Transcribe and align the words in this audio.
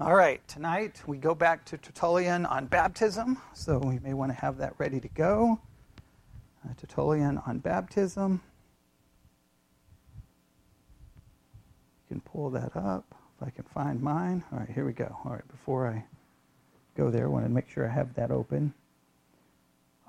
All 0.00 0.16
right, 0.16 0.46
tonight 0.48 1.00
we 1.06 1.18
go 1.18 1.36
back 1.36 1.64
to 1.66 1.78
Tertullian 1.78 2.46
on 2.46 2.66
baptism, 2.66 3.38
so 3.52 3.78
we 3.78 4.00
may 4.00 4.12
want 4.12 4.32
to 4.32 4.36
have 4.36 4.58
that 4.58 4.74
ready 4.76 4.98
to 4.98 5.06
go. 5.06 5.60
Uh, 6.64 6.74
Tertullian 6.76 7.40
on 7.46 7.60
baptism. 7.60 8.40
You 12.02 12.16
can 12.16 12.20
pull 12.22 12.50
that 12.50 12.74
up 12.74 13.14
if 13.36 13.46
I 13.46 13.50
can 13.50 13.62
find 13.72 14.02
mine. 14.02 14.42
All 14.50 14.58
right, 14.58 14.68
here 14.68 14.84
we 14.84 14.92
go. 14.92 15.16
All 15.24 15.30
right, 15.30 15.46
before 15.46 15.86
I 15.86 16.04
go 16.96 17.08
there, 17.08 17.26
I 17.26 17.28
want 17.28 17.44
to 17.44 17.48
make 17.48 17.68
sure 17.68 17.88
I 17.88 17.92
have 17.92 18.12
that 18.14 18.32
open. 18.32 18.74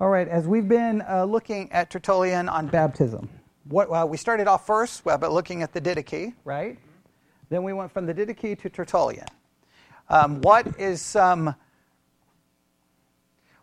All 0.00 0.08
right, 0.08 0.26
as 0.26 0.48
we've 0.48 0.68
been 0.68 1.04
uh, 1.08 1.24
looking 1.26 1.70
at 1.70 1.90
Tertullian 1.90 2.48
on 2.48 2.66
baptism, 2.66 3.28
what, 3.68 3.88
well, 3.88 4.08
we 4.08 4.16
started 4.16 4.48
off 4.48 4.66
first 4.66 5.04
by 5.04 5.14
looking 5.14 5.62
at 5.62 5.72
the 5.72 5.80
Didache, 5.80 6.34
right? 6.44 6.76
Then 7.50 7.62
we 7.62 7.72
went 7.72 7.92
from 7.92 8.06
the 8.06 8.12
Didache 8.12 8.58
to 8.58 8.68
Tertullian. 8.68 9.26
Um, 10.08 10.40
what 10.40 10.78
is 10.78 11.02
some 11.02 11.54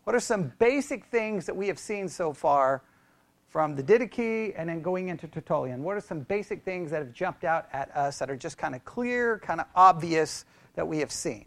what 0.03 0.15
are 0.15 0.19
some 0.19 0.51
basic 0.59 1.05
things 1.05 1.45
that 1.45 1.55
we 1.55 1.67
have 1.67 1.79
seen 1.79 2.09
so 2.09 2.33
far 2.33 2.81
from 3.47 3.75
the 3.75 3.83
Didache 3.83 4.53
and 4.57 4.67
then 4.67 4.81
going 4.81 5.07
into 5.07 5.27
Tertullian? 5.27 5.81
What 5.81 5.95
are 5.95 6.01
some 6.01 6.21
basic 6.21 6.65
things 6.65 6.91
that 6.91 6.97
have 6.97 7.13
jumped 7.13 7.45
out 7.45 7.67
at 7.71 7.95
us 7.95 8.19
that 8.19 8.29
are 8.29 8.35
just 8.35 8.57
kind 8.57 8.75
of 8.75 8.83
clear, 8.83 9.39
kind 9.39 9.61
of 9.61 9.67
obvious 9.75 10.43
that 10.75 10.85
we 10.85 10.97
have 10.99 11.11
seen? 11.11 11.45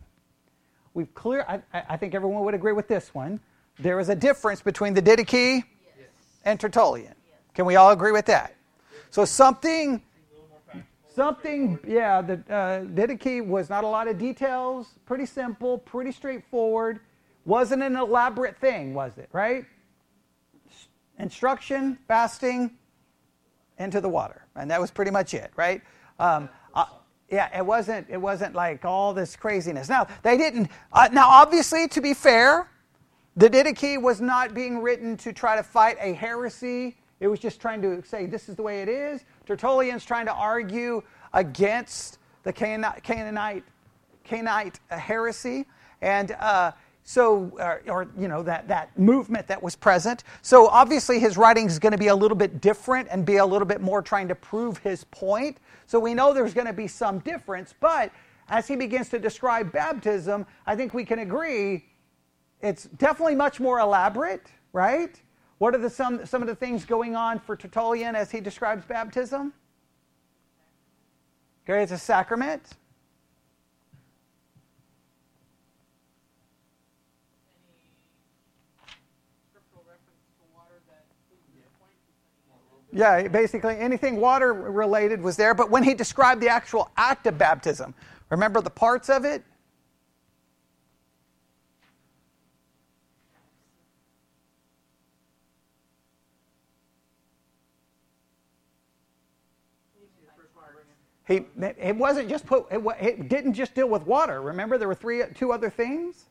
We've 0.94 1.12
clear. 1.14 1.44
I, 1.46 1.60
I 1.90 1.98
think 1.98 2.14
everyone 2.14 2.44
would 2.44 2.54
agree 2.54 2.72
with 2.72 2.88
this 2.88 3.12
one. 3.12 3.40
There 3.78 4.00
is 4.00 4.08
a 4.08 4.16
difference 4.16 4.62
between 4.62 4.94
the 4.94 5.02
Didache 5.02 5.62
yes. 5.62 5.64
and 6.46 6.58
Tertullian. 6.58 7.14
Yes. 7.28 7.38
Can 7.52 7.66
we 7.66 7.76
all 7.76 7.90
agree 7.90 8.12
with 8.12 8.24
that? 8.26 8.56
So 9.10 9.26
something 9.26 10.00
Something, 11.16 11.78
yeah, 11.88 12.20
the 12.20 12.34
uh, 12.34 12.84
Didache 12.84 13.46
was 13.46 13.70
not 13.70 13.84
a 13.84 13.86
lot 13.86 14.06
of 14.06 14.18
details, 14.18 14.98
pretty 15.06 15.24
simple, 15.24 15.78
pretty 15.78 16.12
straightforward. 16.12 17.00
Wasn't 17.46 17.82
an 17.82 17.96
elaborate 17.96 18.58
thing, 18.58 18.92
was 18.92 19.16
it, 19.16 19.30
right? 19.32 19.64
Instruction, 21.18 21.96
fasting, 22.06 22.70
into 23.78 24.02
the 24.02 24.08
water. 24.10 24.44
And 24.56 24.70
that 24.70 24.78
was 24.78 24.90
pretty 24.90 25.10
much 25.10 25.32
it, 25.32 25.52
right? 25.56 25.80
Um, 26.18 26.50
uh, 26.74 26.84
yeah, 27.30 27.48
it 27.58 27.64
wasn't, 27.64 28.06
it 28.10 28.18
wasn't 28.18 28.54
like 28.54 28.84
all 28.84 29.14
this 29.14 29.36
craziness. 29.36 29.88
Now, 29.88 30.08
they 30.22 30.36
didn't, 30.36 30.68
uh, 30.92 31.08
now 31.10 31.30
obviously, 31.30 31.88
to 31.88 32.02
be 32.02 32.12
fair, 32.12 32.70
the 33.36 33.48
Didache 33.48 34.02
was 34.02 34.20
not 34.20 34.52
being 34.52 34.82
written 34.82 35.16
to 35.16 35.32
try 35.32 35.56
to 35.56 35.62
fight 35.62 35.96
a 35.98 36.12
heresy. 36.12 36.98
It 37.20 37.28
was 37.28 37.40
just 37.40 37.58
trying 37.58 37.80
to 37.80 38.02
say, 38.04 38.26
this 38.26 38.50
is 38.50 38.56
the 38.56 38.62
way 38.62 38.82
it 38.82 38.90
is. 38.90 39.24
Tertullian's 39.46 40.04
trying 40.04 40.26
to 40.26 40.32
argue 40.32 41.02
against 41.32 42.18
the 42.42 42.52
Cainite, 42.52 43.02
Cainite 44.24 44.80
heresy. 44.88 45.66
And 46.02 46.32
uh, 46.32 46.72
so, 47.04 47.52
or, 47.54 47.82
uh, 47.86 47.92
or, 47.92 48.08
you 48.18 48.26
know, 48.26 48.42
that, 48.42 48.66
that 48.68 48.98
movement 48.98 49.46
that 49.46 49.62
was 49.62 49.76
present. 49.76 50.24
So 50.42 50.66
obviously 50.66 51.20
his 51.20 51.36
writing 51.36 51.66
is 51.66 51.78
going 51.78 51.92
to 51.92 51.98
be 51.98 52.08
a 52.08 52.14
little 52.14 52.36
bit 52.36 52.60
different 52.60 53.08
and 53.10 53.24
be 53.24 53.36
a 53.36 53.46
little 53.46 53.66
bit 53.66 53.80
more 53.80 54.02
trying 54.02 54.28
to 54.28 54.34
prove 54.34 54.78
his 54.78 55.04
point. 55.04 55.58
So 55.86 56.00
we 56.00 56.14
know 56.14 56.32
there's 56.32 56.54
going 56.54 56.66
to 56.66 56.72
be 56.72 56.88
some 56.88 57.20
difference. 57.20 57.74
But 57.78 58.10
as 58.48 58.66
he 58.66 58.74
begins 58.74 59.08
to 59.10 59.18
describe 59.18 59.70
baptism, 59.72 60.46
I 60.66 60.74
think 60.74 60.94
we 60.94 61.04
can 61.04 61.20
agree 61.20 61.84
it's 62.60 62.84
definitely 62.84 63.34
much 63.34 63.60
more 63.60 63.78
elaborate, 63.80 64.50
right? 64.72 65.20
What 65.58 65.74
are 65.74 65.78
the, 65.78 65.88
some, 65.88 66.26
some 66.26 66.42
of 66.42 66.48
the 66.48 66.54
things 66.54 66.84
going 66.84 67.16
on 67.16 67.38
for 67.38 67.56
Tertullian 67.56 68.14
as 68.14 68.30
he 68.30 68.40
describes 68.40 68.84
baptism? 68.84 69.54
Okay, 71.68 71.82
it's 71.82 71.92
a 71.92 71.98
sacrament. 71.98 72.62
Yeah, 82.92 83.28
basically 83.28 83.76
anything 83.78 84.16
water 84.16 84.54
related 84.54 85.20
was 85.20 85.36
there. 85.36 85.54
But 85.54 85.70
when 85.70 85.82
he 85.82 85.92
described 85.92 86.40
the 86.40 86.48
actual 86.48 86.90
act 86.96 87.26
of 87.26 87.36
baptism, 87.36 87.94
remember 88.30 88.62
the 88.62 88.70
parts 88.70 89.10
of 89.10 89.24
it? 89.26 89.42
He, 101.26 101.44
it 101.58 101.96
wasn't 101.96 102.28
just 102.28 102.46
put, 102.46 102.66
it, 102.70 102.80
it 103.00 103.28
didn't 103.28 103.54
just 103.54 103.74
deal 103.74 103.88
with 103.88 104.06
water. 104.06 104.40
Remember, 104.40 104.78
there 104.78 104.86
were 104.86 104.94
three, 104.94 105.22
two 105.34 105.52
other 105.52 105.70
things 105.70 106.26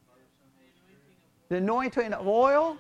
the 1.50 1.57
anointing 1.57 2.13
of 2.13 2.28
oil 2.28 2.78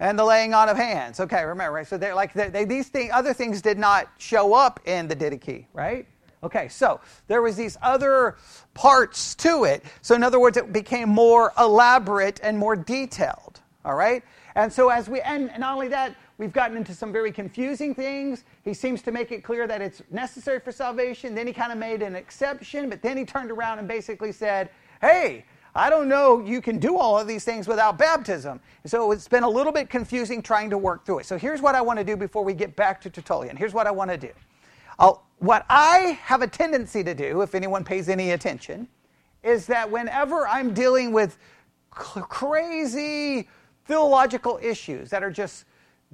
and 0.00 0.18
the 0.18 0.24
laying 0.24 0.52
on 0.52 0.68
of 0.68 0.76
hands. 0.76 1.20
Okay, 1.20 1.44
remember, 1.44 1.72
right? 1.72 1.86
So 1.86 1.96
they're 1.96 2.14
like 2.14 2.32
they, 2.34 2.48
they, 2.48 2.64
these 2.64 2.88
thing, 2.88 3.10
other 3.12 3.32
things 3.32 3.62
did 3.62 3.78
not 3.78 4.08
show 4.18 4.54
up 4.54 4.80
in 4.84 5.08
the 5.08 5.16
Didache, 5.16 5.66
right? 5.72 6.06
Okay, 6.44 6.68
so 6.68 7.00
there 7.28 7.40
was 7.40 7.56
these 7.56 7.78
other 7.80 8.36
parts 8.74 9.34
to 9.36 9.64
it. 9.64 9.84
So 10.02 10.14
in 10.14 10.24
other 10.24 10.40
words, 10.40 10.56
it 10.56 10.72
became 10.72 11.08
more 11.08 11.52
elaborate 11.58 12.40
and 12.42 12.58
more 12.58 12.74
detailed. 12.74 13.60
All 13.84 13.94
right, 13.94 14.22
and 14.54 14.72
so 14.72 14.88
as 14.90 15.08
we 15.08 15.20
and 15.20 15.50
not 15.58 15.74
only 15.74 15.88
that, 15.88 16.14
We've 16.38 16.52
gotten 16.52 16.76
into 16.76 16.94
some 16.94 17.12
very 17.12 17.30
confusing 17.30 17.94
things. 17.94 18.44
He 18.64 18.74
seems 18.74 19.02
to 19.02 19.12
make 19.12 19.32
it 19.32 19.44
clear 19.44 19.66
that 19.66 19.80
it's 19.80 20.02
necessary 20.10 20.60
for 20.60 20.72
salvation. 20.72 21.34
Then 21.34 21.46
he 21.46 21.52
kind 21.52 21.72
of 21.72 21.78
made 21.78 22.02
an 22.02 22.16
exception, 22.16 22.88
but 22.88 23.02
then 23.02 23.16
he 23.16 23.24
turned 23.24 23.50
around 23.50 23.78
and 23.78 23.86
basically 23.86 24.32
said, 24.32 24.70
Hey, 25.00 25.44
I 25.74 25.88
don't 25.88 26.08
know 26.08 26.40
you 26.40 26.60
can 26.60 26.78
do 26.78 26.98
all 26.98 27.18
of 27.18 27.26
these 27.26 27.44
things 27.44 27.66
without 27.66 27.98
baptism. 27.98 28.60
So 28.84 29.12
it's 29.12 29.28
been 29.28 29.42
a 29.42 29.48
little 29.48 29.72
bit 29.72 29.88
confusing 29.88 30.42
trying 30.42 30.70
to 30.70 30.78
work 30.78 31.06
through 31.06 31.20
it. 31.20 31.26
So 31.26 31.38
here's 31.38 31.62
what 31.62 31.74
I 31.74 31.80
want 31.80 31.98
to 31.98 32.04
do 32.04 32.16
before 32.16 32.44
we 32.44 32.54
get 32.54 32.76
back 32.76 33.00
to 33.02 33.10
Tertullian. 33.10 33.56
Here's 33.56 33.72
what 33.72 33.86
I 33.86 33.90
want 33.90 34.10
to 34.10 34.16
do. 34.16 34.30
I'll, 34.98 35.24
what 35.38 35.64
I 35.68 36.18
have 36.22 36.42
a 36.42 36.46
tendency 36.46 37.02
to 37.02 37.14
do, 37.14 37.40
if 37.40 37.54
anyone 37.54 37.84
pays 37.84 38.08
any 38.08 38.32
attention, 38.32 38.86
is 39.42 39.66
that 39.66 39.90
whenever 39.90 40.46
I'm 40.46 40.72
dealing 40.74 41.12
with 41.12 41.38
crazy 41.90 43.48
theological 43.86 44.60
issues 44.62 45.10
that 45.10 45.22
are 45.22 45.30
just 45.30 45.64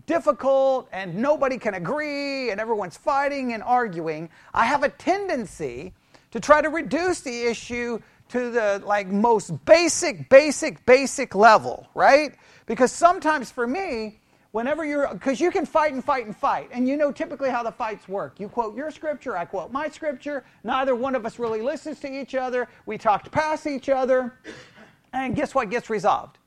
difficult 0.07 0.89
and 0.93 1.15
nobody 1.15 1.59
can 1.59 1.75
agree 1.75 2.51
and 2.51 2.61
everyone's 2.61 2.97
fighting 2.97 3.53
and 3.53 3.63
arguing, 3.63 4.29
I 4.55 4.65
have 4.65 4.83
a 4.83 4.89
tendency 4.89 5.93
to 6.31 6.41
try 6.41 6.61
to 6.61 6.69
reduce 6.69 7.21
the 7.21 7.43
issue 7.43 8.01
to 8.31 8.51
the 8.51 8.83
like 8.85 9.09
most 9.09 9.65
basic 9.65 10.29
basic 10.29 10.85
basic 10.85 11.35
level, 11.35 11.89
right? 11.95 12.35
Because 12.67 12.93
sometimes 12.93 13.51
for 13.51 13.67
me, 13.67 14.21
whenever 14.53 14.85
you're 14.85 15.09
because 15.13 15.41
you 15.41 15.51
can 15.51 15.65
fight 15.65 15.93
and 15.93 16.05
fight 16.05 16.27
and 16.27 16.37
fight 16.37 16.69
and 16.73 16.89
you 16.89 16.97
know 16.97 17.13
typically 17.13 17.51
how 17.51 17.63
the 17.63 17.73
fights 17.73 18.09
work. 18.09 18.39
You 18.39 18.49
quote 18.49 18.77
your 18.77 18.91
scripture 18.91 19.37
i 19.37 19.45
quote 19.45 19.73
my 19.73 19.89
scripture. 19.89 20.45
Neither 20.65 20.95
one 20.95 21.15
of 21.15 21.25
us 21.25 21.39
really 21.39 21.63
listens 21.63 22.01
to 22.01 22.09
each 22.09 22.35
other. 22.35 22.69
We 22.87 22.99
talked 22.99 23.31
past 23.31 23.67
each 23.67 23.89
other. 23.89 24.35
And 25.15 25.35
guess 25.35 25.55
what 25.55 25.71
gets 25.71 25.89
resolved 25.89 26.39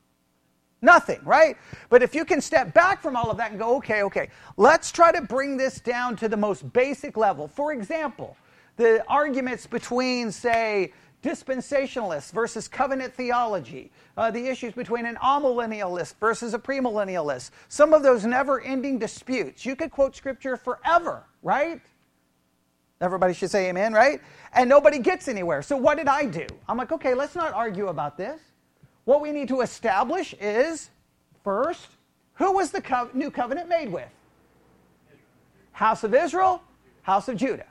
Nothing, 0.82 1.20
right? 1.24 1.56
But 1.88 2.02
if 2.02 2.12
you 2.12 2.24
can 2.24 2.40
step 2.40 2.74
back 2.74 3.00
from 3.00 3.14
all 3.14 3.30
of 3.30 3.36
that 3.36 3.52
and 3.52 3.58
go, 3.58 3.76
okay, 3.76 4.02
okay, 4.02 4.28
let's 4.56 4.90
try 4.90 5.12
to 5.12 5.22
bring 5.22 5.56
this 5.56 5.78
down 5.80 6.16
to 6.16 6.28
the 6.28 6.36
most 6.36 6.70
basic 6.72 7.16
level. 7.16 7.46
For 7.46 7.72
example, 7.72 8.36
the 8.76 9.04
arguments 9.06 9.64
between, 9.64 10.32
say, 10.32 10.92
dispensationalists 11.22 12.32
versus 12.32 12.66
covenant 12.66 13.14
theology, 13.14 13.92
uh, 14.16 14.32
the 14.32 14.48
issues 14.48 14.74
between 14.74 15.06
an 15.06 15.16
amillennialist 15.22 16.16
versus 16.18 16.52
a 16.52 16.58
premillennialist, 16.58 17.52
some 17.68 17.94
of 17.94 18.02
those 18.02 18.24
never 18.24 18.60
ending 18.60 18.98
disputes. 18.98 19.64
You 19.64 19.76
could 19.76 19.92
quote 19.92 20.16
scripture 20.16 20.56
forever, 20.56 21.22
right? 21.44 21.80
Everybody 23.00 23.34
should 23.34 23.52
say 23.52 23.68
amen, 23.68 23.92
right? 23.92 24.20
And 24.52 24.68
nobody 24.68 24.98
gets 24.98 25.28
anywhere. 25.28 25.62
So 25.62 25.76
what 25.76 25.96
did 25.96 26.08
I 26.08 26.24
do? 26.26 26.46
I'm 26.68 26.76
like, 26.76 26.90
okay, 26.90 27.14
let's 27.14 27.36
not 27.36 27.52
argue 27.52 27.86
about 27.86 28.16
this. 28.16 28.40
What 29.04 29.20
we 29.20 29.32
need 29.32 29.48
to 29.48 29.60
establish 29.60 30.34
is 30.40 30.90
first, 31.42 31.88
who 32.34 32.52
was 32.52 32.70
the 32.70 32.80
co- 32.80 33.10
new 33.12 33.30
covenant 33.30 33.68
made 33.68 33.90
with? 33.90 34.08
House 35.72 36.04
of 36.04 36.14
Israel, 36.14 36.62
house 37.02 37.28
of 37.28 37.36
Judah. 37.36 37.66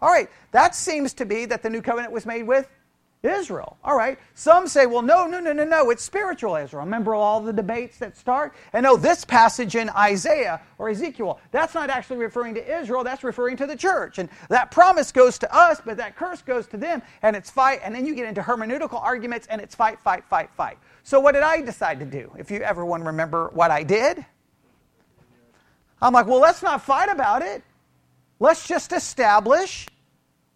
All 0.00 0.10
right, 0.10 0.30
that 0.52 0.74
seems 0.74 1.12
to 1.14 1.26
be 1.26 1.44
that 1.44 1.62
the 1.62 1.68
new 1.68 1.82
covenant 1.82 2.12
was 2.12 2.24
made 2.24 2.44
with 2.44 2.68
Israel. 3.22 3.76
All 3.84 3.96
right. 3.96 4.18
Some 4.34 4.66
say, 4.66 4.86
well, 4.86 5.02
no, 5.02 5.26
no, 5.26 5.40
no, 5.40 5.52
no, 5.52 5.64
no. 5.64 5.90
It's 5.90 6.02
spiritual 6.02 6.56
Israel. 6.56 6.84
Remember 6.84 7.14
all 7.14 7.40
the 7.40 7.52
debates 7.52 7.98
that 7.98 8.16
start? 8.16 8.54
And 8.72 8.84
no, 8.84 8.96
this 8.96 9.26
passage 9.26 9.76
in 9.76 9.90
Isaiah 9.90 10.62
or 10.78 10.88
Ezekiel, 10.88 11.38
that's 11.50 11.74
not 11.74 11.90
actually 11.90 12.16
referring 12.16 12.54
to 12.54 12.80
Israel. 12.80 13.04
That's 13.04 13.22
referring 13.22 13.58
to 13.58 13.66
the 13.66 13.76
church. 13.76 14.18
And 14.18 14.30
that 14.48 14.70
promise 14.70 15.12
goes 15.12 15.38
to 15.40 15.54
us, 15.54 15.82
but 15.84 15.98
that 15.98 16.16
curse 16.16 16.40
goes 16.40 16.66
to 16.68 16.78
them. 16.78 17.02
And 17.20 17.36
it's 17.36 17.50
fight. 17.50 17.80
And 17.84 17.94
then 17.94 18.06
you 18.06 18.14
get 18.14 18.26
into 18.26 18.40
hermeneutical 18.40 19.02
arguments 19.02 19.46
and 19.48 19.60
it's 19.60 19.74
fight, 19.74 20.00
fight, 20.00 20.24
fight, 20.24 20.50
fight. 20.56 20.78
So 21.02 21.20
what 21.20 21.32
did 21.32 21.42
I 21.42 21.60
decide 21.60 22.00
to 22.00 22.06
do? 22.06 22.32
If 22.38 22.50
you 22.50 22.60
ever 22.60 22.86
want 22.86 23.02
to 23.02 23.08
remember 23.08 23.50
what 23.52 23.70
I 23.70 23.82
did, 23.82 24.24
I'm 26.00 26.14
like, 26.14 26.26
well, 26.26 26.40
let's 26.40 26.62
not 26.62 26.82
fight 26.82 27.10
about 27.10 27.42
it. 27.42 27.62
Let's 28.38 28.66
just 28.66 28.92
establish 28.92 29.88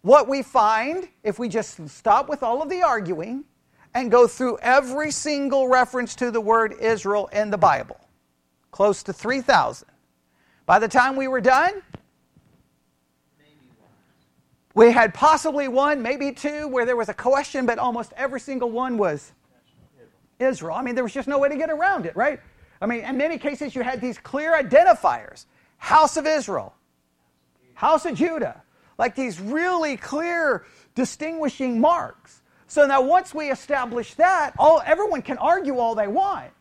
what 0.05 0.27
we 0.27 0.43
find, 0.43 1.09
if 1.23 1.39
we 1.39 1.49
just 1.49 1.89
stop 1.89 2.29
with 2.29 2.43
all 2.43 2.61
of 2.61 2.69
the 2.69 2.83
arguing, 2.83 3.43
and 3.95 4.11
go 4.11 4.27
through 4.27 4.59
every 4.61 5.09
single 5.09 5.67
reference 5.67 6.13
to 6.13 6.29
the 6.29 6.39
word 6.39 6.75
Israel 6.79 7.25
in 7.33 7.49
the 7.49 7.57
Bible, 7.57 7.99
close 8.69 9.01
to 9.01 9.11
3,000. 9.11 9.87
By 10.67 10.77
the 10.77 10.87
time 10.87 11.15
we 11.15 11.27
were 11.27 11.41
done, 11.41 11.81
we 14.75 14.91
had 14.91 15.11
possibly 15.11 15.67
one, 15.67 16.03
maybe 16.03 16.31
two, 16.31 16.67
where 16.67 16.85
there 16.85 16.95
was 16.95 17.09
a 17.09 17.13
question, 17.13 17.65
but 17.65 17.79
almost 17.79 18.13
every 18.15 18.39
single 18.39 18.69
one 18.69 18.99
was 18.99 19.31
Israel. 20.37 20.75
I 20.75 20.83
mean, 20.83 20.93
there 20.93 21.03
was 21.03 21.13
just 21.13 21.27
no 21.27 21.39
way 21.39 21.49
to 21.49 21.57
get 21.57 21.71
around 21.71 22.05
it, 22.05 22.15
right? 22.15 22.39
I 22.79 22.85
mean, 22.85 22.99
in 22.99 23.17
many 23.17 23.39
cases, 23.39 23.73
you 23.73 23.81
had 23.81 24.01
these 24.01 24.19
clear 24.19 24.53
identifiers 24.53 25.45
House 25.77 26.15
of 26.15 26.27
Israel, 26.27 26.75
House 27.73 28.05
of 28.05 28.13
Judah, 28.13 28.61
like 28.97 29.15
these 29.15 29.39
really 29.39 29.97
clear 29.97 30.65
distinguishing 30.93 31.79
marks. 31.79 32.41
So 32.67 32.85
now, 32.85 33.01
once 33.01 33.33
we 33.33 33.51
establish 33.51 34.15
that, 34.15 34.53
all, 34.57 34.81
everyone 34.85 35.21
can 35.21 35.37
argue 35.37 35.77
all 35.77 35.95
they 35.95 36.07
want. 36.07 36.51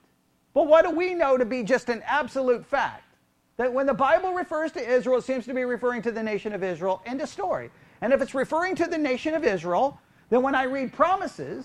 But 0.53 0.67
what 0.67 0.85
do 0.85 0.91
we 0.91 1.15
know 1.15 1.37
to 1.37 1.45
be 1.45 1.63
just 1.63 1.89
an 1.89 2.03
absolute 2.07 2.65
fact? 2.65 3.03
That 3.57 3.73
when 3.73 3.87
the 3.87 3.95
Bible 3.95 4.33
refers 4.33 4.73
to 4.73 4.81
Israel, 4.81 5.19
it 5.19 5.25
seems 5.25 5.45
to 5.47 5.55
be 5.55 5.65
referring 5.65 6.03
to 6.03 6.13
the 6.13 6.23
nation 6.23 6.53
of 6.53 6.63
Israel. 6.63 7.03
End 7.07 7.21
of 7.21 7.29
story. 7.29 7.71
And 8.01 8.13
if 8.13 8.21
it's 8.21 8.35
referring 8.35 8.75
to 8.77 8.87
the 8.87 8.99
nation 8.99 9.35
of 9.35 9.45
Israel, 9.45 9.99
then 10.29 10.43
when 10.43 10.55
I 10.55 10.65
read 10.65 10.93
promises 10.93 11.65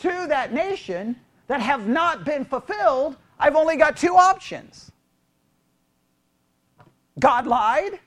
to 0.00 0.26
that 0.28 0.52
nation 0.52 1.16
that 1.48 1.60
have 1.60 1.88
not 1.88 2.24
been 2.24 2.44
fulfilled, 2.44 3.16
I've 3.38 3.56
only 3.56 3.76
got 3.76 3.96
two 3.96 4.16
options 4.16 4.92
God 7.18 7.46
lied, 7.46 7.98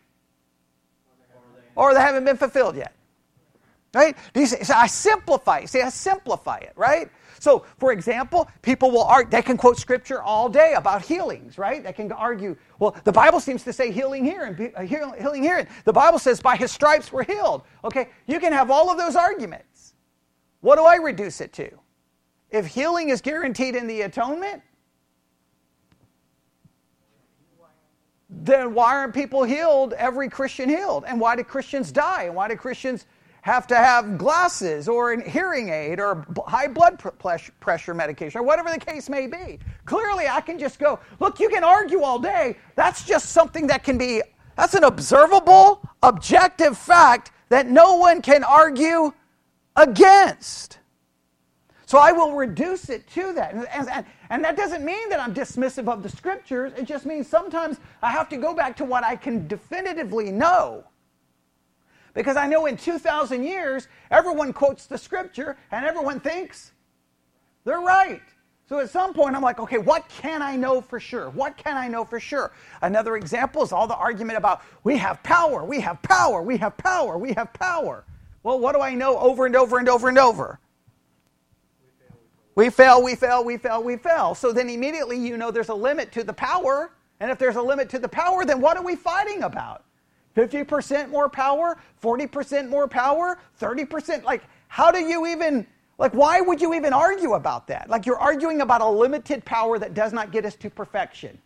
or 1.76 1.94
they 1.94 2.00
haven't 2.00 2.26
been 2.26 2.38
fulfilled 2.38 2.76
yet. 2.76 2.94
Right? 3.94 4.16
So 4.36 4.74
I 4.74 4.88
simplify. 4.88 5.66
See, 5.66 5.82
I 5.82 5.90
simplify 5.90 6.58
it, 6.58 6.74
right? 6.76 7.10
So, 7.40 7.66
for 7.80 7.92
example, 7.92 8.48
people 8.62 8.92
will 8.92 9.04
argue, 9.04 9.32
they 9.32 9.42
can 9.42 9.58
quote 9.58 9.78
scripture 9.78 10.22
all 10.22 10.48
day 10.48 10.76
about 10.78 11.02
healings, 11.02 11.58
right? 11.58 11.84
They 11.84 11.92
can 11.92 12.12
argue, 12.12 12.56
well, 12.78 12.96
the 13.04 13.12
Bible 13.12 13.40
seems 13.40 13.64
to 13.64 13.74
say 13.74 13.92
healing 13.92 14.24
here 14.24 14.44
and 14.44 14.72
uh, 14.76 14.82
healing 14.84 15.42
here. 15.42 15.58
And 15.58 15.68
the 15.84 15.92
Bible 15.92 16.20
says 16.20 16.40
by 16.40 16.56
his 16.56 16.72
stripes 16.72 17.12
we're 17.12 17.24
healed. 17.24 17.64
Okay, 17.84 18.10
you 18.28 18.40
can 18.40 18.54
have 18.54 18.70
all 18.70 18.92
of 18.92 18.98
those 19.00 19.16
arguments. 19.16 19.96
What 20.60 20.76
do 20.76 20.84
I 20.84 20.98
reduce 20.98 21.42
it 21.42 21.52
to? 21.54 21.72
If 22.52 22.68
healing 22.68 23.10
is 23.10 23.22
guaranteed 23.22 23.76
in 23.76 23.88
the 23.88 24.02
atonement, 24.02 24.62
then 28.32 28.74
why 28.74 28.96
aren't 28.96 29.14
people 29.14 29.44
healed, 29.44 29.94
every 29.94 30.30
Christian 30.30 30.70
healed? 30.70 31.04
And 31.06 31.20
why 31.20 31.36
do 31.36 31.44
Christians 31.44 31.92
die? 31.92 32.24
And 32.24 32.36
why 32.36 32.48
do 32.48 32.56
Christians 32.56 33.06
have 33.42 33.68
to 33.68 33.76
have 33.76 34.18
glasses 34.18 34.88
or 34.88 35.12
a 35.12 35.30
hearing 35.30 35.70
aid 35.70 36.00
or 36.00 36.26
high 36.48 36.68
blood 36.68 36.98
pressure 37.60 37.94
medication 37.94 38.40
or 38.40 38.44
whatever 38.44 38.72
the 38.72 38.80
case 38.80 39.10
may 39.10 39.28
be? 39.28 39.60
Clearly, 39.86 40.28
I 40.28 40.40
can 40.42 40.58
just 40.58 40.80
go, 40.80 41.00
look, 41.20 41.40
you 41.40 41.50
can 41.50 41.64
argue 41.64 42.02
all 42.02 42.20
day. 42.20 42.58
That's 42.76 43.04
just 43.04 43.30
something 43.30 43.68
that 43.68 43.84
can 43.84 43.98
be, 43.98 44.22
that's 44.56 44.76
an 44.76 44.86
observable, 44.86 45.82
objective 46.02 46.78
fact 46.78 47.32
that 47.50 47.68
no 47.68 47.98
one 47.98 48.22
can 48.22 48.44
argue 48.46 49.12
against. 49.76 50.78
So 51.92 51.98
I 51.98 52.14
will 52.14 52.36
reduce 52.36 52.88
it 52.88 53.06
to 53.10 53.34
that. 53.34 53.54
And, 53.54 53.68
and, 53.90 54.06
and, 54.30 54.46
that 54.46 54.56
doesn't 54.56 54.86
mean 54.86 55.10
that 55.10 55.20
I'm 55.20 55.34
dismissive 55.34 55.90
of 55.90 56.04
the 56.04 56.08
scriptures. 56.08 56.72
It 56.78 56.86
just 56.86 57.06
means 57.06 57.28
sometimes 57.28 57.82
I 58.02 58.12
have 58.12 58.30
to 58.30 58.38
go 58.38 58.54
back 58.54 58.78
to 58.78 58.86
what 58.86 59.04
I 59.04 59.18
can 59.18 59.46
definitively 59.50 60.32
know. 60.32 60.86
Because 62.14 62.38
I 62.38 62.48
know 62.48 62.66
in 62.66 62.78
2,000 62.78 63.44
years, 63.44 63.90
everyone 64.10 64.54
quotes 64.54 64.86
the 64.86 64.98
scripture 64.98 65.58
and 65.70 65.84
everyone 65.84 66.22
thinks 66.22 66.72
they're 67.66 67.82
right. 67.82 68.22
So 68.70 68.80
at 68.80 68.90
some 68.90 69.14
point, 69.14 69.36
I'm 69.36 69.42
like, 69.42 69.60
okay, 69.60 69.78
what 69.78 70.08
can 70.08 70.42
I 70.42 70.56
know 70.56 70.80
for 70.80 70.98
sure? 70.98 71.30
What 71.32 71.58
can 71.58 71.76
I 71.76 71.90
know 71.90 72.06
for 72.06 72.22
sure? 72.22 72.54
Another 72.82 73.18
example 73.18 73.64
is 73.64 73.74
all 73.74 73.86
the 73.86 73.98
argument 73.98 74.38
about 74.38 74.62
we 74.86 74.96
have 74.96 75.22
power, 75.24 75.66
we 75.66 75.82
have 75.82 76.02
power, 76.04 76.42
we 76.42 76.56
have 76.56 76.78
power, 76.78 77.18
we 77.18 77.34
have 77.34 77.52
power. 77.52 78.06
Well, 78.44 78.62
what 78.62 78.76
do 78.76 78.82
I 78.82 78.96
know 78.96 79.18
over 79.18 79.46
and 79.46 79.58
over 79.58 79.78
and 79.78 79.90
over 79.90 80.08
and 80.08 80.18
over? 80.18 80.62
We 82.56 82.70
fail, 82.70 83.02
we 83.02 83.16
fail, 83.16 83.44
we 83.44 83.58
fail, 83.58 83.84
we 83.84 83.98
fail. 83.98 84.36
So 84.36 84.52
then 84.52 84.70
immediately 84.70 85.18
you 85.18 85.38
know 85.38 85.52
there's 85.52 85.70
a 85.70 85.74
limit 85.74 86.12
to 86.14 86.24
the 86.24 86.34
power. 86.34 86.92
And 87.20 87.32
if 87.32 87.38
there's 87.38 87.56
a 87.56 87.62
limit 87.62 87.90
to 87.90 88.00
the 88.00 88.10
power, 88.10 88.46
then 88.46 88.60
what 88.62 88.78
are 88.78 88.84
we 88.84 88.96
fighting 88.96 89.44
about? 89.44 89.84
50% 90.36 91.10
more 91.10 91.30
power? 91.30 91.78
40% 92.02 92.70
more 92.70 92.88
power? 92.88 93.38
30%? 93.60 94.24
Like, 94.24 94.44
how 94.68 94.92
do 94.92 95.00
you 95.00 95.28
even, 95.28 95.68
like, 95.98 96.14
why 96.14 96.42
would 96.42 96.62
you 96.62 96.74
even 96.74 96.94
argue 96.94 97.34
about 97.34 97.68
that? 97.68 97.90
Like, 97.90 98.06
you're 98.06 98.20
arguing 98.20 98.62
about 98.62 98.82
a 98.82 98.90
limited 98.90 99.46
power 99.46 99.78
that 99.78 99.94
does 99.94 100.14
not 100.14 100.32
get 100.32 100.46
us 100.46 100.56
to 100.58 100.70
perfection. 100.70 101.38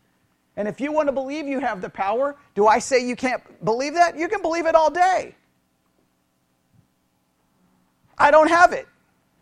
And 0.55 0.67
if 0.67 0.79
you 0.79 0.91
want 0.91 1.07
to 1.07 1.11
believe 1.11 1.47
you 1.47 1.59
have 1.59 1.81
the 1.81 1.89
power, 1.89 2.35
do 2.53 2.67
I 2.67 2.79
say 2.79 3.05
you 3.05 3.15
can't 3.15 3.41
believe 3.65 3.93
that? 3.95 4.17
You 4.17 4.27
can 4.27 4.41
believe 4.41 4.65
it 4.65 4.75
all 4.75 4.89
day. 4.89 5.35
I 8.17 8.31
don't 8.31 8.47
have 8.47 8.71
it. 8.71 8.87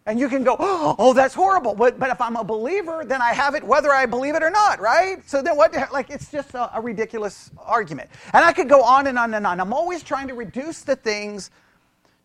And 0.05 0.19
you 0.19 0.27
can 0.27 0.43
go, 0.43 0.57
oh, 0.59 1.13
that's 1.13 1.33
horrible. 1.33 1.75
But, 1.75 1.97
but 1.97 2.09
if 2.09 2.19
I'm 2.19 2.35
a 2.35 2.43
believer, 2.43 3.03
then 3.05 3.21
I 3.21 3.33
have 3.33 3.55
it 3.55 3.63
whether 3.63 3.91
I 3.91 4.05
believe 4.05 4.35
it 4.35 4.43
or 4.43 4.51
not, 4.51 4.79
right? 4.79 5.27
So 5.29 5.41
then 5.41 5.55
what, 5.55 5.73
like, 5.91 6.09
it's 6.09 6.29
just 6.31 6.53
a, 6.53 6.77
a 6.77 6.81
ridiculous 6.81 7.51
argument. 7.57 8.09
And 8.33 8.43
I 8.43 8.51
could 8.53 8.67
go 8.67 8.83
on 8.83 9.07
and 9.07 9.17
on 9.17 9.33
and 9.33 9.47
on. 9.47 9.59
I'm 9.59 9.73
always 9.73 10.03
trying 10.03 10.27
to 10.27 10.33
reduce 10.33 10.81
the 10.81 10.95
things 10.95 11.51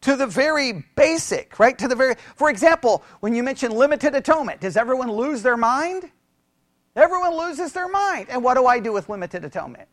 to 0.00 0.16
the 0.16 0.26
very 0.26 0.84
basic, 0.96 1.58
right? 1.58 1.76
To 1.78 1.88
the 1.88 1.96
very, 1.96 2.16
for 2.36 2.50
example, 2.50 3.02
when 3.20 3.34
you 3.34 3.42
mention 3.42 3.72
limited 3.72 4.14
atonement, 4.14 4.60
does 4.60 4.76
everyone 4.76 5.10
lose 5.10 5.42
their 5.42 5.56
mind? 5.56 6.10
Everyone 6.96 7.36
loses 7.36 7.72
their 7.72 7.88
mind. 7.88 8.26
And 8.28 8.42
what 8.42 8.54
do 8.54 8.66
I 8.66 8.80
do 8.80 8.92
with 8.92 9.08
limited 9.08 9.44
atonement? 9.44 9.88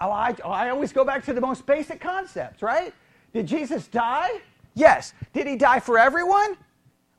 Oh, 0.00 0.10
I, 0.10 0.34
oh, 0.44 0.50
I 0.50 0.70
always 0.70 0.92
go 0.92 1.04
back 1.04 1.24
to 1.26 1.32
the 1.32 1.40
most 1.40 1.64
basic 1.64 2.00
concepts, 2.00 2.62
right? 2.62 2.92
Did 3.32 3.46
Jesus 3.46 3.86
die? 3.86 4.40
Yes. 4.74 5.14
Did 5.32 5.46
he 5.46 5.56
die 5.56 5.80
for 5.80 5.98
everyone? 5.98 6.56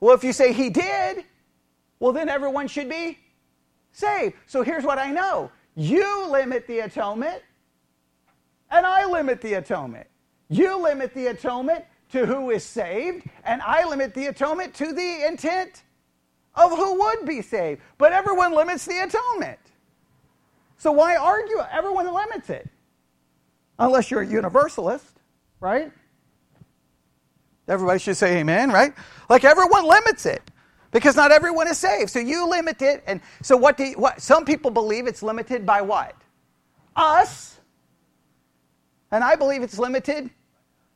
Well, 0.00 0.14
if 0.14 0.22
you 0.22 0.32
say 0.32 0.52
he 0.52 0.70
did, 0.70 1.24
well, 1.98 2.12
then 2.12 2.28
everyone 2.28 2.68
should 2.68 2.88
be 2.88 3.18
saved. 3.92 4.34
So 4.46 4.62
here's 4.62 4.84
what 4.84 4.98
I 4.98 5.10
know 5.10 5.50
you 5.74 6.28
limit 6.30 6.66
the 6.66 6.80
atonement, 6.80 7.42
and 8.70 8.86
I 8.86 9.04
limit 9.04 9.40
the 9.40 9.54
atonement. 9.54 10.06
You 10.48 10.82
limit 10.82 11.12
the 11.14 11.26
atonement 11.28 11.84
to 12.12 12.24
who 12.24 12.50
is 12.50 12.64
saved, 12.64 13.26
and 13.44 13.60
I 13.62 13.86
limit 13.88 14.14
the 14.14 14.26
atonement 14.26 14.74
to 14.74 14.92
the 14.92 15.26
intent 15.26 15.82
of 16.54 16.70
who 16.70 16.98
would 16.98 17.26
be 17.26 17.42
saved. 17.42 17.80
But 17.98 18.12
everyone 18.12 18.54
limits 18.54 18.86
the 18.86 18.98
atonement. 19.00 19.58
So 20.78 20.92
why 20.92 21.16
argue? 21.16 21.58
Everyone 21.70 22.12
limits 22.12 22.50
it. 22.50 22.68
Unless 23.78 24.10
you're 24.10 24.22
a 24.22 24.26
universalist, 24.26 25.20
right? 25.60 25.92
Everybody 27.68 27.98
should 27.98 28.16
say 28.16 28.38
amen, 28.38 28.70
right? 28.70 28.92
Like 29.28 29.44
everyone 29.44 29.86
limits 29.86 30.26
it 30.26 30.50
because 30.92 31.16
not 31.16 31.32
everyone 31.32 31.68
is 31.68 31.78
saved. 31.78 32.10
So 32.10 32.18
you 32.18 32.48
limit 32.48 32.80
it. 32.80 33.02
And 33.06 33.20
so 33.42 33.56
what 33.56 33.76
do 33.76 33.84
you, 33.84 33.98
what, 33.98 34.20
some 34.22 34.44
people 34.44 34.70
believe 34.70 35.06
it's 35.06 35.22
limited 35.22 35.66
by 35.66 35.82
what? 35.82 36.14
Us. 36.94 37.58
And 39.10 39.24
I 39.24 39.36
believe 39.36 39.62
it's 39.62 39.78
limited 39.78 40.30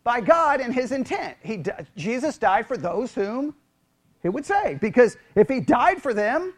by 0.05 0.21
God 0.21 0.61
and 0.61 0.75
his 0.75 0.93
intent. 0.93 1.37
He, 1.43 1.63
Jesus 1.97 2.39
died 2.39 2.67
for 2.67 2.77
those 2.77 3.15
whom 3.15 3.55
he 4.23 4.29
would 4.29 4.47
save. 4.47 4.81
Because 4.81 5.17
if 5.35 5.49
he 5.49 5.61
died 5.61 6.01
for 6.01 6.15
them, 6.15 6.55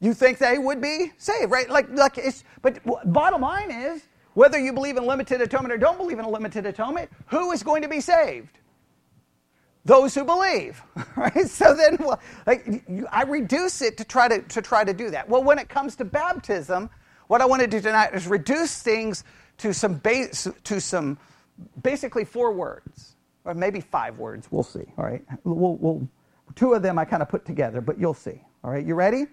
you 0.00 0.14
think 0.14 0.38
they 0.38 0.58
would 0.58 0.80
be 0.80 1.12
saved, 1.18 1.50
right? 1.50 1.68
Like, 1.68 1.90
like 1.90 2.18
it's, 2.18 2.42
but 2.62 2.80
bottom 3.12 3.42
line 3.42 3.70
is, 3.70 4.02
whether 4.34 4.58
you 4.58 4.72
believe 4.72 4.96
in 4.96 5.06
limited 5.06 5.40
atonement 5.40 5.72
or 5.72 5.78
don't 5.78 5.98
believe 5.98 6.18
in 6.18 6.24
a 6.24 6.30
limited 6.30 6.66
atonement, 6.66 7.10
who 7.26 7.52
is 7.52 7.62
going 7.62 7.82
to 7.82 7.88
be 7.88 8.00
saved? 8.00 8.58
Those 9.84 10.14
who 10.14 10.24
believe, 10.24 10.82
right? 11.16 11.46
So 11.46 11.74
then, 11.74 11.98
like, 12.46 12.84
I 13.10 13.22
reduce 13.22 13.82
it 13.82 13.96
to 13.96 14.04
try 14.04 14.28
to, 14.28 14.42
to 14.42 14.62
try 14.62 14.84
to 14.84 14.92
do 14.92 15.10
that. 15.10 15.28
Well, 15.28 15.42
when 15.42 15.58
it 15.58 15.68
comes 15.68 15.96
to 15.96 16.04
baptism, 16.04 16.90
what 17.28 17.40
I 17.40 17.46
want 17.46 17.62
to 17.62 17.68
do 17.68 17.80
tonight 17.80 18.14
is 18.14 18.26
reduce 18.26 18.82
things 18.82 19.24
to 19.58 19.72
some 19.72 19.94
base, 19.94 20.48
to 20.64 20.80
some 20.80 21.18
basically 21.82 22.24
four 22.24 22.52
words, 22.52 23.16
or 23.44 23.54
maybe 23.54 23.80
five 23.80 24.18
words. 24.18 24.48
We'll 24.50 24.62
see. 24.62 24.84
All 24.98 25.04
right, 25.04 25.24
we'll, 25.44 25.76
we'll 25.76 26.08
two 26.54 26.74
of 26.74 26.82
them 26.82 26.98
I 26.98 27.04
kind 27.04 27.22
of 27.22 27.28
put 27.28 27.44
together, 27.44 27.80
but 27.80 27.98
you'll 27.98 28.14
see. 28.14 28.40
All 28.64 28.70
right, 28.70 28.84
you 28.84 28.94
ready? 28.94 29.26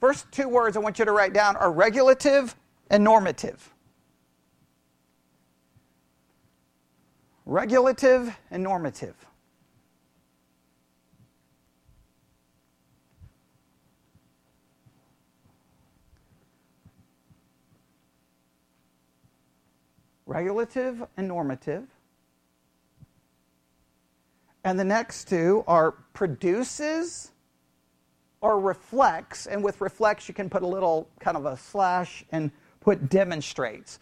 First 0.00 0.30
two 0.32 0.48
words 0.48 0.76
I 0.76 0.80
want 0.80 0.98
you 0.98 1.04
to 1.04 1.12
write 1.12 1.32
down 1.32 1.56
are 1.56 1.72
regulative 1.72 2.54
and 2.90 3.02
normative. 3.02 3.71
Regulative 7.46 8.36
and 8.50 8.62
normative. 8.62 9.14
Regulative 20.26 21.04
and 21.16 21.28
normative. 21.28 21.84
And 24.64 24.78
the 24.78 24.84
next 24.84 25.28
two 25.28 25.64
are 25.66 25.92
produces 26.14 27.32
or 28.40 28.60
reflects. 28.60 29.46
And 29.46 29.62
with 29.62 29.80
reflects, 29.80 30.28
you 30.28 30.34
can 30.34 30.48
put 30.48 30.62
a 30.62 30.66
little 30.66 31.08
kind 31.20 31.36
of 31.36 31.44
a 31.46 31.56
slash 31.56 32.24
and 32.32 32.50
put 32.80 33.08
demonstrates, 33.08 33.98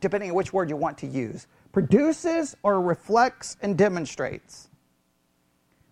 depending 0.00 0.30
on 0.30 0.36
which 0.36 0.52
word 0.52 0.68
you 0.70 0.76
want 0.76 0.98
to 0.98 1.06
use. 1.06 1.46
Produces 1.72 2.56
or 2.62 2.80
reflects 2.80 3.56
and 3.62 3.76
demonstrates. 3.76 4.68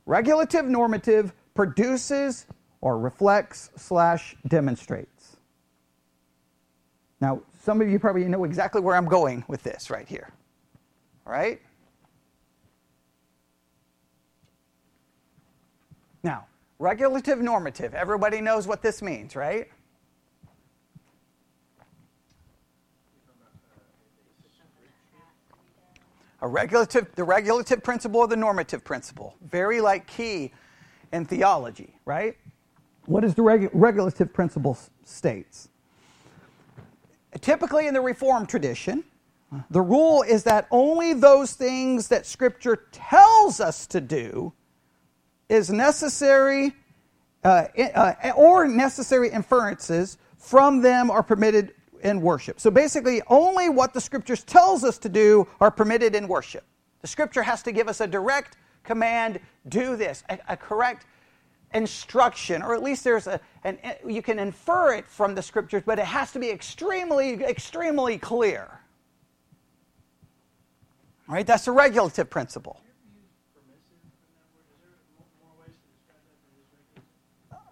Regulative 0.06 0.64
normative 0.64 1.32
produces 1.54 2.47
or 2.80 2.99
reflects 2.99 3.70
slash 3.76 4.37
demonstrates. 4.47 5.37
Now, 7.20 7.42
some 7.62 7.80
of 7.80 7.88
you 7.88 7.99
probably 7.99 8.25
know 8.25 8.44
exactly 8.44 8.80
where 8.80 8.97
I'm 8.97 9.06
going 9.06 9.44
with 9.49 9.62
this 9.62 9.90
right 9.90 10.08
here. 10.08 10.30
All 11.26 11.32
right? 11.32 11.61
Now, 16.23 16.47
regulative 16.78 17.40
normative. 17.40 17.94
Everybody 17.94 18.40
knows 18.40 18.66
what 18.66 18.82
this 18.82 19.02
means, 19.02 19.37
right? 19.37 19.68
A 26.40 26.49
regulative, 26.49 27.14
the 27.14 27.25
regulative 27.25 27.83
principle 27.83 28.21
or 28.21 28.28
the 28.28 28.37
normative 28.37 28.85
principle. 28.85 29.35
Very 29.42 29.80
like 29.80 30.07
key 30.07 30.52
in 31.12 31.25
theology, 31.25 31.97
right? 32.04 32.37
What 33.07 33.23
does 33.23 33.35
the 33.35 33.42
regu- 33.42 33.71
regulative 33.73 34.33
principle 34.33 34.78
states? 35.04 35.68
Typically 37.40 37.87
in 37.87 37.95
the 37.95 38.00
Reformed 38.00 38.49
tradition, 38.49 39.04
the 39.71 39.80
rule 39.80 40.23
is 40.23 40.42
that 40.45 40.66
only 40.71 41.14
those 41.14 41.54
things 41.54 42.09
that 42.09 42.26
Scripture 42.26 42.87
tells 42.92 43.61
us 43.61 43.87
to 43.87 44.00
do 44.00 44.52
is 45.49 45.71
necessary 45.71 46.75
uh, 47.45 47.64
uh, 47.95 48.33
or 48.37 48.66
necessary 48.66 49.30
inferences 49.30 50.18
from 50.37 50.83
them 50.83 51.11
are 51.11 51.23
permitted 51.23 51.73
in 52.02 52.21
worship. 52.21 52.61
So 52.61 52.71
basically, 52.71 53.23
only 53.28 53.69
what 53.69 53.93
the 53.93 54.00
Scriptures 54.00 54.45
tells 54.45 54.85
us 54.85 54.99
to 54.99 55.09
do 55.09 55.47
are 55.61 55.71
permitted 55.71 56.14
in 56.14 56.28
worship. 56.28 56.64
The 57.00 57.09
Scripture 57.09 57.43
has 57.43 57.62
to 57.62 57.73
give 57.73 57.88
us 57.88 58.00
a 58.00 58.07
direct 58.07 58.57
command: 58.85 59.40
do 59.69 59.97
this, 59.97 60.25
a, 60.28 60.38
a 60.49 60.57
correct 60.57 61.07
instruction, 61.75 62.62
or 62.62 62.75
at 62.75 62.83
least 62.83 63.05
there's 63.05 63.26
a, 63.26 63.38
an, 63.64 63.78
you 64.07 64.23
can 64.23 64.38
infer 64.38 64.95
it 64.95 65.07
from 65.07 65.35
the 65.35 65.43
Scriptures, 65.43 65.83
but 65.85 65.99
it 65.99 66.07
has 66.07 66.33
to 66.33 66.38
be 66.38 66.50
extremely, 66.50 67.35
extremely 67.45 68.17
clear. 68.17 68.81
All 71.28 71.35
right, 71.35 71.47
that's 71.47 71.69
a 71.69 71.73
regulative 71.73 72.31
principle. 72.31 72.81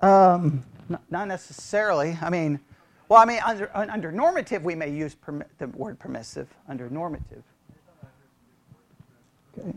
Um, 0.02 0.62
not 1.09 1.26
necessarily. 1.26 2.18
I 2.21 2.28
mean, 2.28 2.61
well, 3.08 3.20
I 3.20 3.25
mean, 3.25 3.40
under, 3.44 3.70
under 3.75 4.10
normative, 4.10 4.64
we 4.64 4.75
may 4.75 4.90
use 4.90 5.14
permi- 5.14 5.46
the 5.58 5.68
word 5.68 5.98
permissive 5.98 6.48
under 6.68 6.90
normative. 6.90 7.44
Okay. 9.58 9.72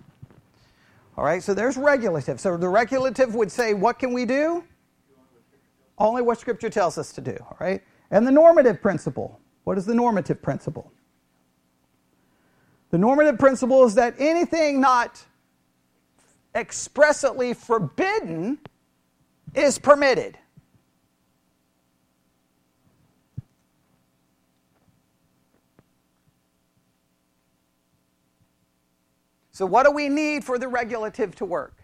All 1.17 1.23
right, 1.23 1.43
so 1.43 1.53
there's 1.53 1.77
regulative. 1.77 2.39
So 2.39 2.57
the 2.57 2.69
regulative 2.69 3.35
would 3.35 3.51
say, 3.51 3.73
what 3.73 3.99
can 3.99 4.13
we 4.13 4.25
do? 4.25 4.63
Only 5.97 6.21
what 6.21 6.39
Scripture 6.39 6.69
tells 6.69 6.97
us 6.97 7.11
to 7.13 7.21
do. 7.21 7.37
All 7.41 7.57
right? 7.59 7.83
And 8.09 8.25
the 8.25 8.31
normative 8.31 8.81
principle. 8.81 9.39
What 9.65 9.77
is 9.77 9.85
the 9.85 9.93
normative 9.93 10.41
principle? 10.41 10.91
The 12.89 12.97
normative 12.97 13.37
principle 13.37 13.85
is 13.85 13.95
that 13.95 14.15
anything 14.17 14.81
not 14.81 15.23
expressly 16.55 17.53
forbidden 17.53 18.57
is 19.53 19.77
permitted. 19.77 20.37
So, 29.59 29.65
what 29.65 29.85
do 29.85 29.91
we 29.91 30.07
need 30.07 30.45
for 30.45 30.57
the 30.57 30.69
regulative 30.69 31.35
to 31.35 31.43
work? 31.43 31.83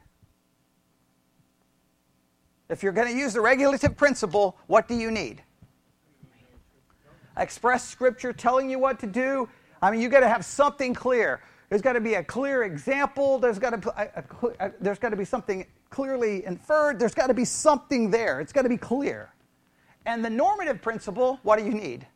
If 2.69 2.81
you're 2.83 2.93
going 2.93 3.11
to 3.11 3.19
use 3.19 3.33
the 3.33 3.41
regulative 3.41 3.97
principle, 3.97 4.55
what 4.67 4.87
do 4.87 4.95
you 4.95 5.11
need? 5.11 5.43
Express 7.35 7.85
scripture 7.85 8.31
telling 8.31 8.69
you 8.69 8.79
what 8.79 8.97
to 9.01 9.07
do 9.07 9.49
I 9.81 9.91
mean, 9.91 9.99
you 9.99 10.07
got 10.07 10.21
to 10.21 10.29
have 10.29 10.45
something 10.45 10.93
clear. 10.93 11.41
There's 11.67 11.81
got 11.81 11.93
to 11.93 11.99
be 11.99 12.13
a 12.13 12.23
clear 12.23 12.63
example. 12.63 13.39
There's 13.39 13.59
got 13.59 13.81
to 13.81 13.89
a, 13.89 14.23
a, 14.23 14.67
a, 14.67 14.71
there's 14.79 14.97
got 14.97 15.09
to 15.09 15.17
be 15.17 15.25
something 15.25 15.67
clearly 15.89 16.45
inferred. 16.45 16.97
There's 16.97 17.13
got 17.13 17.27
to 17.27 17.33
be 17.33 17.43
something 17.43 18.09
there. 18.09 18.39
It's 18.39 18.53
got 18.53 18.61
to 18.61 18.69
be 18.69 18.77
clear. 18.77 19.33
And 20.05 20.23
the 20.23 20.29
normative 20.29 20.81
principle, 20.81 21.41
what 21.43 21.59
do 21.59 21.65
you 21.65 21.73
need? 21.73 22.07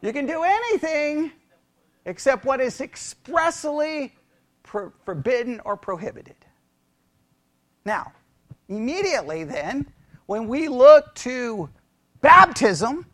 You 0.00 0.12
can 0.12 0.26
do 0.26 0.44
anything 0.44 1.32
except 2.06 2.44
what 2.44 2.60
is 2.60 2.80
expressly 2.80 4.14
pro- 4.62 4.92
forbidden 5.04 5.60
or 5.64 5.76
prohibited. 5.76 6.36
Now, 7.84 8.12
immediately 8.68 9.44
then, 9.44 9.92
when 10.26 10.48
we 10.48 10.68
look 10.68 11.14
to 11.16 11.68
baptism, 12.20 13.06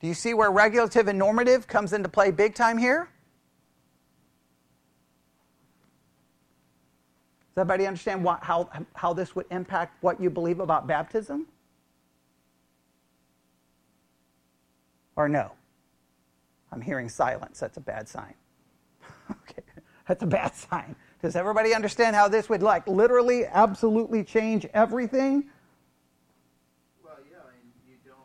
do 0.00 0.06
you 0.06 0.14
see 0.14 0.34
where 0.34 0.50
regulative 0.50 1.08
and 1.08 1.18
normative 1.18 1.66
comes 1.66 1.92
into 1.92 2.08
play 2.08 2.30
big 2.30 2.54
time 2.54 2.78
here? 2.78 3.08
Does 7.54 7.62
everybody 7.62 7.86
understand 7.86 8.22
what, 8.22 8.42
how, 8.42 8.70
how 8.94 9.12
this 9.12 9.34
would 9.34 9.46
impact 9.50 10.02
what 10.02 10.20
you 10.20 10.30
believe 10.30 10.60
about 10.60 10.86
baptism? 10.86 11.46
Or 15.16 15.28
no? 15.28 15.50
I'm 16.72 16.80
hearing 16.80 17.08
silence. 17.08 17.60
That's 17.60 17.76
a 17.76 17.80
bad 17.80 18.08
sign. 18.08 18.34
okay, 19.30 19.62
that's 20.06 20.22
a 20.22 20.26
bad 20.26 20.54
sign. 20.54 20.94
Does 21.22 21.36
everybody 21.36 21.74
understand 21.74 22.16
how 22.16 22.28
this 22.28 22.48
would 22.48 22.62
like 22.62 22.86
literally, 22.86 23.44
absolutely 23.44 24.24
change 24.24 24.66
everything? 24.72 25.44
Well, 27.04 27.16
yeah, 27.30 27.36
and 27.52 27.70
you 27.88 27.96
don't. 28.04 28.16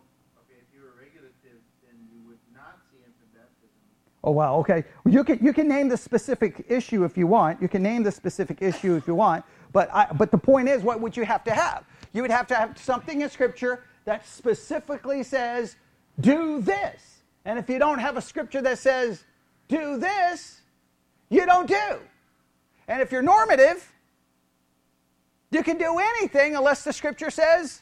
Okay, 0.44 0.60
if 0.62 0.74
you 0.74 0.82
were 0.82 0.94
regulative, 0.98 1.62
then 1.84 1.96
you 2.12 2.20
would 2.28 2.40
not 2.54 2.80
see 2.90 2.98
infant 3.00 3.34
baptism. 3.34 3.80
Oh, 4.24 4.32
wow, 4.32 4.56
okay. 4.60 4.86
You 5.06 5.24
can, 5.24 5.44
you 5.44 5.52
can 5.52 5.68
name 5.68 5.90
the 5.90 5.98
specific 5.98 6.66
issue 6.70 7.04
if 7.04 7.18
you 7.18 7.28
want. 7.28 7.62
You 7.62 7.68
can 7.68 7.84
name 7.84 8.04
the 8.04 8.12
specific 8.12 8.62
issue 8.62 8.96
if 8.96 9.08
you 9.08 9.16
want. 9.16 9.44
But, 9.74 9.94
I, 9.94 10.08
but 10.14 10.32
the 10.32 10.38
point 10.38 10.70
is, 10.70 10.84
what 10.84 11.02
would 11.02 11.18
you 11.18 11.26
have 11.26 11.44
to 11.46 11.52
have? 11.52 11.84
You 12.14 12.22
would 12.22 12.32
have 12.32 12.48
to 12.48 12.56
have 12.56 12.78
something 12.78 13.22
in 13.22 13.30
Scripture 13.30 13.84
that 14.06 14.26
specifically 14.26 15.22
says, 15.22 15.76
do 16.22 16.62
this. 16.62 17.15
And 17.46 17.60
if 17.60 17.70
you 17.70 17.80
don't 17.80 18.00
have 18.00 18.18
a 18.18 18.22
Scripture 18.22 18.62
that 18.64 18.80
says, 18.80 19.24
do 19.68 19.98
this, 19.98 20.62
you 21.30 21.46
don't 21.46 21.68
do. 21.68 22.00
And 22.88 23.02
if 23.02 23.12
you're 23.12 23.22
normative, 23.22 23.92
you 25.52 25.64
can 25.64 25.78
do 25.78 26.00
anything 26.00 26.56
unless 26.56 26.84
the 26.84 26.92
Scripture 26.92 27.30
says 27.30 27.82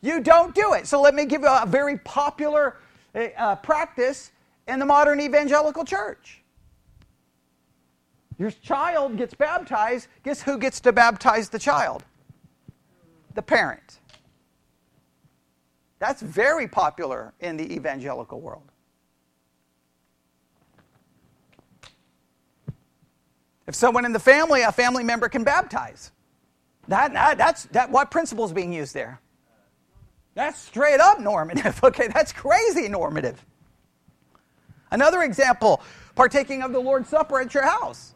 you 0.00 0.20
don't 0.20 0.54
do 0.54 0.72
it. 0.74 0.86
So 0.86 1.00
let 1.00 1.14
me 1.14 1.26
give 1.26 1.42
you 1.42 1.48
a 1.48 1.66
very 1.66 1.98
popular 1.98 2.76
uh, 3.14 3.56
practice 3.56 4.32
in 4.66 4.78
the 4.78 4.86
modern 4.86 5.20
evangelical 5.20 5.84
church. 5.84 6.42
Your 8.38 8.50
child 8.50 9.16
gets 9.16 9.34
baptized. 9.34 10.08
Guess 10.24 10.42
who 10.42 10.58
gets 10.58 10.80
to 10.80 10.92
baptize 10.92 11.48
the 11.48 11.58
child? 11.58 12.04
The 13.34 13.42
parent. 13.42 14.00
That's 15.98 16.20
very 16.20 16.66
popular 16.66 17.32
in 17.38 17.56
the 17.56 17.72
evangelical 17.72 18.40
world. 18.40 18.71
If 23.66 23.74
someone 23.74 24.04
in 24.04 24.12
the 24.12 24.18
family, 24.18 24.62
a 24.62 24.72
family 24.72 25.04
member 25.04 25.28
can 25.28 25.44
baptize. 25.44 26.10
That, 26.88 27.12
that, 27.12 27.38
that's 27.38 27.64
that, 27.66 27.90
what 27.90 28.10
principle 28.10 28.44
is 28.44 28.52
being 28.52 28.72
used 28.72 28.94
there? 28.94 29.20
That's 30.34 30.58
straight 30.58 31.00
up 31.00 31.20
normative. 31.20 31.80
Okay, 31.84 32.08
that's 32.08 32.32
crazy 32.32 32.88
normative. 32.88 33.44
Another 34.90 35.22
example, 35.22 35.82
partaking 36.14 36.62
of 36.62 36.72
the 36.72 36.78
Lord's 36.78 37.08
Supper 37.08 37.40
at 37.40 37.54
your 37.54 37.64
house. 37.64 38.14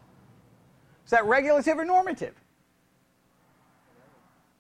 Is 1.05 1.11
that 1.11 1.25
regulative 1.25 1.79
or 1.79 1.85
normative? 1.85 2.35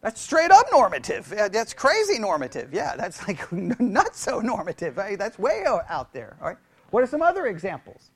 That's 0.02 0.20
straight 0.20 0.50
up 0.52 0.66
normative. 0.70 1.28
That's 1.28 1.74
crazy 1.74 2.18
normative. 2.18 2.72
Yeah, 2.72 2.94
that's 2.96 3.26
like 3.26 3.50
not 3.80 4.14
so 4.14 4.40
normative. 4.40 4.94
That's 4.94 5.38
way 5.38 5.64
out 5.66 6.12
there. 6.12 6.36
All 6.40 6.48
right. 6.48 6.58
What 6.90 7.02
are 7.02 7.06
some 7.06 7.22
other 7.22 7.46
examples? 7.46 8.10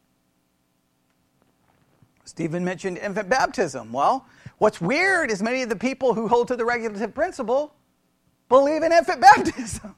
Stephen 2.30 2.64
mentioned 2.64 2.96
infant 2.96 3.28
baptism. 3.28 3.92
Well, 3.92 4.24
what's 4.58 4.80
weird 4.80 5.32
is 5.32 5.42
many 5.42 5.62
of 5.62 5.68
the 5.68 5.74
people 5.74 6.14
who 6.14 6.28
hold 6.28 6.46
to 6.46 6.56
the 6.56 6.64
regulative 6.64 7.12
principle 7.12 7.74
believe 8.48 8.84
in 8.84 8.92
infant 8.92 9.20
baptism. 9.20 9.96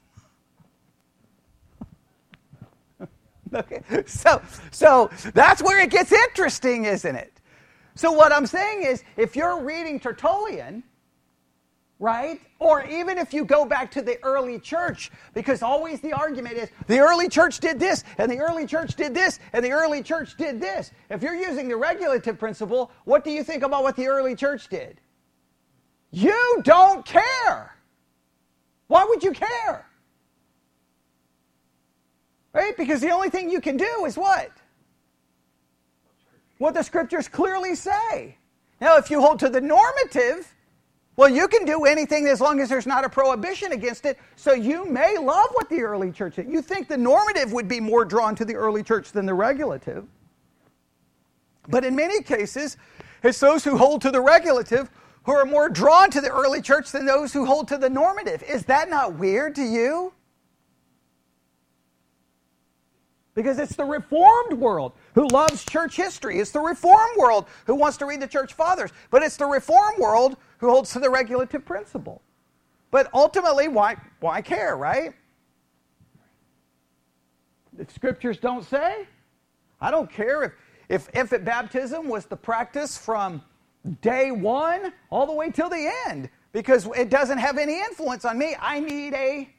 okay. 3.53 3.83
So, 4.07 4.41
so 4.71 5.11
that's 5.35 5.61
where 5.61 5.79
it 5.79 5.91
gets 5.91 6.11
interesting, 6.11 6.85
isn't 6.85 7.15
it? 7.15 7.39
So, 7.93 8.11
what 8.11 8.31
I'm 8.31 8.47
saying 8.47 8.81
is, 8.81 9.03
if 9.15 9.35
you're 9.35 9.61
reading 9.61 9.99
Tertullian, 9.99 10.81
right? 12.03 12.41
Or 12.59 12.83
even 12.83 13.17
if 13.17 13.33
you 13.33 13.45
go 13.45 13.63
back 13.63 13.89
to 13.91 14.01
the 14.01 14.21
early 14.23 14.59
church, 14.59 15.09
because 15.33 15.63
always 15.63 16.01
the 16.01 16.11
argument 16.11 16.57
is 16.57 16.69
the 16.87 16.99
early 16.99 17.29
church 17.29 17.61
did 17.61 17.79
this, 17.79 18.03
and 18.17 18.29
the 18.29 18.39
early 18.39 18.67
church 18.67 18.97
did 18.97 19.13
this, 19.13 19.39
and 19.53 19.63
the 19.63 19.71
early 19.71 20.03
church 20.03 20.35
did 20.35 20.59
this. 20.59 20.91
If 21.09 21.23
you're 21.23 21.33
using 21.33 21.69
the 21.69 21.77
regulative 21.77 22.37
principle, 22.37 22.91
what 23.05 23.23
do 23.23 23.31
you 23.31 23.41
think 23.41 23.63
about 23.63 23.83
what 23.83 23.95
the 23.95 24.07
early 24.07 24.35
church 24.35 24.67
did? 24.67 24.99
You 26.11 26.61
don't 26.65 27.05
care. 27.05 27.73
Why 28.87 29.05
would 29.05 29.23
you 29.23 29.31
care? 29.31 29.87
Right? 32.51 32.75
Because 32.75 32.99
the 32.99 33.11
only 33.11 33.29
thing 33.29 33.49
you 33.49 33.61
can 33.61 33.77
do 33.77 34.03
is 34.05 34.17
what? 34.17 34.51
What 36.57 36.73
the 36.73 36.83
scriptures 36.83 37.29
clearly 37.29 37.75
say. 37.75 38.37
Now, 38.81 38.97
if 38.97 39.09
you 39.09 39.21
hold 39.21 39.39
to 39.39 39.47
the 39.47 39.61
normative, 39.61 40.52
well, 41.15 41.29
you 41.29 41.47
can 41.47 41.63
do 41.65 41.85
anything 41.85 42.27
as 42.27 42.41
long 42.41 42.59
as 42.59 42.69
there's 42.69 42.87
not 42.87 43.05
a 43.05 43.09
prohibition 43.09 43.71
against 43.71 44.05
it. 44.05 44.17
So 44.35 44.53
you 44.53 44.85
may 44.85 45.17
love 45.17 45.49
what 45.53 45.69
the 45.69 45.81
early 45.81 46.11
church 46.11 46.37
did. 46.37 46.49
You 46.49 46.61
think 46.61 46.87
the 46.87 46.97
normative 46.97 47.53
would 47.53 47.67
be 47.67 47.79
more 47.79 48.03
drawn 48.03 48.35
to 48.35 48.45
the 48.45 48.55
early 48.55 48.81
church 48.81 49.11
than 49.11 49.27
the 49.27 49.33
regulative. 49.33 50.07
But 51.67 51.85
in 51.85 51.95
many 51.95 52.23
cases, 52.23 52.77
it's 53.23 53.39
those 53.39 53.63
who 53.63 53.77
hold 53.77 54.01
to 54.01 54.11
the 54.11 54.21
regulative 54.21 54.89
who 55.23 55.31
are 55.31 55.45
more 55.45 55.69
drawn 55.69 56.09
to 56.11 56.19
the 56.19 56.29
early 56.29 56.61
church 56.61 56.91
than 56.91 57.05
those 57.05 57.31
who 57.31 57.45
hold 57.45 57.67
to 57.69 57.77
the 57.77 57.89
normative. 57.89 58.43
Is 58.43 58.65
that 58.65 58.89
not 58.89 59.15
weird 59.15 59.55
to 59.55 59.63
you? 59.63 60.13
Because 63.35 63.57
it's 63.57 63.75
the 63.75 63.85
reformed 63.85 64.53
world 64.53 64.93
who 65.15 65.27
loves 65.27 65.63
church 65.65 65.95
history. 65.95 66.39
It's 66.39 66.51
the 66.51 66.59
reform 66.59 67.09
world 67.17 67.45
who 67.65 67.75
wants 67.75 67.97
to 67.97 68.05
read 68.05 68.21
the 68.21 68.27
church 68.27 68.53
fathers. 68.53 68.91
But 69.09 69.23
it's 69.23 69.37
the 69.37 69.45
reform 69.45 69.95
world 69.99 70.37
who 70.57 70.69
holds 70.69 70.91
to 70.93 70.99
the 70.99 71.09
regulative 71.09 71.65
principle. 71.65 72.21
But 72.91 73.09
ultimately, 73.13 73.67
why, 73.67 73.95
why 74.19 74.41
care, 74.41 74.77
right? 74.77 75.13
The 77.73 77.85
scriptures 77.91 78.37
don't 78.37 78.63
say. 78.63 79.07
I 79.81 79.91
don't 79.91 80.09
care 80.09 80.43
if, 80.43 80.51
if 80.89 81.09
infant 81.15 81.43
baptism 81.43 82.07
was 82.07 82.25
the 82.25 82.35
practice 82.35 82.97
from 82.97 83.41
day 84.01 84.31
one 84.31 84.93
all 85.09 85.25
the 85.25 85.33
way 85.33 85.49
till 85.49 85.69
the 85.69 85.91
end 86.07 86.29
because 86.53 86.87
it 86.95 87.09
doesn't 87.09 87.39
have 87.39 87.57
any 87.57 87.79
influence 87.79 88.25
on 88.25 88.37
me. 88.37 88.55
I 88.59 88.79
need 88.79 89.13
a 89.13 89.49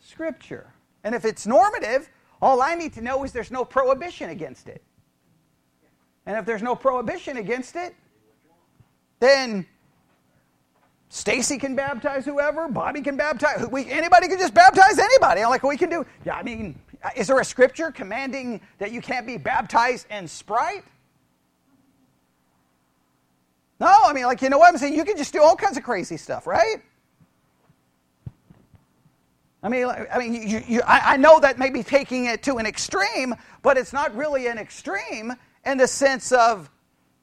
scripture. 0.00 0.72
And 1.04 1.14
if 1.14 1.24
it's 1.24 1.46
normative, 1.46 2.08
all 2.40 2.62
I 2.62 2.74
need 2.74 2.92
to 2.94 3.00
know 3.00 3.24
is 3.24 3.32
there's 3.32 3.50
no 3.50 3.64
prohibition 3.64 4.30
against 4.30 4.68
it. 4.68 4.82
And 6.26 6.36
if 6.36 6.44
there's 6.44 6.62
no 6.62 6.74
prohibition 6.74 7.36
against 7.36 7.76
it, 7.76 7.94
then 9.20 9.66
Stacy 11.08 11.56
can 11.56 11.76
baptize 11.76 12.24
whoever, 12.24 12.68
Bobby 12.68 13.00
can 13.00 13.16
baptize, 13.16 13.66
we, 13.68 13.88
anybody 13.90 14.28
can 14.28 14.38
just 14.38 14.52
baptize 14.52 14.98
anybody. 14.98 15.40
I'm 15.40 15.50
like, 15.50 15.62
we 15.62 15.76
can 15.76 15.88
do, 15.88 16.04
yeah, 16.24 16.34
I 16.34 16.42
mean, 16.42 16.78
uh, 17.02 17.10
is 17.14 17.28
there 17.28 17.38
a 17.38 17.44
scripture 17.44 17.90
commanding 17.90 18.60
that 18.78 18.92
you 18.92 19.00
can't 19.00 19.26
be 19.26 19.36
baptized 19.36 20.06
in 20.10 20.26
Sprite? 20.26 20.84
No, 23.78 23.92
I 24.04 24.12
mean, 24.12 24.24
like, 24.24 24.42
you 24.42 24.50
know 24.50 24.58
what 24.58 24.68
I'm 24.68 24.78
saying? 24.78 24.94
You 24.94 25.04
can 25.04 25.16
just 25.16 25.32
do 25.32 25.42
all 25.42 25.54
kinds 25.54 25.76
of 25.76 25.84
crazy 25.84 26.16
stuff, 26.16 26.46
right? 26.46 26.82
I 29.62 29.68
mean, 29.68 29.86
I 29.86 30.18
mean, 30.18 30.34
you, 30.48 30.62
you, 30.66 30.80
I, 30.86 31.14
I 31.14 31.16
know 31.16 31.40
that 31.40 31.58
may 31.58 31.70
be 31.70 31.82
taking 31.82 32.26
it 32.26 32.42
to 32.44 32.56
an 32.56 32.66
extreme, 32.66 33.34
but 33.62 33.76
it's 33.76 33.92
not 33.92 34.14
really 34.14 34.46
an 34.46 34.58
extreme 34.58 35.34
in 35.66 35.78
the 35.78 35.88
sense 35.88 36.32
of 36.32 36.70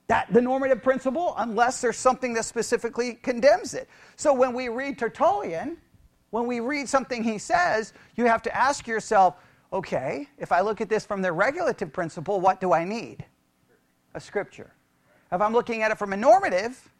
that 0.07 0.31
the 0.33 0.41
normative 0.41 0.83
principle, 0.83 1.33
unless 1.37 1.81
there's 1.81 1.97
something 1.97 2.33
that 2.33 2.43
specifically 2.43 3.13
condemns 3.15 3.73
it. 3.73 3.89
So 4.17 4.33
when 4.33 4.53
we 4.53 4.67
read 4.67 4.99
Tertullian, 4.99 5.77
when 6.29 6.45
we 6.45 6.59
read 6.59 6.89
something 6.89 7.23
he 7.23 7.37
says, 7.37 7.93
you 8.15 8.25
have 8.25 8.41
to 8.43 8.55
ask 8.55 8.85
yourself, 8.85 9.35
okay, 9.71 10.27
if 10.37 10.51
I 10.51 10.61
look 10.61 10.81
at 10.81 10.89
this 10.89 11.05
from 11.05 11.21
the 11.21 11.31
regulative 11.31 11.93
principle, 11.93 12.41
what 12.41 12.59
do 12.59 12.73
I 12.73 12.83
need? 12.83 13.25
A 14.13 14.19
scripture. 14.19 14.73
If 15.31 15.41
I'm 15.41 15.53
looking 15.53 15.81
at 15.81 15.89
it 15.89 15.97
from 15.97 16.13
a 16.13 16.17
normative, 16.17 16.91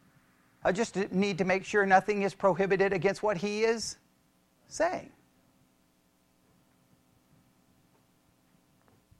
I 0.64 0.72
just 0.72 0.96
need 1.12 1.38
to 1.38 1.44
make 1.44 1.64
sure 1.64 1.84
nothing 1.84 2.22
is 2.22 2.34
prohibited 2.34 2.92
against 2.92 3.22
what 3.22 3.36
he 3.36 3.64
is 3.64 3.96
saying. 4.66 5.10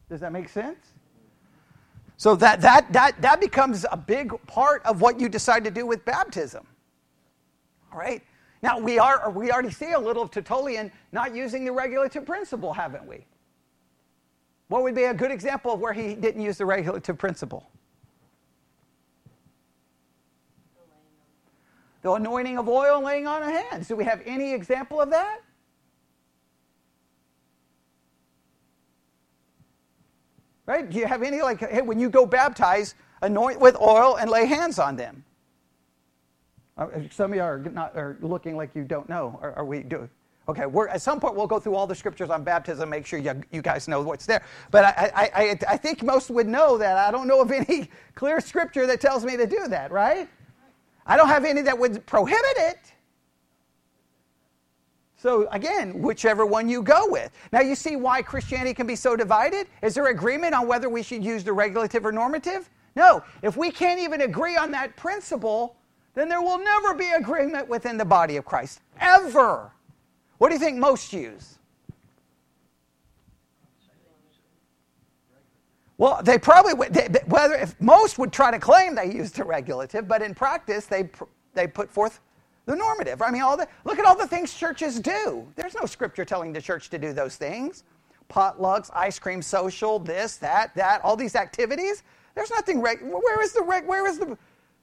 Does 0.09 0.21
that 0.21 0.33
make 0.33 0.49
sense? 0.49 0.94
So 2.17 2.37
that, 2.37 2.61
that, 2.61 2.93
that, 2.93 3.21
that 3.21 3.41
becomes 3.41 3.85
a 3.91 3.97
big 3.97 4.33
part 4.47 4.85
of 4.87 5.01
what 5.01 5.21
you 5.21 5.29
decide 5.29 5.65
to 5.65 5.71
do 5.71 5.85
with 5.85 6.05
baptism. 6.05 6.67
All 7.93 7.99
right? 7.99 8.23
Now, 8.63 8.79
we, 8.79 8.99
are, 8.99 9.31
we 9.31 9.51
already 9.51 9.71
see 9.71 9.93
a 9.93 9.99
little 9.99 10.23
of 10.23 10.31
Tertullian 10.31 10.91
not 11.13 11.35
using 11.35 11.65
the 11.65 11.73
regulative 11.73 12.25
principle, 12.25 12.73
haven't 12.73 13.07
we? 13.07 13.27
What 14.69 14.83
would 14.83 14.95
be 14.95 15.05
a 15.05 15.15
good 15.15 15.31
example 15.31 15.73
of 15.73 15.81
where 15.81 15.93
he 15.93 16.15
didn't 16.15 16.41
use 16.41 16.59
the 16.59 16.67
regulative 16.67 17.19
principle? 17.19 17.69
the 22.05 22.13
anointing 22.13 22.59
of 22.59 22.69
oil 22.69 23.03
laying 23.03 23.27
on 23.27 23.43
of 23.43 23.49
hands. 23.49 23.89
Do 23.89 23.97
we 23.97 24.05
have 24.05 24.21
any 24.27 24.53
example 24.53 25.01
of 25.01 25.09
that? 25.11 25.41
Right? 30.67 30.89
Do 30.89 30.99
you 30.99 31.07
have 31.07 31.23
any, 31.23 31.43
like, 31.43 31.61
hey, 31.61 31.83
when 31.83 31.99
you 31.99 32.09
go 32.09 32.25
baptize, 32.25 32.95
anoint 33.23 33.61
with 33.61 33.77
oil 33.81 34.17
and 34.17 34.31
lay 34.31 34.47
hands 34.47 34.79
on 34.79 34.97
them? 34.97 35.25
Uh, 36.77 36.89
some 37.11 37.33
of 37.33 37.37
you 37.37 37.43
are, 37.43 37.59
not, 37.59 37.97
are 37.97 38.17
looking 38.21 38.57
like 38.57 38.75
you 38.75 38.83
don't 38.85 39.09
know. 39.09 39.39
Are, 39.43 39.53
are 39.55 39.65
we 39.65 39.83
doing? 39.83 40.09
Okay, 40.47 40.67
we're, 40.67 40.89
at 40.89 41.01
some 41.01 41.21
point 41.21 41.37
we'll 41.37 41.47
go 41.47 41.59
through 41.59 41.75
all 41.75 41.87
the 41.87 41.95
scriptures 41.95 42.29
on 42.29 42.45
baptism, 42.45 42.91
make 42.91 43.07
sure 43.07 43.19
you, 43.19 43.41
you 43.51 43.63
guys 43.63 43.89
know 43.89 44.03
what's 44.03 44.27
there. 44.27 44.43
But 44.71 44.85
I, 44.85 45.11
I, 45.15 45.31
I, 45.43 45.59
I 45.69 45.77
think 45.77 46.03
most 46.03 46.31
would 46.31 46.47
know 46.47 46.77
that. 46.77 46.99
I 46.99 47.11
don't 47.11 47.27
know 47.27 47.41
of 47.41 47.51
any 47.51 47.89
clear 48.15 48.41
scripture 48.41 48.87
that 48.87 49.01
tells 49.01 49.25
me 49.25 49.37
to 49.37 49.47
do 49.47 49.69
that, 49.69 49.91
right? 49.91 50.29
I 51.07 51.17
don't 51.17 51.29
have 51.29 51.45
any 51.45 51.63
that 51.63 51.79
would 51.79 52.05
prohibit 52.07 52.57
it. 52.57 52.79
So 55.25 55.49
again, 55.53 56.03
whichever 56.03 56.45
one 56.45 56.69
you 56.69 56.83
go 56.83 57.07
with. 57.09 57.31
Now 57.51 57.63
you 57.63 57.75
see 57.75 57.97
why 57.97 58.21
Christianity 58.21 58.75
can 58.75 58.87
be 58.87 58.95
so 58.95 59.17
divided? 59.17 59.69
Is 59.81 59.95
there 59.95 60.09
agreement 60.09 60.55
on 60.55 60.69
whether 60.69 60.91
we 60.91 61.03
should 61.03 61.25
use 61.25 61.43
the 61.43 61.53
regulative 61.55 62.05
or 62.05 62.13
normative? 62.13 62.69
No. 62.95 63.25
If 63.41 63.57
we 63.57 63.71
can't 63.71 63.99
even 63.99 64.21
agree 64.21 64.55
on 64.59 64.71
that 64.73 64.97
principle, 64.97 65.77
then 66.13 66.29
there 66.29 66.43
will 66.43 66.59
never 66.59 66.93
be 66.93 67.09
agreement 67.13 67.71
within 67.71 67.97
the 67.97 68.05
body 68.05 68.37
of 68.37 68.45
Christ. 68.45 68.83
Ever. 69.01 69.73
What 70.37 70.51
do 70.51 70.57
you 70.57 70.61
think 70.61 70.77
most 70.77 71.11
use? 71.11 71.59
Well, 75.97 76.21
they 76.23 76.37
probably 76.37 76.75
would, 76.75 76.93
they, 76.93 77.09
whether 77.29 77.55
if 77.55 77.81
most 77.81 78.19
would 78.19 78.31
try 78.31 78.51
to 78.51 78.59
claim 78.59 78.95
they 78.95 79.11
used 79.11 79.37
the 79.37 79.45
regulative, 79.45 80.07
but 80.07 80.21
in 80.21 80.35
practice 80.35 80.85
they 80.85 81.09
they 81.55 81.67
put 81.67 81.91
forth 81.91 82.21
the 82.67 82.77
normative. 82.77 83.23
I 83.23 83.31
mean, 83.31 83.43
all 83.43 83.57
the 83.57 83.69
look 83.85 83.99
at 83.99 84.05
all 84.05 84.17
the 84.17 84.27
things 84.27 84.55
churches 84.55 85.01
do. 85.01 85.47
There's 85.57 85.75
no 85.75 85.87
scripture 85.87 86.25
telling 86.25 86.53
the 86.53 86.63
church 86.63 86.91
to 86.91 86.99
do 86.99 87.13
those 87.13 87.37
things. 87.37 87.85
Potlucks, 88.31 88.91
ice 88.95 89.19
cream 89.19 89.43
social, 89.43 89.99
this, 89.99 90.37
that, 90.37 90.75
that, 90.75 91.03
all 91.05 91.17
these 91.17 91.37
activities. 91.37 92.03
There's 92.35 92.51
nothing 92.51 92.81
reg- 92.81 93.03
where 93.03 93.43
is 93.43 93.53
the 93.53 93.63
reg- 93.63 93.87
where 93.87 94.07
is 94.07 94.19
the 94.19 94.37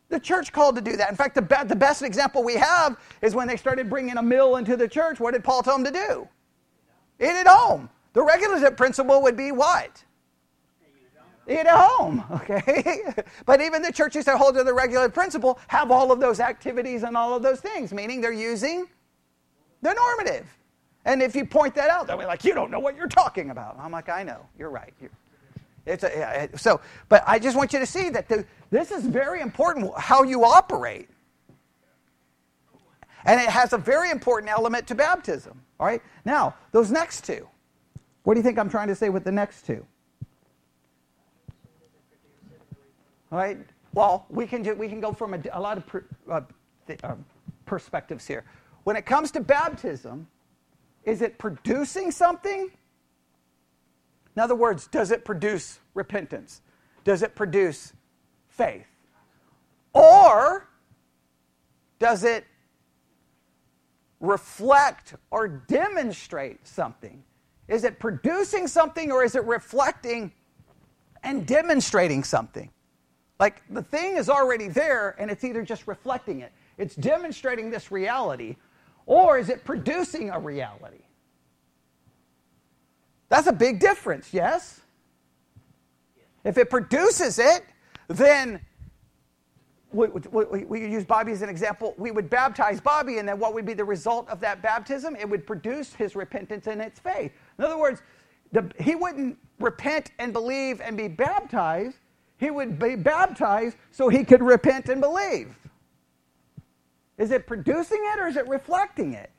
the 0.09 0.19
church 0.19 0.51
called 0.51 0.75
to 0.75 0.81
do 0.81 0.97
that. 0.97 1.09
In 1.09 1.15
fact, 1.15 1.35
the, 1.35 1.41
be- 1.41 1.63
the 1.65 1.75
best 1.75 2.03
example 2.03 2.43
we 2.43 2.55
have 2.55 2.97
is 3.21 3.33
when 3.33 3.47
they 3.47 3.55
started 3.55 3.89
bringing 3.89 4.17
a 4.17 4.21
meal 4.21 4.57
into 4.57 4.75
the 4.75 4.87
church. 4.87 5.19
What 5.19 5.33
did 5.33 5.43
Paul 5.43 5.63
tell 5.63 5.77
them 5.77 5.85
to 5.85 5.91
do? 5.91 6.27
Eat 7.19 7.29
at 7.29 7.47
home. 7.47 7.89
The 8.13 8.21
regulative 8.21 8.75
principle 8.75 9.21
would 9.21 9.37
be 9.37 9.51
what? 9.53 10.03
Eat 11.47 11.59
at 11.59 11.67
home, 11.69 12.23
okay? 12.31 13.03
but 13.45 13.61
even 13.61 13.81
the 13.81 13.91
churches 13.91 14.25
that 14.25 14.37
hold 14.37 14.55
to 14.55 14.63
the 14.63 14.73
regular 14.73 15.09
principle 15.09 15.59
have 15.67 15.91
all 15.91 16.11
of 16.11 16.19
those 16.19 16.39
activities 16.39 17.03
and 17.03 17.17
all 17.17 17.35
of 17.35 17.41
those 17.41 17.59
things, 17.59 17.91
meaning 17.91 18.21
they're 18.21 18.31
using 18.31 18.87
the 19.81 19.93
normative. 19.93 20.45
And 21.05 21.21
if 21.21 21.35
you 21.35 21.45
point 21.45 21.73
that 21.75 21.89
out, 21.89 22.05
they'll 22.07 22.17
be 22.17 22.25
like, 22.25 22.43
you 22.43 22.53
don't 22.53 22.69
know 22.69 22.79
what 22.79 22.95
you're 22.95 23.07
talking 23.07 23.49
about. 23.49 23.77
I'm 23.79 23.91
like, 23.91 24.07
I 24.07 24.21
know, 24.21 24.45
you're 24.57 24.69
right. 24.69 24.93
You're, 25.01 25.09
it's 25.85 26.03
a, 26.03 26.11
yeah, 26.15 26.47
so, 26.55 26.79
but 27.09 27.23
I 27.25 27.39
just 27.39 27.57
want 27.57 27.73
you 27.73 27.79
to 27.79 27.87
see 27.87 28.09
that 28.09 28.29
the, 28.29 28.45
this 28.69 28.91
is 28.91 29.03
very 29.05 29.41
important 29.41 29.91
how 29.97 30.21
you 30.21 30.45
operate. 30.45 31.09
And 33.25 33.41
it 33.41 33.49
has 33.49 33.73
a 33.73 33.77
very 33.77 34.11
important 34.11 34.51
element 34.51 34.87
to 34.87 34.95
baptism. 34.95 35.59
All 35.79 35.87
right? 35.87 36.01
Now, 36.23 36.55
those 36.71 36.91
next 36.91 37.23
two. 37.23 37.47
What 38.23 38.35
do 38.35 38.39
you 38.39 38.43
think 38.43 38.59
I'm 38.59 38.69
trying 38.69 38.87
to 38.89 38.95
say 38.95 39.09
with 39.09 39.23
the 39.23 39.31
next 39.31 39.65
two? 39.65 39.85
Right. 43.31 43.57
Well, 43.93 44.25
we 44.29 44.45
can 44.45 44.61
do, 44.61 44.75
we 44.75 44.89
can 44.89 44.99
go 44.99 45.13
from 45.13 45.33
a, 45.33 45.39
a 45.53 45.59
lot 45.59 45.77
of 45.77 45.87
per, 45.87 46.05
uh, 46.29 46.41
uh, 47.03 47.15
perspectives 47.65 48.27
here. 48.27 48.43
When 48.83 48.95
it 48.97 49.05
comes 49.05 49.31
to 49.31 49.39
baptism, 49.39 50.27
is 51.05 51.21
it 51.21 51.37
producing 51.37 52.11
something? 52.11 52.69
In 54.35 54.41
other 54.41 54.55
words, 54.55 54.87
does 54.87 55.11
it 55.11 55.23
produce 55.23 55.79
repentance? 55.93 56.61
Does 57.05 57.23
it 57.23 57.33
produce 57.35 57.93
faith? 58.49 58.85
Or 59.93 60.67
does 61.99 62.23
it 62.23 62.45
reflect 64.19 65.15
or 65.31 65.47
demonstrate 65.47 66.65
something? 66.67 67.23
Is 67.67 67.85
it 67.85 67.99
producing 67.99 68.67
something 68.67 69.11
or 69.11 69.23
is 69.23 69.35
it 69.35 69.45
reflecting 69.45 70.33
and 71.23 71.45
demonstrating 71.45 72.23
something? 72.23 72.69
Like 73.41 73.63
the 73.71 73.81
thing 73.81 74.17
is 74.17 74.29
already 74.29 74.67
there 74.67 75.15
and 75.17 75.31
it's 75.31 75.43
either 75.43 75.63
just 75.63 75.87
reflecting 75.87 76.41
it, 76.41 76.51
it's 76.77 76.93
demonstrating 76.93 77.71
this 77.71 77.91
reality, 77.91 78.55
or 79.07 79.39
is 79.39 79.49
it 79.49 79.65
producing 79.65 80.29
a 80.29 80.39
reality? 80.39 81.01
That's 83.29 83.47
a 83.47 83.53
big 83.53 83.79
difference, 83.79 84.31
yes? 84.31 84.81
If 86.43 86.59
it 86.59 86.69
produces 86.69 87.39
it, 87.39 87.65
then 88.09 88.61
we, 89.91 90.07
we, 90.07 90.65
we, 90.65 90.81
use 90.81 91.03
Bobby 91.03 91.31
as 91.31 91.41
an 91.41 91.49
example. 91.49 91.95
We 91.97 92.11
would 92.11 92.29
baptize 92.29 92.79
Bobby, 92.79 93.17
and 93.17 93.27
then 93.27 93.39
what 93.39 93.55
would 93.55 93.65
be 93.65 93.73
the 93.73 93.83
result 93.83 94.29
of 94.29 94.39
that 94.41 94.61
baptism? 94.61 95.15
It 95.15 95.27
would 95.27 95.47
produce 95.47 95.95
his 95.95 96.15
repentance 96.15 96.67
and 96.67 96.79
its 96.79 96.99
faith. 96.99 97.31
In 97.57 97.65
other 97.65 97.77
words, 97.77 98.03
the, 98.51 98.71
he 98.79 98.93
wouldn't 98.93 99.39
repent 99.59 100.11
and 100.19 100.31
believe 100.31 100.79
and 100.79 100.95
be 100.95 101.07
baptized. 101.07 101.97
He 102.41 102.49
would 102.49 102.79
be 102.79 102.95
baptized 102.95 103.77
so 103.91 104.09
he 104.09 104.25
could 104.25 104.41
repent 104.41 104.89
and 104.89 104.99
believe. 104.99 105.55
Is 107.19 107.29
it 107.29 107.45
producing 107.45 107.99
it 108.01 108.19
or 108.19 108.27
is 108.27 108.35
it 108.35 108.47
reflecting 108.47 109.13
it? 109.13 109.29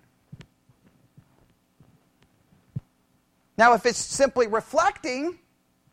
Now, 3.58 3.74
if 3.74 3.86
it's 3.86 3.98
simply 3.98 4.46
reflecting 4.46 5.36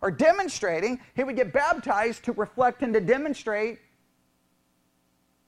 or 0.02 0.12
demonstrating, 0.12 1.00
he 1.16 1.24
would 1.24 1.36
get 1.36 1.52
baptized 1.52 2.26
to 2.26 2.32
reflect 2.34 2.84
and 2.84 2.94
to 2.94 3.02
demonstrate 3.02 3.80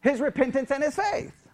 his 0.01 0.19
repentance 0.19 0.71
and 0.71 0.83
his 0.83 0.95
faith. 0.95 1.47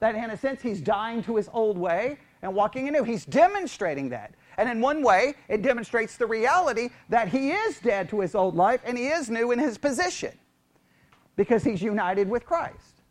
That, 0.00 0.16
in 0.16 0.30
a 0.30 0.36
sense, 0.36 0.60
he's 0.60 0.80
dying 0.80 1.22
to 1.22 1.36
his 1.36 1.48
old 1.52 1.78
way 1.78 2.18
and 2.42 2.52
walking 2.52 2.88
anew. 2.88 3.04
He's 3.04 3.24
demonstrating 3.24 4.08
that. 4.08 4.34
And 4.58 4.68
in 4.68 4.80
one 4.80 5.02
way, 5.02 5.34
it 5.48 5.62
demonstrates 5.62 6.16
the 6.16 6.26
reality 6.26 6.90
that 7.08 7.28
he 7.28 7.50
is 7.50 7.78
dead 7.78 8.08
to 8.10 8.20
his 8.20 8.34
old 8.34 8.54
life 8.56 8.80
and 8.84 8.96
he 8.96 9.08
is 9.08 9.28
new 9.28 9.52
in 9.52 9.58
his 9.58 9.78
position 9.78 10.32
because 11.36 11.62
he's 11.62 11.82
united 11.82 12.28
with 12.28 12.46
Christ. 12.46 13.02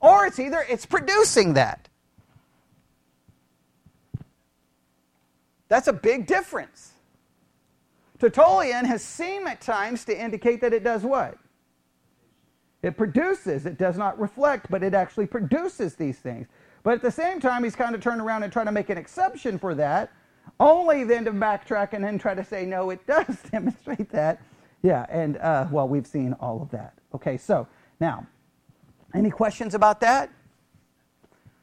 Or 0.00 0.26
it's 0.26 0.38
either 0.38 0.64
it's 0.68 0.86
producing 0.86 1.54
that. 1.54 1.88
That's 5.68 5.86
a 5.86 5.92
big 5.92 6.26
difference. 6.26 6.92
Tertullian 8.18 8.84
has 8.84 9.02
seemed 9.02 9.46
at 9.46 9.60
times 9.60 10.04
to 10.06 10.20
indicate 10.20 10.60
that 10.62 10.72
it 10.72 10.82
does 10.82 11.02
what? 11.02 11.38
It 12.82 12.96
produces, 12.96 13.66
it 13.66 13.78
does 13.78 13.96
not 13.96 14.18
reflect, 14.18 14.66
but 14.70 14.82
it 14.82 14.94
actually 14.94 15.26
produces 15.26 15.94
these 15.94 16.18
things. 16.18 16.48
But 16.82 16.94
at 16.94 17.02
the 17.02 17.10
same 17.10 17.40
time, 17.40 17.62
he's 17.62 17.76
kind 17.76 17.94
of 17.94 18.00
turned 18.00 18.20
around 18.20 18.42
and 18.42 18.52
trying 18.52 18.66
to 18.66 18.72
make 18.72 18.88
an 18.90 18.98
exception 18.98 19.58
for 19.58 19.74
that, 19.74 20.10
only 20.60 21.04
then 21.04 21.24
to 21.24 21.32
backtrack 21.32 21.94
and 21.94 22.04
then 22.04 22.18
try 22.18 22.34
to 22.34 22.44
say, 22.44 22.64
no, 22.64 22.90
it 22.90 23.04
does 23.06 23.36
demonstrate 23.50 24.10
that. 24.10 24.40
Yeah, 24.82 25.06
and 25.08 25.36
uh, 25.38 25.66
well, 25.70 25.88
we've 25.88 26.06
seen 26.06 26.34
all 26.34 26.62
of 26.62 26.70
that. 26.70 26.94
Okay, 27.14 27.36
so 27.36 27.66
now, 27.98 28.26
any 29.14 29.30
questions 29.30 29.74
about 29.74 30.00
that? 30.00 30.30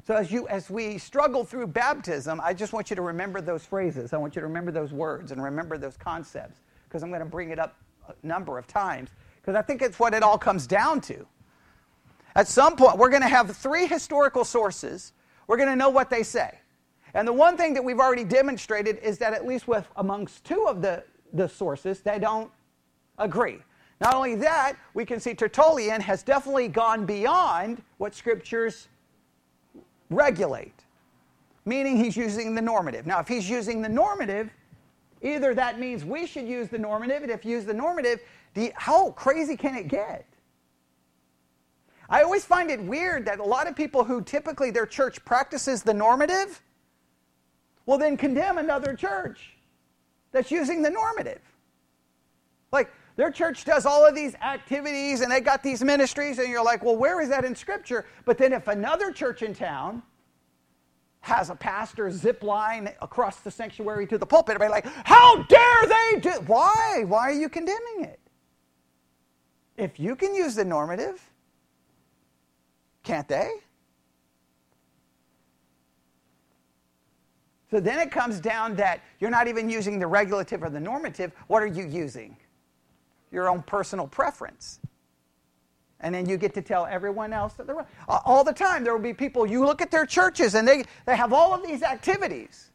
So 0.06 0.16
as 0.16 0.32
you 0.32 0.48
as 0.48 0.70
we 0.70 0.98
struggle 0.98 1.44
through 1.44 1.68
baptism, 1.68 2.40
I 2.42 2.54
just 2.54 2.72
want 2.72 2.90
you 2.90 2.96
to 2.96 3.02
remember 3.02 3.42
those 3.42 3.66
phrases. 3.66 4.14
I 4.14 4.18
want 4.18 4.36
you 4.36 4.42
to 4.42 4.48
remember 4.48 4.72
those 4.72 4.94
words 4.94 5.32
and 5.32 5.44
remember 5.44 5.78
those 5.78 5.98
concepts 5.98 6.62
because 6.88 7.04
I'm 7.04 7.10
going 7.10 7.20
to 7.20 7.26
bring 7.26 7.50
it 7.50 7.60
up 7.60 7.76
a 8.08 8.14
number 8.26 8.58
of 8.58 8.68
times 8.68 9.10
because 9.42 9.56
I 9.56 9.62
think 9.62 9.82
it's 9.82 10.00
what 10.00 10.14
it 10.14 10.24
all 10.24 10.38
comes 10.38 10.66
down 10.66 11.02
to. 11.02 11.26
At 12.36 12.48
some 12.48 12.76
point, 12.78 12.98
we're 12.98 13.10
going 13.10 13.24
to 13.24 13.28
have 13.28 13.54
three 13.58 13.86
historical 13.86 14.46
sources. 14.46 15.12
We're 15.48 15.58
going 15.58 15.70
to 15.70 15.76
know 15.76 15.90
what 15.90 16.10
they 16.10 16.24
say. 16.24 16.60
And 17.14 17.28
the 17.28 17.34
one 17.34 17.58
thing 17.58 17.74
that 17.74 17.84
we've 17.84 18.00
already 18.00 18.24
demonstrated 18.24 19.00
is 19.00 19.18
that 19.20 19.34
at 19.34 19.46
least 19.46 19.68
with 19.68 19.88
amongst 19.96 20.44
two 20.44 20.66
of 20.68 20.82
the, 20.82 21.04
the 21.34 21.48
sources, 21.48 22.02
they 22.02 22.20
don't 22.20 22.52
agree. 23.18 23.60
Not 24.00 24.14
only 24.14 24.36
that, 24.36 24.74
we 24.94 25.06
can 25.06 25.20
see 25.20 25.34
Tertullian 25.34 26.02
has 26.02 26.22
definitely 26.22 26.68
gone 26.68 27.06
beyond 27.06 27.82
what 27.98 28.14
scriptures 28.14 28.88
regulate, 30.10 30.84
meaning 31.66 31.98
he's 31.98 32.16
using 32.16 32.54
the 32.54 32.62
normative. 32.62 33.08
Now, 33.08 33.20
if 33.20 33.28
he's 33.28 33.50
using 33.50 33.82
the 33.82 33.90
normative, 33.90 34.52
either 35.22 35.56
that 35.56 35.80
means 35.80 36.06
we 36.06 36.28
should 36.28 36.48
use 36.48 36.70
the 36.70 36.78
normative, 36.78 37.24
and 37.24 37.32
if 37.32 37.44
you 37.44 37.52
use 37.52 37.66
the 37.66 37.74
normative, 37.74 38.20
how 38.76 39.12
crazy 39.12 39.58
can 39.58 39.76
it 39.76 39.88
get? 39.88 40.26
I 42.10 42.22
always 42.22 42.46
find 42.46 42.70
it 42.70 42.82
weird 42.82 43.26
that 43.26 43.40
a 43.40 43.44
lot 43.44 43.68
of 43.68 43.76
people 43.76 44.04
who 44.04 44.22
typically 44.22 44.72
their 44.72 44.86
church 44.86 45.24
practices 45.26 45.84
the 45.84 45.94
normative 45.94 46.62
will 47.88 47.98
then 47.98 48.16
condemn 48.16 48.60
another 48.60 48.94
church 48.94 49.56
that's 50.32 50.52
using 50.52 50.84
the 50.84 50.90
normative. 50.92 51.42
Like, 52.72 52.92
their 53.16 53.32
church 53.32 53.66
does 53.66 53.88
all 53.88 54.06
of 54.06 54.14
these 54.14 54.36
activities 54.36 55.22
and 55.22 55.32
they 55.32 55.42
got 55.42 55.64
these 55.64 55.84
ministries, 55.84 56.38
and 56.38 56.50
you're 56.50 56.64
like, 56.64 56.84
well, 56.84 56.96
where 56.96 57.20
is 57.20 57.30
that 57.30 57.44
in 57.44 57.56
Scripture? 57.56 58.06
But 58.26 58.38
then 58.38 58.54
if 58.54 58.68
another 58.68 59.12
church 59.12 59.42
in 59.42 59.56
town 59.56 60.04
has 61.22 61.50
a 61.50 61.56
pastor 61.56 62.12
zip 62.12 62.44
line 62.44 62.94
across 63.02 63.40
the 63.40 63.50
sanctuary 63.50 64.06
to 64.08 64.20
the 64.20 64.26
pulpit, 64.26 64.56
everybody 64.56 64.84
like, 64.84 64.94
how 65.06 65.42
dare 65.44 65.88
they 65.88 66.20
do? 66.20 66.32
Why? 66.46 67.04
Why 67.08 67.22
are 67.22 67.34
you 67.34 67.50
condemning 67.50 68.04
it? 68.04 68.20
If 69.78 70.00
you 70.00 70.16
can 70.16 70.36
use 70.36 70.56
the 70.56 70.66
normative, 70.66 71.22
can't 73.04 73.28
they? 73.28 73.50
So 77.78 77.82
then 77.82 78.00
it 78.00 78.10
comes 78.10 78.40
down 78.40 78.76
that 78.78 79.02
you're 79.20 79.30
not 79.30 79.48
even 79.48 79.70
using 79.70 80.00
the 80.00 80.08
regulative 80.08 80.64
or 80.64 80.70
the 80.72 80.80
normative. 80.80 81.32
What 81.46 81.62
are 81.62 81.68
you 81.68 81.86
using? 81.86 82.36
Your 83.32 83.50
own 83.50 83.62
personal 83.62 84.08
preference. 84.08 84.80
And 86.00 86.16
then 86.16 86.28
you 86.28 86.38
get 86.38 86.56
to 86.56 86.64
tell 86.64 86.88
everyone 86.88 87.34
else 87.34 87.54
that 87.54 87.68
they're 87.68 87.76
wrong. 87.76 87.86
All 88.08 88.44
the 88.44 88.52
time, 88.52 88.84
there 88.84 88.94
will 88.96 89.04
be 89.04 89.14
people, 89.14 89.46
you 89.46 89.64
look 89.64 89.80
at 89.84 89.92
their 89.92 90.08
churches 90.08 90.56
and 90.56 90.68
they, 90.68 90.86
they 91.06 91.16
have 91.16 91.34
all 91.34 91.54
of 91.54 91.62
these 91.62 91.84
activities. 91.84 92.72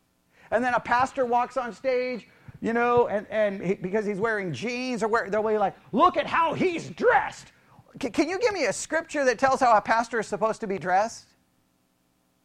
And 0.53 0.63
then 0.63 0.73
a 0.73 0.79
pastor 0.79 1.27
walks 1.27 1.57
on 1.57 1.73
stage 1.73 2.29
you 2.61 2.73
know, 2.73 3.09
and, 3.09 3.27
and 3.29 3.61
he, 3.61 3.75
because 3.75 4.07
he's 4.07 4.21
wearing 4.21 4.53
jeans 4.53 5.03
or 5.03 5.09
where 5.09 5.29
they'll 5.29 5.43
be 5.43 5.59
like, 5.59 5.75
look 5.91 6.17
at 6.17 6.29
how 6.29 6.55
he's 6.55 6.91
dressed. 6.91 7.51
Can, 7.99 8.13
can 8.13 8.29
you 8.29 8.39
give 8.39 8.53
me 8.53 8.67
a 8.67 8.73
scripture 8.73 9.25
that 9.25 9.37
tells 9.37 9.59
how 9.59 9.77
a 9.77 9.81
pastor 9.81 10.21
is 10.21 10.29
supposed 10.29 10.61
to 10.61 10.69
be 10.69 10.79
dressed? 10.79 11.27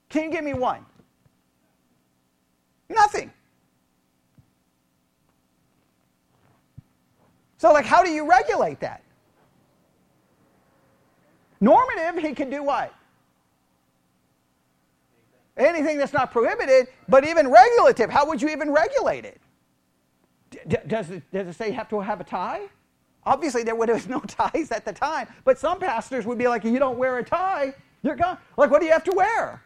Can 0.10 0.24
you 0.24 0.32
give 0.32 0.44
me 0.44 0.56
one? 0.56 0.84
Nothing. 2.90 3.32
So, 7.58 7.74
like, 7.74 7.86
how 7.86 8.04
do 8.04 8.10
you 8.10 8.30
regulate 8.30 8.80
that? 8.82 9.02
Normative, 11.60 12.22
he 12.22 12.34
can 12.34 12.50
do 12.50 12.64
what? 12.64 12.94
Anything 15.58 15.98
that's 15.98 16.14
not 16.14 16.32
prohibited, 16.32 16.88
but 17.10 17.28
even 17.28 17.48
regulative, 17.50 18.12
how 18.12 18.28
would 18.28 18.42
you 18.42 18.50
even 18.50 18.72
regulate 18.72 19.26
it? 19.26 19.42
does 20.88 21.10
it, 21.10 21.24
does 21.32 21.48
it 21.48 21.54
say 21.54 21.68
you 21.68 21.74
have 21.74 21.90
to 21.90 22.00
have 22.00 22.22
a 22.22 22.24
tie? 22.24 22.62
Obviously, 23.26 23.64
there 23.64 23.76
was 23.76 24.08
no 24.08 24.20
ties 24.28 24.72
at 24.72 24.86
the 24.86 24.94
time, 24.94 25.28
but 25.44 25.58
some 25.58 25.80
pastors 25.80 26.26
would 26.26 26.38
be 26.38 26.48
like, 26.48 26.64
you 26.64 26.80
don't 26.80 26.98
wear 26.98 27.18
a 27.18 27.24
tie, 27.24 27.74
you're 28.04 28.16
gone. 28.16 28.38
Like, 28.56 28.72
what 28.72 28.80
do 28.80 28.86
you 28.86 28.94
have 28.94 29.04
to 29.06 29.14
wear? 29.14 29.64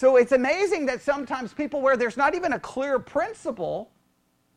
So 0.00 0.16
it's 0.16 0.32
amazing 0.32 0.86
that 0.86 1.02
sometimes 1.02 1.52
people, 1.52 1.82
where 1.82 1.94
there's 1.94 2.16
not 2.16 2.34
even 2.34 2.54
a 2.54 2.58
clear 2.58 2.98
principle, 2.98 3.90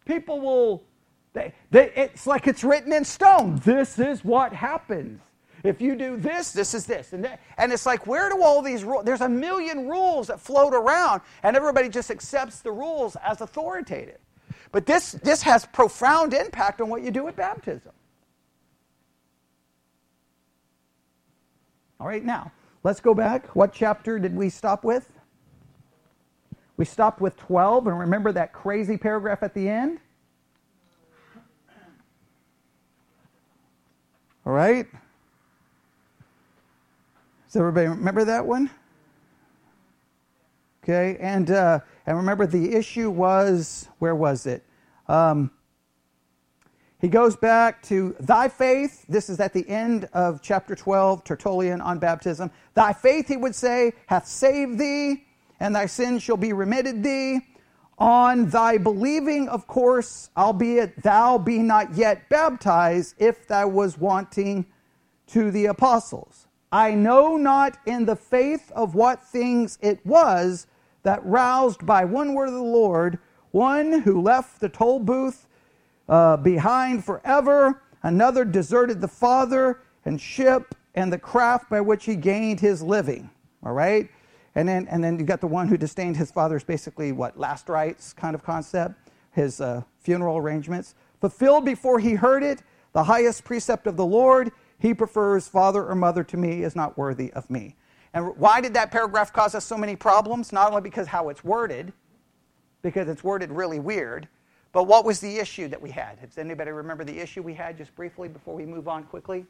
people 0.05 0.39
will, 0.39 0.85
they, 1.33 1.53
they, 1.69 1.91
it's 1.97 2.25
like 2.25 2.47
it's 2.47 2.63
written 2.63 2.93
in 2.93 3.03
stone. 3.03 3.59
This 3.65 3.99
is 3.99 4.23
what 4.23 4.53
happens. 4.53 5.19
If 5.65 5.81
you 5.81 5.97
do 5.97 6.15
this, 6.15 6.53
this 6.53 6.73
is 6.73 6.85
this. 6.85 7.11
And, 7.11 7.25
that, 7.25 7.41
and 7.57 7.73
it's 7.73 7.85
like, 7.85 8.07
where 8.07 8.29
do 8.29 8.41
all 8.41 8.61
these 8.61 8.85
rules? 8.85 9.03
There's 9.03 9.19
a 9.19 9.27
million 9.27 9.89
rules 9.89 10.27
that 10.27 10.39
float 10.39 10.73
around, 10.73 11.19
and 11.43 11.57
everybody 11.57 11.89
just 11.89 12.09
accepts 12.09 12.61
the 12.61 12.71
rules 12.71 13.17
as 13.17 13.41
authoritative. 13.41 14.19
But 14.71 14.85
this, 14.85 15.11
this 15.11 15.41
has 15.41 15.65
profound 15.65 16.33
impact 16.33 16.79
on 16.79 16.87
what 16.87 17.01
you 17.01 17.11
do 17.11 17.27
at 17.27 17.35
baptism. 17.35 17.91
All 21.99 22.07
right, 22.07 22.23
now, 22.23 22.53
let's 22.85 23.01
go 23.01 23.13
back. 23.13 23.53
What 23.57 23.73
chapter 23.73 24.19
did 24.19 24.37
we 24.37 24.49
stop 24.49 24.85
with? 24.85 25.09
We 26.83 26.85
stopped 26.85 27.21
with 27.21 27.37
12, 27.37 27.87
and 27.87 27.97
remember 27.97 28.33
that 28.33 28.51
crazy 28.51 28.97
paragraph 28.97 29.41
at 29.41 29.53
the 29.53 29.69
end? 29.69 29.99
All 34.45 34.51
right. 34.51 34.85
Does 37.45 37.55
everybody 37.55 37.87
remember 37.87 38.25
that 38.25 38.45
one? 38.45 38.69
Okay, 40.83 41.15
and 41.21 41.51
uh, 41.51 41.79
and 42.05 42.17
remember 42.17 42.45
the 42.45 42.75
issue 42.75 43.09
was 43.09 43.87
where 43.99 44.13
was 44.13 44.45
it? 44.45 44.61
Um, 45.07 45.51
he 46.99 47.07
goes 47.07 47.37
back 47.37 47.81
to 47.83 48.13
thy 48.19 48.49
faith. 48.49 49.05
This 49.07 49.29
is 49.29 49.39
at 49.39 49.53
the 49.53 49.65
end 49.69 50.09
of 50.11 50.41
chapter 50.41 50.75
12, 50.75 51.23
Tertullian 51.23 51.79
on 51.79 51.97
baptism. 51.97 52.51
Thy 52.73 52.91
faith, 52.91 53.29
he 53.29 53.37
would 53.37 53.55
say, 53.55 53.93
hath 54.07 54.27
saved 54.27 54.77
thee, 54.77 55.23
and 55.63 55.73
thy 55.73 55.85
sins 55.85 56.21
shall 56.21 56.35
be 56.35 56.51
remitted 56.51 57.01
thee. 57.01 57.39
On 57.97 58.49
thy 58.49 58.77
believing, 58.77 59.47
of 59.47 59.65
course, 59.65 60.29
albeit 60.35 61.01
thou 61.01 61.37
be 61.37 61.59
not 61.59 61.95
yet 61.95 62.27
baptized, 62.27 63.15
if 63.17 63.47
thou 63.47 63.69
was 63.69 63.97
wanting 63.97 64.65
to 65.27 65.51
the 65.51 65.67
apostles. 65.67 66.47
I 66.69 66.91
know 66.95 67.37
not 67.37 67.77
in 67.85 68.03
the 68.03 68.17
faith 68.17 68.73
of 68.75 68.93
what 68.93 69.25
things 69.25 69.77
it 69.81 70.05
was 70.05 70.67
that 71.03 71.25
roused 71.25 71.85
by 71.85 72.03
one 72.03 72.33
word 72.33 72.49
of 72.49 72.55
the 72.55 72.61
Lord, 72.61 73.17
one 73.51 74.01
who 74.01 74.21
left 74.21 74.59
the 74.59 74.67
toll 74.67 74.99
booth 74.99 75.47
uh, 76.09 76.35
behind 76.35 77.05
forever. 77.05 77.83
Another 78.01 78.43
deserted 78.43 78.99
the 78.99 79.07
father 79.07 79.79
and 80.03 80.19
ship 80.19 80.75
and 80.93 81.13
the 81.13 81.19
craft 81.19 81.69
by 81.69 81.79
which 81.79 82.03
he 82.03 82.17
gained 82.17 82.59
his 82.59 82.83
living. 82.83 83.29
All 83.65 83.71
right? 83.71 84.09
And 84.55 84.67
then, 84.67 84.87
and 84.87 85.03
then 85.03 85.17
you 85.17 85.25
got 85.25 85.41
the 85.41 85.47
one 85.47 85.67
who 85.67 85.77
disdained 85.77 86.17
his 86.17 86.31
father's 86.31 86.63
basically 86.63 87.11
what, 87.11 87.39
last 87.39 87.69
rites 87.69 88.13
kind 88.13 88.35
of 88.35 88.43
concept, 88.43 88.95
his 89.31 89.59
uh, 89.59 89.81
funeral 89.99 90.37
arrangements. 90.37 90.95
Fulfilled 91.19 91.65
before 91.65 91.99
he 91.99 92.13
heard 92.13 92.43
it, 92.43 92.61
the 92.93 93.03
highest 93.03 93.43
precept 93.43 93.87
of 93.87 93.97
the 93.97 94.05
Lord, 94.05 94.51
he 94.77 94.93
prefers 94.93 95.47
father 95.47 95.85
or 95.85 95.95
mother 95.95 96.23
to 96.25 96.37
me 96.37 96.63
is 96.63 96.75
not 96.75 96.97
worthy 96.97 97.31
of 97.33 97.49
me. 97.49 97.75
And 98.13 98.37
why 98.37 98.61
did 98.61 98.75
that 98.75 98.91
paragraph 98.91 99.33
cause 99.33 99.55
us 99.55 99.65
so 99.65 99.77
many 99.77 99.95
problems? 99.95 100.53
Not 100.53 100.69
only 100.69 100.81
because 100.81 101.07
how 101.07 101.29
it's 101.29 101.43
worded, 101.43 101.91
because 102.83 103.07
it's 103.07 103.23
worded 103.23 103.49
really 103.49 103.79
weird, 103.79 104.27
but 104.71 104.83
what 104.83 105.05
was 105.05 105.19
the 105.19 105.37
issue 105.37 105.67
that 105.69 105.81
we 105.81 105.89
had? 105.89 106.21
Does 106.21 106.37
anybody 106.37 106.71
remember 106.71 107.03
the 107.03 107.17
issue 107.17 107.41
we 107.41 107.53
had 107.53 107.77
just 107.77 107.95
briefly 107.95 108.27
before 108.27 108.53
we 108.53 108.65
move 108.65 108.87
on 108.87 109.03
quickly? 109.03 109.45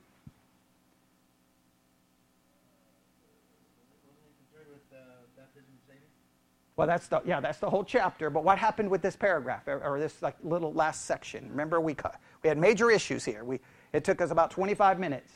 Well, 6.76 6.88
that's 6.88 7.08
the 7.08 7.22
yeah, 7.26 7.40
that's 7.40 7.60
the 7.60 7.70
whole 7.70 7.84
chapter. 7.84 8.30
But 8.30 8.44
what 8.44 8.58
happened 8.58 8.90
with 8.90 9.02
this 9.02 9.16
paragraph 9.16 9.68
or, 9.68 9.80
or 9.84 10.00
this 10.00 10.22
like 10.22 10.36
little 10.44 10.74
last 10.74 11.06
section? 11.06 11.48
Remember, 11.50 11.80
we 11.80 11.96
we 12.42 12.48
had 12.48 12.58
major 12.58 12.90
issues 12.90 13.24
here. 13.24 13.44
We 13.44 13.60
it 13.92 14.04
took 14.04 14.22
us 14.22 14.32
about 14.32 14.50
25 14.50 15.00
minutes 15.00 15.32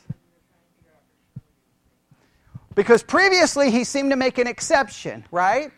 because 2.74 3.02
previously 3.02 3.70
he 3.70 3.84
seemed 3.84 4.10
to 4.10 4.16
make 4.16 4.38
an 4.38 4.48
exception, 4.48 5.24
right? 5.30 5.70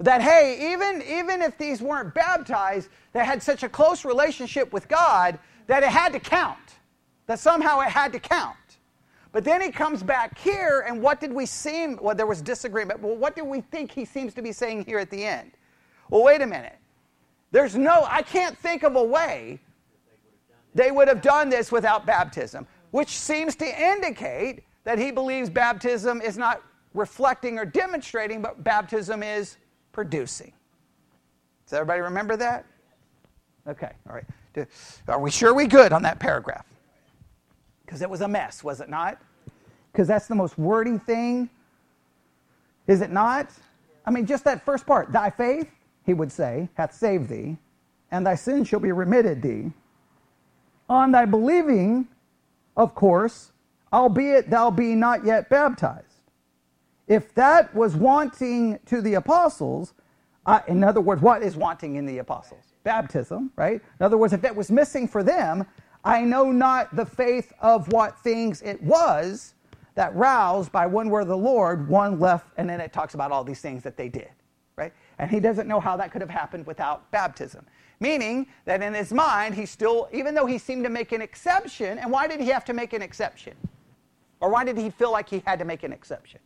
that 0.00 0.20
hey 0.20 0.72
even 0.72 1.02
even 1.02 1.40
if 1.40 1.56
these 1.56 1.80
weren't 1.80 2.14
baptized 2.14 2.88
they 3.12 3.24
had 3.24 3.42
such 3.42 3.62
a 3.62 3.68
close 3.68 4.04
relationship 4.04 4.72
with 4.72 4.88
god 4.88 5.38
that 5.66 5.82
it 5.82 5.88
had 5.88 6.12
to 6.12 6.20
count 6.20 6.58
that 7.26 7.38
somehow 7.38 7.80
it 7.80 7.88
had 7.88 8.12
to 8.12 8.18
count 8.18 8.56
but 9.34 9.44
then 9.44 9.60
he 9.60 9.70
comes 9.70 10.02
back 10.02 10.38
here 10.38 10.84
and 10.88 11.02
what 11.02 11.20
did 11.20 11.32
we 11.32 11.44
seem 11.44 11.98
well 12.00 12.14
there 12.14 12.26
was 12.26 12.40
disagreement 12.40 13.00
well 13.00 13.16
what 13.16 13.36
do 13.36 13.44
we 13.44 13.60
think 13.60 13.92
he 13.92 14.06
seems 14.06 14.32
to 14.32 14.40
be 14.40 14.52
saying 14.52 14.82
here 14.86 14.98
at 14.98 15.10
the 15.10 15.22
end 15.22 15.50
well 16.08 16.22
wait 16.22 16.40
a 16.40 16.46
minute 16.46 16.78
there's 17.50 17.76
no 17.76 18.06
i 18.08 18.22
can't 18.22 18.56
think 18.56 18.82
of 18.82 18.96
a 18.96 19.04
way 19.04 19.60
they 20.74 20.90
would 20.90 21.08
have 21.08 21.20
done 21.20 21.50
this 21.50 21.70
without 21.70 22.06
baptism 22.06 22.66
which 22.92 23.18
seems 23.18 23.54
to 23.56 23.82
indicate 23.82 24.62
that 24.84 24.98
he 24.98 25.10
believes 25.10 25.50
baptism 25.50 26.22
is 26.22 26.38
not 26.38 26.62
reflecting 26.94 27.58
or 27.58 27.64
demonstrating 27.64 28.40
but 28.40 28.62
baptism 28.62 29.22
is 29.22 29.56
producing. 29.94 30.52
Does 31.64 31.72
everybody 31.72 32.00
remember 32.02 32.36
that? 32.36 32.66
Okay, 33.66 33.90
all 34.08 34.14
right. 34.14 34.68
Are 35.08 35.18
we 35.18 35.30
sure 35.30 35.54
we 35.54 35.66
good 35.66 35.92
on 35.92 36.02
that 36.02 36.18
paragraph? 36.18 36.66
Because 37.84 38.02
it 38.02 38.08
was 38.10 38.20
a 38.20 38.28
mess, 38.28 38.64
was 38.64 38.80
it 38.80 38.88
not? 38.88 39.18
Because 39.92 40.08
that's 40.08 40.26
the 40.26 40.34
most 40.34 40.58
wordy 40.58 40.98
thing. 40.98 41.50
Is 42.86 43.00
it 43.00 43.10
not? 43.10 43.50
I 44.04 44.10
mean, 44.10 44.26
just 44.26 44.44
that 44.44 44.64
first 44.64 44.86
part. 44.86 45.12
Thy 45.12 45.30
faith, 45.30 45.70
he 46.04 46.14
would 46.14 46.32
say, 46.32 46.68
hath 46.74 46.94
saved 46.94 47.28
thee, 47.28 47.56
and 48.10 48.26
thy 48.26 48.34
sins 48.34 48.68
shall 48.68 48.80
be 48.80 48.92
remitted 48.92 49.42
thee. 49.42 49.72
On 50.88 51.12
thy 51.12 51.24
believing, 51.24 52.08
of 52.76 52.94
course, 52.94 53.52
albeit 53.92 54.50
thou 54.50 54.70
be 54.70 54.94
not 54.94 55.24
yet 55.24 55.48
baptized. 55.48 56.04
If 57.06 57.34
that 57.34 57.74
was 57.74 57.94
wanting 57.94 58.78
to 58.86 59.00
the 59.00 59.14
apostles, 59.14 59.94
in 60.68 60.84
other 60.84 61.00
words, 61.00 61.22
what 61.22 61.42
is 61.42 61.56
wanting 61.56 61.96
in 61.96 62.04
the 62.04 62.18
apostles? 62.18 62.64
Baptism, 62.82 63.50
right? 63.56 63.80
In 64.00 64.04
other 64.04 64.18
words, 64.18 64.32
if 64.32 64.42
that 64.42 64.54
was 64.54 64.70
missing 64.70 65.08
for 65.08 65.22
them, 65.22 65.64
I 66.04 66.20
know 66.20 66.52
not 66.52 66.94
the 66.94 67.06
faith 67.06 67.52
of 67.60 67.90
what 67.92 68.18
things 68.18 68.60
it 68.62 68.82
was 68.82 69.54
that 69.94 70.14
roused 70.14 70.70
by 70.70 70.86
one 70.86 71.08
word 71.08 71.22
of 71.22 71.28
the 71.28 71.36
Lord, 71.36 71.88
one 71.88 72.20
left, 72.20 72.48
and 72.56 72.68
then 72.68 72.80
it 72.80 72.92
talks 72.92 73.14
about 73.14 73.32
all 73.32 73.44
these 73.44 73.60
things 73.60 73.82
that 73.84 73.96
they 73.96 74.08
did, 74.08 74.30
right? 74.76 74.92
And 75.18 75.30
he 75.30 75.40
doesn't 75.40 75.68
know 75.68 75.80
how 75.80 75.96
that 75.96 76.12
could 76.12 76.20
have 76.20 76.30
happened 76.30 76.66
without 76.66 77.10
baptism. 77.10 77.64
Meaning 78.00 78.48
that 78.64 78.82
in 78.82 78.92
his 78.92 79.12
mind, 79.12 79.54
he 79.54 79.64
still, 79.64 80.08
even 80.12 80.34
though 80.34 80.46
he 80.46 80.58
seemed 80.58 80.84
to 80.84 80.90
make 80.90 81.12
an 81.12 81.22
exception, 81.22 81.98
and 81.98 82.10
why 82.10 82.26
did 82.26 82.40
he 82.40 82.48
have 82.48 82.64
to 82.66 82.72
make 82.72 82.92
an 82.92 83.00
exception? 83.00 83.54
Or 84.40 84.50
why 84.50 84.64
did 84.64 84.76
he 84.76 84.90
feel 84.90 85.12
like 85.12 85.28
he 85.28 85.42
had 85.46 85.58
to 85.60 85.64
make 85.64 85.84
an 85.84 85.92
exception? 85.92 86.40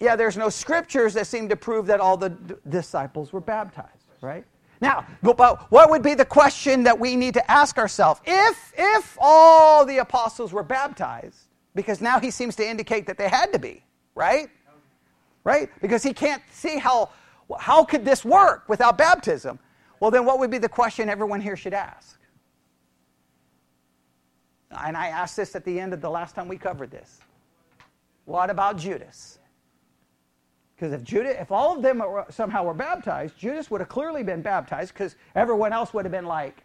Yeah, 0.00 0.16
there's 0.16 0.36
no 0.36 0.48
scriptures 0.48 1.14
that 1.14 1.26
seem 1.26 1.48
to 1.48 1.56
prove 1.56 1.86
that 1.86 2.00
all 2.00 2.16
the 2.16 2.30
d- 2.30 2.54
disciples 2.68 3.32
were 3.32 3.40
baptized, 3.40 4.06
right? 4.20 4.44
Now, 4.80 5.06
but 5.22 5.70
what 5.70 5.90
would 5.90 6.02
be 6.02 6.14
the 6.14 6.24
question 6.24 6.82
that 6.82 6.98
we 6.98 7.14
need 7.14 7.34
to 7.34 7.50
ask 7.50 7.78
ourselves? 7.78 8.20
If, 8.26 8.72
if 8.76 9.16
all 9.20 9.86
the 9.86 9.98
apostles 9.98 10.52
were 10.52 10.64
baptized, 10.64 11.46
because 11.74 12.00
now 12.00 12.18
he 12.18 12.30
seems 12.30 12.56
to 12.56 12.68
indicate 12.68 13.06
that 13.06 13.16
they 13.16 13.28
had 13.28 13.52
to 13.52 13.58
be, 13.58 13.84
right? 14.14 14.48
Right? 15.44 15.70
Because 15.80 16.02
he 16.02 16.12
can't 16.12 16.42
see 16.50 16.78
how, 16.78 17.10
how 17.58 17.84
could 17.84 18.04
this 18.04 18.24
work 18.24 18.68
without 18.68 18.98
baptism? 18.98 19.58
Well, 20.00 20.10
then 20.10 20.24
what 20.24 20.40
would 20.40 20.50
be 20.50 20.58
the 20.58 20.68
question 20.68 21.08
everyone 21.08 21.40
here 21.40 21.56
should 21.56 21.74
ask? 21.74 22.18
And 24.76 24.96
I 24.96 25.08
asked 25.08 25.36
this 25.36 25.54
at 25.54 25.64
the 25.64 25.78
end 25.78 25.92
of 25.92 26.00
the 26.00 26.10
last 26.10 26.34
time 26.34 26.48
we 26.48 26.58
covered 26.58 26.90
this. 26.90 27.20
What 28.24 28.50
about 28.50 28.78
Judas? 28.78 29.38
Because 30.82 30.94
if 30.94 31.04
Judas, 31.04 31.36
if 31.38 31.52
all 31.52 31.76
of 31.76 31.80
them 31.80 32.00
were, 32.00 32.26
somehow 32.28 32.64
were 32.64 32.74
baptized, 32.74 33.38
Judas 33.38 33.70
would 33.70 33.80
have 33.80 33.88
clearly 33.88 34.24
been 34.24 34.42
baptized 34.42 34.92
because 34.92 35.14
everyone 35.36 35.72
else 35.72 35.94
would 35.94 36.04
have 36.04 36.10
been 36.10 36.26
like, 36.26 36.64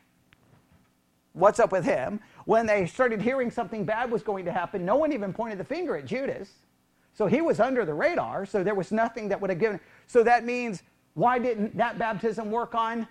what's 1.33 1.59
up 1.59 1.71
with 1.71 1.85
him? 1.85 2.19
When 2.45 2.65
they 2.65 2.87
started 2.87 3.21
hearing 3.21 3.51
something 3.51 3.85
bad 3.85 4.09
was 4.09 4.23
going 4.23 4.43
to 4.45 4.51
happen, 4.51 4.83
no 4.83 4.95
one 4.95 5.13
even 5.13 5.33
pointed 5.33 5.59
the 5.59 5.63
finger 5.63 5.95
at 5.95 6.07
Judas. 6.07 6.49
So 7.13 7.27
he 7.27 7.41
was 7.41 7.59
under 7.59 7.85
the 7.85 7.93
radar, 7.93 8.47
so 8.47 8.63
there 8.63 8.73
was 8.73 8.91
nothing 8.91 9.29
that 9.29 9.39
would 9.39 9.51
have 9.51 9.59
given. 9.59 9.79
So 10.07 10.23
that 10.23 10.43
means, 10.43 10.81
why 11.13 11.37
didn't 11.37 11.77
that 11.77 11.99
baptism 11.99 12.49
work 12.49 12.73
on 12.73 13.07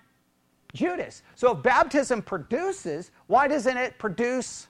Judas? 0.73 1.23
So 1.35 1.55
if 1.55 1.63
baptism 1.63 2.21
produces, 2.21 3.11
why 3.27 3.47
doesn't 3.47 3.77
it 3.77 3.97
produce 3.97 4.67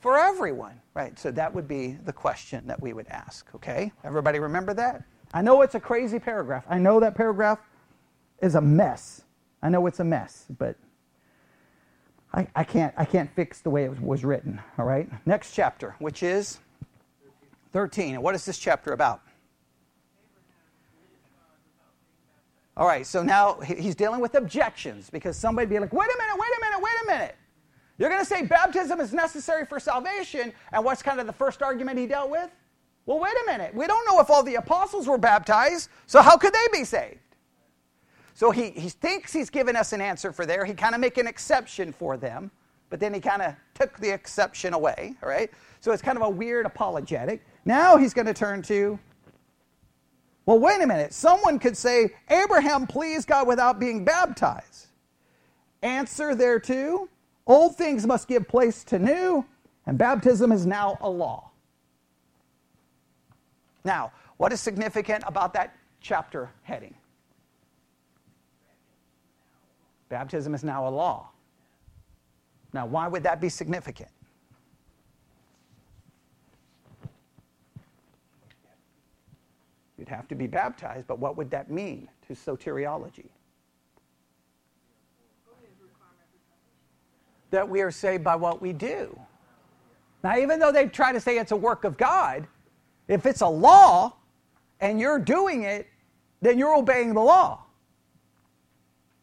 for 0.00 0.18
everyone? 0.18 0.80
Right, 0.94 1.18
so 1.18 1.30
that 1.32 1.54
would 1.54 1.68
be 1.68 1.98
the 2.04 2.12
question 2.12 2.66
that 2.66 2.80
we 2.80 2.92
would 2.92 3.06
ask, 3.08 3.46
okay? 3.54 3.92
Everybody 4.04 4.38
remember 4.38 4.72
that? 4.74 5.02
I 5.34 5.42
know 5.42 5.62
it's 5.62 5.74
a 5.74 5.80
crazy 5.80 6.18
paragraph. 6.18 6.64
I 6.68 6.78
know 6.78 7.00
that 7.00 7.14
paragraph 7.14 7.58
is 8.40 8.54
a 8.54 8.60
mess. 8.60 9.22
I 9.62 9.68
know 9.68 9.86
it's 9.86 10.00
a 10.00 10.04
mess, 10.04 10.46
but 10.58 10.76
I, 12.32 12.46
I, 12.54 12.64
can't, 12.64 12.94
I 12.96 13.04
can't 13.04 13.30
fix 13.34 13.60
the 13.60 13.70
way 13.70 13.84
it 13.84 14.00
was, 14.00 14.24
written, 14.24 14.60
all 14.78 14.84
right? 14.84 15.08
Next 15.26 15.52
chapter, 15.52 15.96
which 15.98 16.22
is 16.22 16.60
13. 17.72 18.14
And 18.14 18.22
what 18.22 18.34
is 18.34 18.44
this 18.44 18.58
chapter 18.58 18.92
about? 18.92 19.22
All 22.76 22.86
right, 22.86 23.06
so 23.06 23.22
now 23.22 23.54
he's 23.60 23.94
dealing 23.94 24.20
with 24.20 24.34
objections 24.34 25.08
because 25.08 25.36
somebody 25.36 25.66
would 25.66 25.74
be 25.74 25.78
like, 25.78 25.92
wait 25.92 26.08
a 26.14 26.18
minute, 26.18 26.38
wait 26.38 26.50
a 26.56 26.60
minute, 26.60 26.82
wait 26.82 26.94
a 27.02 27.06
minute. 27.06 27.36
You're 27.98 28.10
going 28.10 28.20
to 28.20 28.26
say 28.26 28.42
baptism 28.42 29.00
is 29.00 29.12
necessary 29.12 29.64
for 29.64 29.80
salvation, 29.80 30.52
and 30.72 30.84
what's 30.84 31.02
kind 31.02 31.18
of 31.18 31.26
the 31.26 31.32
first 31.32 31.62
argument 31.62 31.98
he 31.98 32.06
dealt 32.06 32.30
with? 32.30 32.50
Well, 33.06 33.18
wait 33.18 33.32
a 33.32 33.50
minute. 33.50 33.74
We 33.74 33.86
don't 33.86 34.04
know 34.06 34.20
if 34.20 34.28
all 34.28 34.42
the 34.42 34.56
apostles 34.56 35.06
were 35.06 35.18
baptized, 35.18 35.88
so 36.06 36.20
how 36.20 36.36
could 36.36 36.52
they 36.52 36.78
be 36.78 36.84
saved? 36.84 37.20
So 38.34 38.50
he, 38.50 38.70
he 38.70 38.90
thinks 38.90 39.32
he's 39.32 39.48
given 39.48 39.76
us 39.76 39.94
an 39.94 40.02
answer 40.02 40.30
for 40.30 40.44
there. 40.44 40.64
He 40.66 40.74
kind 40.74 40.94
of 40.94 41.00
make 41.00 41.16
an 41.16 41.26
exception 41.26 41.92
for 41.92 42.18
them, 42.18 42.50
but 42.90 43.00
then 43.00 43.14
he 43.14 43.20
kind 43.20 43.40
of 43.40 43.54
took 43.74 43.96
the 43.98 44.10
exception 44.10 44.74
away, 44.74 45.14
all 45.22 45.28
right? 45.28 45.50
So 45.80 45.92
it's 45.92 46.02
kind 46.02 46.18
of 46.18 46.22
a 46.22 46.28
weird 46.28 46.66
apologetic. 46.66 47.46
Now 47.64 47.96
he's 47.96 48.12
going 48.12 48.26
to 48.26 48.34
turn 48.34 48.60
to, 48.62 48.98
well, 50.44 50.58
wait 50.58 50.82
a 50.82 50.86
minute. 50.86 51.14
Someone 51.14 51.58
could 51.58 51.76
say, 51.76 52.10
Abraham 52.28 52.86
pleased 52.86 53.26
God 53.26 53.46
without 53.46 53.80
being 53.80 54.04
baptized. 54.04 54.88
Answer 55.82 56.34
there 56.34 56.58
too 56.58 57.08
Old 57.46 57.76
things 57.76 58.06
must 58.06 58.26
give 58.26 58.48
place 58.48 58.82
to 58.84 58.98
new, 58.98 59.44
and 59.86 59.96
baptism 59.96 60.50
is 60.50 60.66
now 60.66 60.98
a 61.00 61.08
law. 61.08 61.50
Now, 63.84 64.12
what 64.36 64.52
is 64.52 64.60
significant 64.60 65.22
about 65.26 65.52
that 65.54 65.76
chapter 66.00 66.50
heading? 66.62 66.94
Baptism 70.08 70.54
is 70.54 70.64
now 70.64 70.88
a 70.88 70.90
law. 70.90 71.30
Now, 72.72 72.84
why 72.86 73.06
would 73.06 73.22
that 73.22 73.40
be 73.40 73.48
significant? 73.48 74.10
You'd 79.96 80.08
have 80.08 80.28
to 80.28 80.34
be 80.34 80.46
baptized, 80.46 81.06
but 81.06 81.18
what 81.18 81.36
would 81.36 81.50
that 81.50 81.70
mean 81.70 82.08
to 82.26 82.34
soteriology? 82.34 83.28
That 87.56 87.70
we 87.70 87.80
are 87.80 87.90
saved 87.90 88.22
by 88.22 88.36
what 88.36 88.60
we 88.60 88.74
do. 88.74 89.18
Now, 90.22 90.36
even 90.36 90.58
though 90.58 90.70
they 90.70 90.88
try 90.88 91.10
to 91.12 91.18
say 91.18 91.38
it's 91.38 91.52
a 91.52 91.56
work 91.56 91.84
of 91.84 91.96
God, 91.96 92.46
if 93.08 93.24
it's 93.24 93.40
a 93.40 93.48
law 93.48 94.14
and 94.78 95.00
you're 95.00 95.18
doing 95.18 95.62
it, 95.62 95.86
then 96.42 96.58
you're 96.58 96.76
obeying 96.76 97.14
the 97.14 97.22
law. 97.22 97.62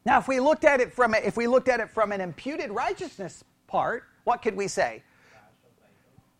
Now, 0.03 0.17
if 0.17 0.27
we 0.27 0.39
looked 0.39 0.63
at 0.63 0.81
it 0.81 0.91
from 0.91 1.13
a, 1.13 1.17
if 1.17 1.37
we 1.37 1.45
looked 1.45 1.69
at 1.69 1.79
it 1.79 1.91
from 1.91 2.11
an 2.11 2.21
imputed 2.21 2.71
righteousness 2.71 3.43
part, 3.67 4.05
what 4.23 4.41
could 4.41 4.55
we 4.55 4.67
say? 4.67 5.03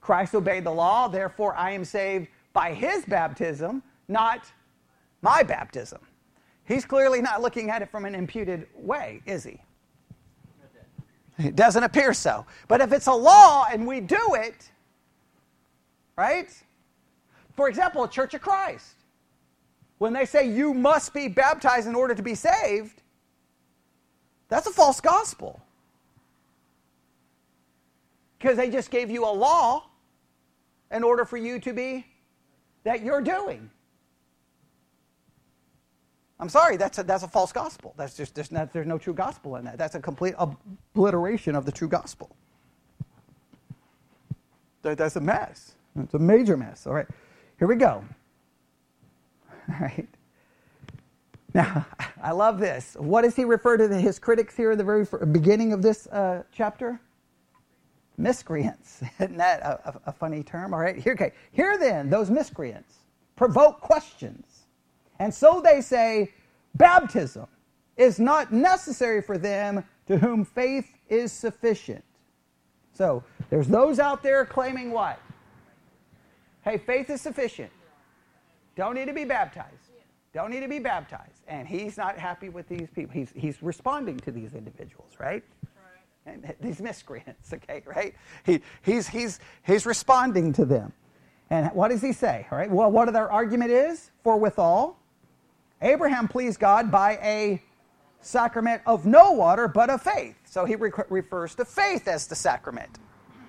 Christ 0.02 0.34
obeyed 0.34 0.64
the 0.64 0.72
law, 0.72 1.08
therefore 1.08 1.56
I 1.56 1.74
am 1.74 1.86
saved 1.86 2.28
by 2.54 2.74
his 2.74 3.06
baptism 3.06 3.84
not 4.08 4.52
my 5.22 5.44
baptism. 5.44 6.00
He's 6.66 6.86
clearly 6.86 7.22
not 7.22 7.44
looking 7.44 7.70
at 7.70 7.84
it 7.84 7.92
from 7.92 8.06
an 8.06 8.16
imputed 8.16 8.66
way, 8.76 9.22
is 9.28 9.44
he? 9.44 9.62
It 11.38 11.56
doesn't 11.56 11.84
appear 11.84 12.14
so. 12.14 12.46
But 12.68 12.82
if 12.82 12.92
it's 12.92 13.08
a 13.08 13.14
law 13.14 13.66
and 13.72 13.88
we 13.88 14.00
do 14.00 14.36
it, 14.36 14.70
right? 16.16 16.50
For 17.56 17.68
example, 17.68 18.08
Church 18.08 18.34
of 18.34 18.42
Christ, 18.42 18.96
when 19.98 20.14
they 20.14 20.26
say 20.26 20.50
you 20.50 20.74
must 20.74 21.14
be 21.14 21.28
baptized 21.28 21.88
in 21.88 21.96
order 21.96 22.14
to 22.14 22.24
be 22.24 22.36
saved, 22.36 23.02
that's 24.50 24.68
a 24.68 24.72
false 24.72 25.02
gospel. 25.02 25.62
Because 28.38 28.58
they 28.58 28.70
just 28.70 28.92
gave 28.92 29.10
you 29.10 29.26
a 29.26 29.32
law 29.32 29.86
in 30.92 31.04
order 31.04 31.26
for 31.26 31.38
you 31.38 31.60
to 31.60 31.74
be 31.74 32.06
that 32.84 33.02
you're 33.02 33.22
doing. 33.22 33.70
I'm 36.44 36.50
sorry, 36.50 36.76
that's 36.76 36.98
a, 36.98 37.04
that's 37.04 37.24
a 37.24 37.28
false 37.30 37.54
gospel. 37.54 37.94
That's 37.96 38.18
just, 38.18 38.36
there's, 38.36 38.52
not, 38.52 38.74
there's 38.74 38.86
no 38.86 38.98
true 38.98 39.14
gospel 39.14 39.56
in 39.56 39.64
that. 39.64 39.78
That's 39.78 39.96
a 39.96 40.00
complete 40.02 40.36
obliteration 40.38 41.56
of 41.56 41.66
the 41.66 41.72
true 41.72 41.88
gospel. 41.88 42.36
That, 44.82 44.98
that's 44.98 45.16
a 45.16 45.22
mess. 45.22 45.76
It's 45.98 46.14
a 46.16 46.20
major 46.20 46.58
mess. 46.58 46.86
All 46.86 46.92
right, 46.92 47.08
here 47.60 47.70
we 47.70 47.78
go. 47.78 48.04
All 49.70 49.76
right. 49.80 50.06
Now, 51.54 51.86
I 52.22 52.32
love 52.32 52.60
this. 52.60 52.98
What 53.00 53.22
does 53.22 53.38
he 53.38 53.46
refer 53.46 53.78
to 53.78 53.88
his 53.88 54.20
critics 54.20 54.54
here 54.54 54.72
at 54.72 54.78
the 54.78 54.84
very 54.84 55.08
beginning 55.32 55.72
of 55.72 55.82
this 55.82 56.08
uh, 56.08 56.44
chapter? 56.52 57.00
Miscreants. 58.18 59.02
Isn't 59.22 59.38
that 59.38 59.62
a, 59.62 59.80
a, 59.88 60.02
a 60.08 60.12
funny 60.12 60.44
term? 60.44 60.74
All 60.74 60.82
right. 60.82 60.98
Here, 60.98 61.14
okay. 61.14 61.32
Here 61.54 61.78
then, 61.78 62.10
those 62.10 62.30
miscreants 62.30 62.96
provoke 63.38 63.80
questions 63.80 64.53
and 65.24 65.34
so 65.34 65.62
they 65.62 65.80
say 65.80 66.34
baptism 66.76 67.48
is 67.96 68.20
not 68.20 68.52
necessary 68.52 69.22
for 69.22 69.38
them 69.38 69.86
to 70.06 70.18
whom 70.18 70.44
faith 70.44 70.98
is 71.08 71.32
sufficient. 71.32 72.04
So 72.92 73.24
there's 73.50 73.70
those 73.70 74.00
out 74.00 74.22
there 74.22 74.46
claiming 74.46 74.92
what? 74.92 75.18
Hey, 76.66 76.78
faith 76.78 77.10
is 77.10 77.22
sufficient. 77.22 77.72
Don't 78.76 78.96
need 78.96 79.06
to 79.06 79.14
be 79.14 79.24
baptized. 79.24 79.70
Don't 80.34 80.52
need 80.52 80.60
to 80.60 80.68
be 80.68 80.80
baptized. 80.80 81.42
And 81.48 81.70
he's 81.70 81.96
not 81.96 82.18
happy 82.18 82.50
with 82.50 82.68
these 82.68 82.90
people. 82.94 83.14
He's, 83.14 83.32
he's 83.34 83.64
responding 83.64 84.20
to 84.20 84.32
these 84.32 84.54
individuals, 84.54 85.14
right? 85.22 85.44
And 86.26 86.54
these 86.60 86.82
miscreants, 86.82 87.54
okay, 87.54 87.82
right? 87.86 88.14
He, 88.46 88.60
he's, 88.82 89.08
he's, 89.08 89.40
he's 89.66 89.86
responding 89.86 90.52
to 90.52 90.66
them. 90.66 90.92
And 91.50 91.72
what 91.72 91.92
does 91.92 92.02
he 92.02 92.12
say? 92.12 92.46
All 92.52 92.58
right. 92.58 92.70
Well, 92.70 92.92
what 92.92 93.14
their 93.14 93.32
argument 93.32 93.72
is? 93.72 94.12
For 94.22 94.38
withal, 94.38 94.98
Abraham 95.84 96.28
pleased 96.28 96.60
God 96.60 96.90
by 96.90 97.18
a 97.22 97.62
sacrament 98.22 98.82
of 98.86 99.06
no 99.06 99.34
water, 99.34 99.68
but 99.68 99.90
of 99.90 100.02
faith. 100.02 100.36
So 100.46 100.66
he 100.66 100.76
re- 100.76 100.92
refers 101.10 101.56
to 101.56 101.66
faith 101.66 102.08
as 102.08 102.26
the 102.28 102.36
sacrament, 102.36 102.90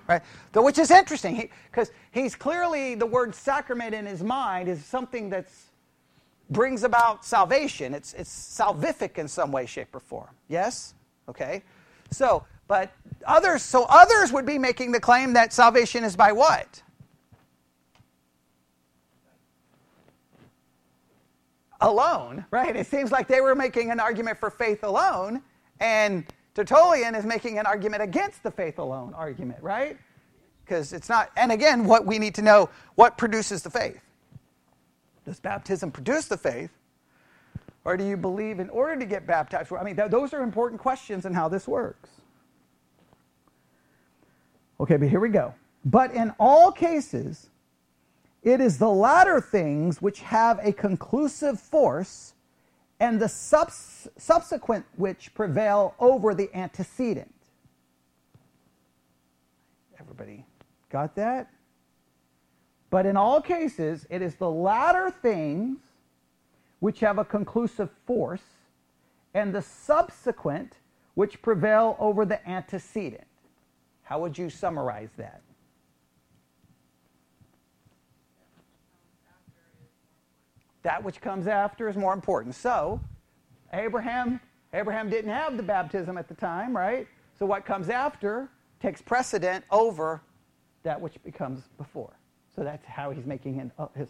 right? 0.07 0.21
So, 0.53 0.61
which 0.61 0.77
is 0.77 0.91
interesting 0.91 1.49
because 1.71 1.91
he, 2.11 2.21
he's 2.21 2.35
clearly 2.35 2.95
the 2.95 3.05
word 3.05 3.33
sacrament 3.33 3.95
in 3.95 4.05
his 4.05 4.21
mind 4.21 4.67
is 4.69 4.83
something 4.85 5.29
that 5.29 5.47
brings 6.49 6.83
about 6.83 7.25
salvation. 7.25 7.93
It's 7.93 8.13
it's 8.13 8.29
salvific 8.29 9.17
in 9.17 9.27
some 9.27 9.51
way, 9.51 9.65
shape, 9.65 9.95
or 9.95 10.01
form. 10.01 10.29
Yes, 10.49 10.93
okay. 11.29 11.63
So, 12.11 12.45
but 12.67 12.91
others, 13.25 13.63
so 13.63 13.85
others 13.89 14.31
would 14.31 14.45
be 14.45 14.59
making 14.59 14.91
the 14.91 14.99
claim 14.99 15.33
that 15.33 15.53
salvation 15.53 16.03
is 16.03 16.15
by 16.15 16.31
what? 16.31 16.81
Alone, 21.85 22.43
right? 22.49 22.75
It 22.75 22.87
seems 22.87 23.11
like 23.11 23.27
they 23.27 23.41
were 23.41 23.55
making 23.55 23.91
an 23.91 23.99
argument 23.99 24.39
for 24.39 24.49
faith 24.49 24.83
alone, 24.83 25.41
and 25.79 26.25
Tertullian 26.55 27.15
is 27.15 27.25
making 27.25 27.59
an 27.59 27.65
argument 27.65 28.01
against 28.01 28.41
the 28.43 28.51
faith 28.51 28.79
alone 28.79 29.13
argument, 29.13 29.61
right? 29.61 29.97
Because 30.65 30.93
it's 30.93 31.09
not, 31.09 31.29
and 31.37 31.51
again, 31.51 31.85
what 31.85 32.05
we 32.05 32.17
need 32.17 32.33
to 32.35 32.41
know 32.41 32.69
what 32.95 33.17
produces 33.17 33.61
the 33.61 33.69
faith? 33.69 34.01
Does 35.25 35.39
baptism 35.39 35.91
produce 35.91 36.25
the 36.25 36.37
faith? 36.37 36.71
Or 37.83 37.95
do 37.97 38.03
you 38.03 38.17
believe 38.17 38.59
in 38.59 38.69
order 38.69 38.99
to 38.99 39.05
get 39.05 39.27
baptized? 39.27 39.71
I 39.71 39.83
mean, 39.83 39.95
th- 39.95 40.09
those 40.09 40.33
are 40.33 40.41
important 40.41 40.81
questions 40.81 41.25
in 41.25 41.35
how 41.35 41.47
this 41.47 41.67
works. 41.67 42.09
Okay, 44.79 44.97
but 44.97 45.07
here 45.07 45.19
we 45.19 45.29
go. 45.29 45.53
But 45.85 46.15
in 46.15 46.33
all 46.39 46.71
cases, 46.71 47.51
it 48.45 48.61
is 48.61 48.77
the 48.77 48.89
latter 48.89 49.41
things 49.41 50.01
which 50.01 50.21
have 50.21 50.59
a 50.65 50.71
conclusive 50.71 51.59
force, 51.59 52.35
and 52.99 53.19
the 53.19 53.27
subs- 53.27 54.07
subsequent 54.17 54.85
which 54.95 55.33
prevail 55.33 55.95
over 55.99 56.35
the 56.35 56.55
antecedent. 56.55 57.33
Everybody 59.99 60.45
got 60.89 61.15
that? 61.15 61.49
But 62.91 63.07
in 63.07 63.17
all 63.17 63.41
cases, 63.41 64.05
it 64.11 64.21
is 64.21 64.35
the 64.35 64.49
latter 64.49 65.09
things 65.09 65.79
which 66.79 66.99
have 66.99 67.17
a 67.17 67.25
conclusive 67.25 67.89
force, 68.05 68.43
and 69.33 69.55
the 69.55 69.61
subsequent 69.63 70.77
which 71.15 71.41
prevail 71.41 71.97
over 71.99 72.25
the 72.25 72.47
antecedent. 72.47 73.25
How 74.03 74.19
would 74.19 74.37
you 74.37 74.51
summarize 74.51 75.09
that? 75.17 75.41
That 80.85 81.03
which 81.03 81.19
comes 81.19 81.47
after 81.47 81.89
is 81.89 81.97
more 81.97 82.13
important. 82.13 82.53
So, 82.53 83.01
Abraham, 83.73 84.39
Abraham 84.71 85.09
didn't 85.09 85.31
have 85.31 85.57
the 85.57 85.63
baptism 85.63 86.15
at 86.15 86.27
the 86.27 86.35
time, 86.35 86.77
right? 86.77 87.07
So 87.39 87.45
what 87.47 87.65
comes 87.65 87.89
after 87.89 88.49
takes 88.79 89.01
precedent 89.01 89.65
over 89.71 90.21
that 90.83 91.01
which 91.01 91.21
becomes 91.23 91.63
before. 91.79 92.13
So 92.55 92.63
that's 92.63 92.85
how 92.85 93.09
he's 93.09 93.25
making 93.25 93.59
an, 93.59 93.71
uh, 93.79 93.87
his 93.97 94.09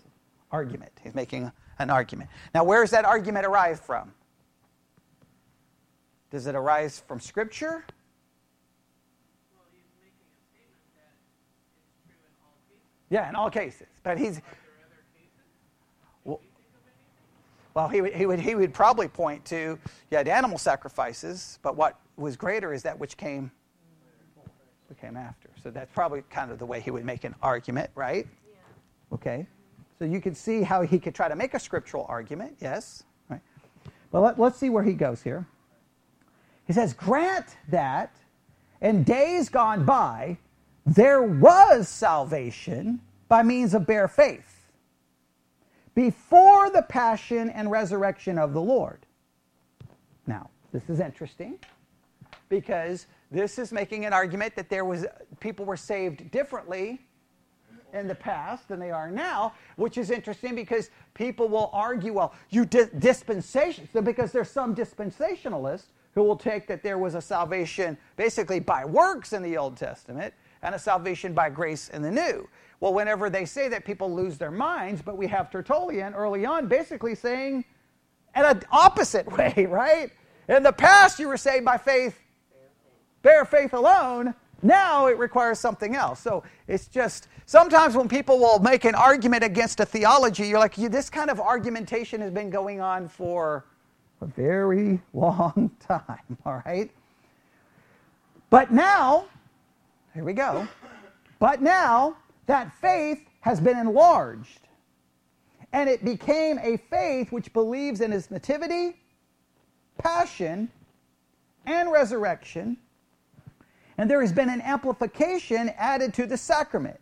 argument. 0.52 0.92
He's 1.02 1.16
making 1.16 1.50
an 1.80 1.90
argument. 1.90 2.30
Now, 2.54 2.66
where 2.66 2.82
does 2.82 2.92
that 2.92 3.06
argument 3.06 3.46
arise 3.46 3.80
from? 3.80 4.12
Does 6.30 6.46
it 6.46 6.56
arise 6.56 7.02
from 7.08 7.22
Scripture? 7.22 7.86
Yeah, 13.10 13.30
in 13.30 13.36
all 13.36 13.50
cases. 13.50 13.88
But 14.04 14.18
he's 14.18 14.42
Well, 17.76 17.90
he 17.90 18.00
would, 18.00 18.14
he 18.16 18.26
would, 18.26 18.40
he 18.40 18.56
would 18.56 18.74
probably 18.74 19.10
point 19.10 19.44
to, 19.46 19.78
you 20.10 20.18
had 20.18 20.30
animal 20.30 20.58
sacrifices, 20.58 21.60
but 21.62 21.76
what 21.76 22.00
was 22.16 22.38
greater 22.38 22.74
is 22.74 22.84
that 22.84 22.98
which 22.98 23.18
came, 23.18 23.52
came 25.02 25.18
after. 25.18 25.50
So 25.62 25.72
that's 25.72 25.92
probably 25.92 26.24
kind 26.30 26.52
of 26.52 26.58
the 26.58 26.66
way 26.66 26.80
he 26.80 26.90
would 26.90 27.04
make 27.04 27.26
an 27.26 27.36
argument, 27.42 27.90
right? 27.94 28.26
Yeah. 28.50 29.14
Okay. 29.14 29.46
So 30.00 30.06
you 30.06 30.22
can 30.22 30.34
see 30.34 30.62
how 30.62 30.84
he 30.84 30.98
could 31.00 31.14
try 31.14 31.28
to 31.28 31.36
make 31.36 31.54
a 31.54 31.60
scriptural 31.60 32.06
argument, 32.08 32.56
yes. 32.62 33.04
Right. 33.28 33.42
Well, 34.14 34.24
let, 34.24 34.40
let's 34.40 34.58
see 34.58 34.70
where 34.70 34.84
he 34.84 34.94
goes 34.94 35.22
here. 35.22 35.46
He 36.68 36.72
says, 36.72 36.94
Grant 36.94 37.58
that 37.68 38.16
in 38.80 39.04
days 39.04 39.50
gone 39.50 39.84
by, 39.84 40.38
there 40.86 41.22
was 41.22 41.90
salvation 41.90 43.02
by 43.28 43.44
means 43.44 43.74
of 43.74 43.86
bare 43.86 44.08
faith 44.08 44.55
before 45.96 46.70
the 46.70 46.84
passion 46.84 47.50
and 47.50 47.72
resurrection 47.72 48.38
of 48.38 48.54
the 48.54 48.62
Lord. 48.62 49.06
Now, 50.28 50.50
this 50.72 50.90
is 50.90 51.00
interesting 51.00 51.58
because 52.50 53.08
this 53.32 53.58
is 53.58 53.72
making 53.72 54.06
an 54.06 54.14
argument 54.14 54.56
that 54.56 54.70
there 54.70 54.86
was 54.86 55.06
people 55.40 55.66
were 55.66 55.78
saved 55.78 56.30
differently 56.32 57.02
in 57.94 58.08
the 58.08 58.16
past 58.16 58.68
than 58.68 58.80
they 58.80 58.92
are 58.92 59.10
now, 59.10 59.54
which 59.78 59.98
is 59.98 60.12
interesting 60.12 60.54
because 60.54 60.92
people 61.14 61.48
will 61.48 61.70
argue, 61.72 62.14
well, 62.14 62.34
you 62.50 62.66
di- 62.66 62.90
dispensation, 63.00 63.88
so 63.94 64.02
because 64.02 64.32
there's 64.32 64.50
some 64.50 64.76
dispensationalists 64.76 65.88
who 66.14 66.24
will 66.24 66.36
take 66.36 66.68
that 66.68 66.84
there 66.84 66.98
was 66.98 67.16
a 67.16 67.22
salvation 67.22 67.98
basically 68.18 68.60
by 68.60 68.84
works 68.84 69.34
in 69.34 69.42
the 69.42 69.58
Old 69.58 69.78
Testament 69.78 70.34
and 70.62 70.76
a 70.76 70.80
salvation 70.80 71.34
by 71.34 71.50
grace 71.50 71.90
in 71.90 72.02
the 72.02 72.12
New. 72.12 72.48
Well, 72.80 72.94
whenever 72.94 73.30
they 73.30 73.46
say 73.46 73.68
that, 73.70 73.86
people 73.86 74.14
lose 74.14 74.38
their 74.38 74.52
minds, 74.52 75.02
but 75.02 75.18
we 75.18 75.28
have 75.28 75.50
Tertullian 75.50 76.14
early 76.14 76.46
on 76.46 76.68
basically 76.68 77.16
saying 77.16 77.66
in 78.36 78.46
an 78.46 78.62
opposite 78.72 79.32
way, 79.38 79.66
right? 79.70 80.12
In 80.48 80.64
the 80.64 80.74
past, 80.74 81.20
you 81.20 81.28
were 81.28 81.38
saved 81.38 81.66
by 81.66 81.78
faith, 81.78 82.20
bare 83.22 83.46
faith 83.46 83.74
alone. 83.74 84.34
Now 84.62 85.08
it 85.08 85.18
requires 85.18 85.60
something 85.60 85.96
else. 85.96 86.20
So 86.20 86.44
it's 86.68 86.88
just 86.88 87.28
sometimes 87.46 87.96
when 87.96 88.08
people 88.08 88.40
will 88.40 88.60
make 88.60 88.86
an 88.86 88.96
argument 88.96 89.44
against 89.44 89.80
a 89.80 89.86
theology, 89.86 90.48
you're 90.48 90.60
like, 90.60 90.76
this 90.76 91.10
kind 91.10 91.30
of 91.30 91.40
argumentation 91.40 92.22
has 92.22 92.32
been 92.32 92.50
going 92.50 92.82
on 92.82 93.08
for 93.08 93.66
a 94.22 94.26
very 94.26 95.02
long 95.14 95.72
time, 95.80 96.38
all 96.46 96.62
right? 96.66 96.92
But 98.50 98.72
now, 98.72 99.26
here 100.14 100.24
we 100.24 100.34
go. 100.34 100.68
But 101.40 101.62
now 101.62 102.16
that 102.46 102.74
faith 102.74 103.20
has 103.42 103.60
been 103.60 103.78
enlarged, 103.78 104.68
and 105.74 105.90
it 105.90 106.06
became 106.06 106.60
a 106.60 106.78
faith 106.78 107.32
which 107.32 107.52
believes 107.54 108.02
in 108.02 108.12
his 108.12 108.32
nativity, 108.32 108.96
passion, 109.98 110.70
and 111.66 111.92
resurrection. 111.92 112.78
And 113.98 114.10
there 114.10 114.22
has 114.22 114.32
been 114.32 114.50
an 114.50 114.62
amplification 114.62 115.70
added 115.78 116.14
to 116.16 116.26
the 116.26 116.38
sacrament. 116.38 117.00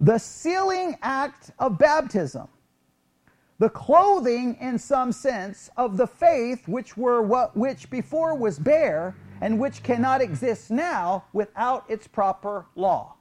The 0.00 0.18
sealing 0.18 0.96
act 1.02 1.50
of 1.58 1.78
baptism, 1.78 2.48
the 3.58 3.68
clothing, 3.68 4.56
in 4.60 4.78
some 4.78 5.12
sense, 5.12 5.70
of 5.76 5.96
the 5.96 6.06
faith 6.06 6.66
which 6.66 6.96
were 6.96 7.22
what 7.22 7.56
which 7.56 7.88
before 7.90 8.34
was 8.34 8.58
bare 8.58 9.14
and 9.40 9.58
which 9.60 9.82
cannot 9.82 10.20
exist 10.20 10.70
now 10.70 11.24
without 11.32 11.88
its 11.88 12.08
proper 12.08 12.66
law. 12.74 13.14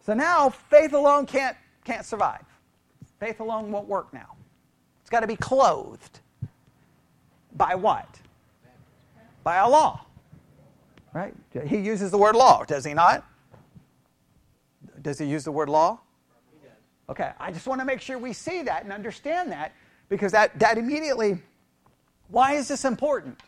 So 0.00 0.14
now 0.14 0.48
faith 0.48 0.92
alone 0.92 1.26
can't, 1.26 1.56
can't 1.84 2.04
survive. 2.04 2.44
Faith 3.18 3.40
alone 3.40 3.70
won't 3.70 3.86
work 3.86 4.12
now. 4.12 4.36
It's 5.00 5.10
got 5.10 5.20
to 5.20 5.26
be 5.26 5.36
clothed. 5.36 6.20
By 7.54 7.74
what? 7.74 8.18
By 9.44 9.56
a 9.56 9.68
law. 9.68 10.04
Right? 11.12 11.34
He 11.66 11.78
uses 11.78 12.10
the 12.10 12.18
word 12.18 12.36
law, 12.36 12.64
does 12.64 12.84
he 12.84 12.94
not? 12.94 13.26
Does 15.02 15.18
he 15.18 15.26
use 15.26 15.44
the 15.44 15.52
word 15.52 15.68
law? 15.68 16.00
Okay, 17.08 17.32
I 17.40 17.50
just 17.50 17.66
want 17.66 17.80
to 17.80 17.84
make 17.84 18.00
sure 18.00 18.18
we 18.18 18.32
see 18.32 18.62
that 18.62 18.84
and 18.84 18.92
understand 18.92 19.50
that 19.50 19.72
because 20.08 20.30
that, 20.30 20.56
that 20.60 20.78
immediately, 20.78 21.38
why 22.28 22.52
is 22.52 22.68
this 22.68 22.84
important? 22.84 23.40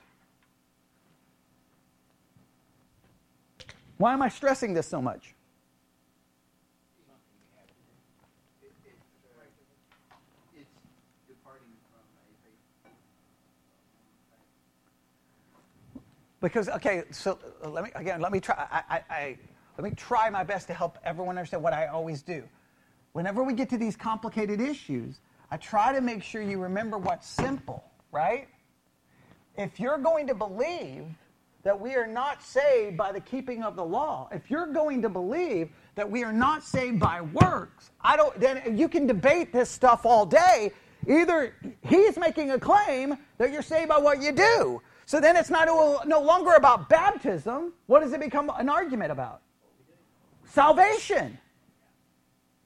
Why 3.98 4.12
am 4.14 4.22
I 4.22 4.28
stressing 4.28 4.74
this 4.74 4.88
so 4.88 5.00
much? 5.00 5.34
Because 16.42 16.68
okay, 16.68 17.04
so 17.12 17.38
uh, 17.64 17.70
let 17.70 17.84
me 17.84 17.90
again. 17.94 18.20
Let 18.20 18.32
me 18.32 18.40
try. 18.40 18.56
I, 18.70 18.82
I, 18.96 19.14
I, 19.14 19.38
let 19.78 19.84
me 19.84 19.94
try 19.96 20.28
my 20.28 20.42
best 20.42 20.66
to 20.66 20.74
help 20.74 20.98
everyone 21.04 21.38
understand 21.38 21.62
what 21.62 21.72
I 21.72 21.86
always 21.86 22.20
do. 22.20 22.42
Whenever 23.12 23.44
we 23.44 23.54
get 23.54 23.70
to 23.70 23.78
these 23.78 23.96
complicated 23.96 24.60
issues, 24.60 25.20
I 25.52 25.56
try 25.56 25.92
to 25.92 26.00
make 26.00 26.22
sure 26.22 26.42
you 26.42 26.58
remember 26.58 26.98
what's 26.98 27.28
simple. 27.28 27.84
Right? 28.10 28.48
If 29.56 29.78
you're 29.78 29.98
going 29.98 30.26
to 30.26 30.34
believe 30.34 31.04
that 31.62 31.80
we 31.80 31.94
are 31.94 32.08
not 32.08 32.42
saved 32.42 32.96
by 32.96 33.12
the 33.12 33.20
keeping 33.20 33.62
of 33.62 33.76
the 33.76 33.84
law, 33.84 34.28
if 34.32 34.50
you're 34.50 34.66
going 34.66 35.00
to 35.02 35.08
believe 35.08 35.70
that 35.94 36.10
we 36.10 36.24
are 36.24 36.32
not 36.32 36.64
saved 36.64 36.98
by 36.98 37.20
works, 37.20 37.92
I 38.00 38.16
don't. 38.16 38.38
Then 38.40 38.76
you 38.76 38.88
can 38.88 39.06
debate 39.06 39.52
this 39.52 39.70
stuff 39.70 40.04
all 40.04 40.26
day. 40.26 40.72
Either 41.08 41.54
he's 41.86 42.16
making 42.16 42.50
a 42.50 42.58
claim 42.58 43.16
that 43.38 43.52
you're 43.52 43.62
saved 43.62 43.90
by 43.90 43.98
what 43.98 44.20
you 44.20 44.32
do 44.32 44.82
so 45.06 45.20
then 45.20 45.36
it's 45.36 45.50
not 45.50 45.66
no 46.06 46.20
longer 46.20 46.54
about 46.54 46.88
baptism. 46.88 47.72
What 47.86 48.00
does 48.00 48.12
it 48.12 48.20
become 48.20 48.50
an 48.56 48.68
argument 48.68 49.12
about? 49.12 49.40
Salvation. 50.44 51.38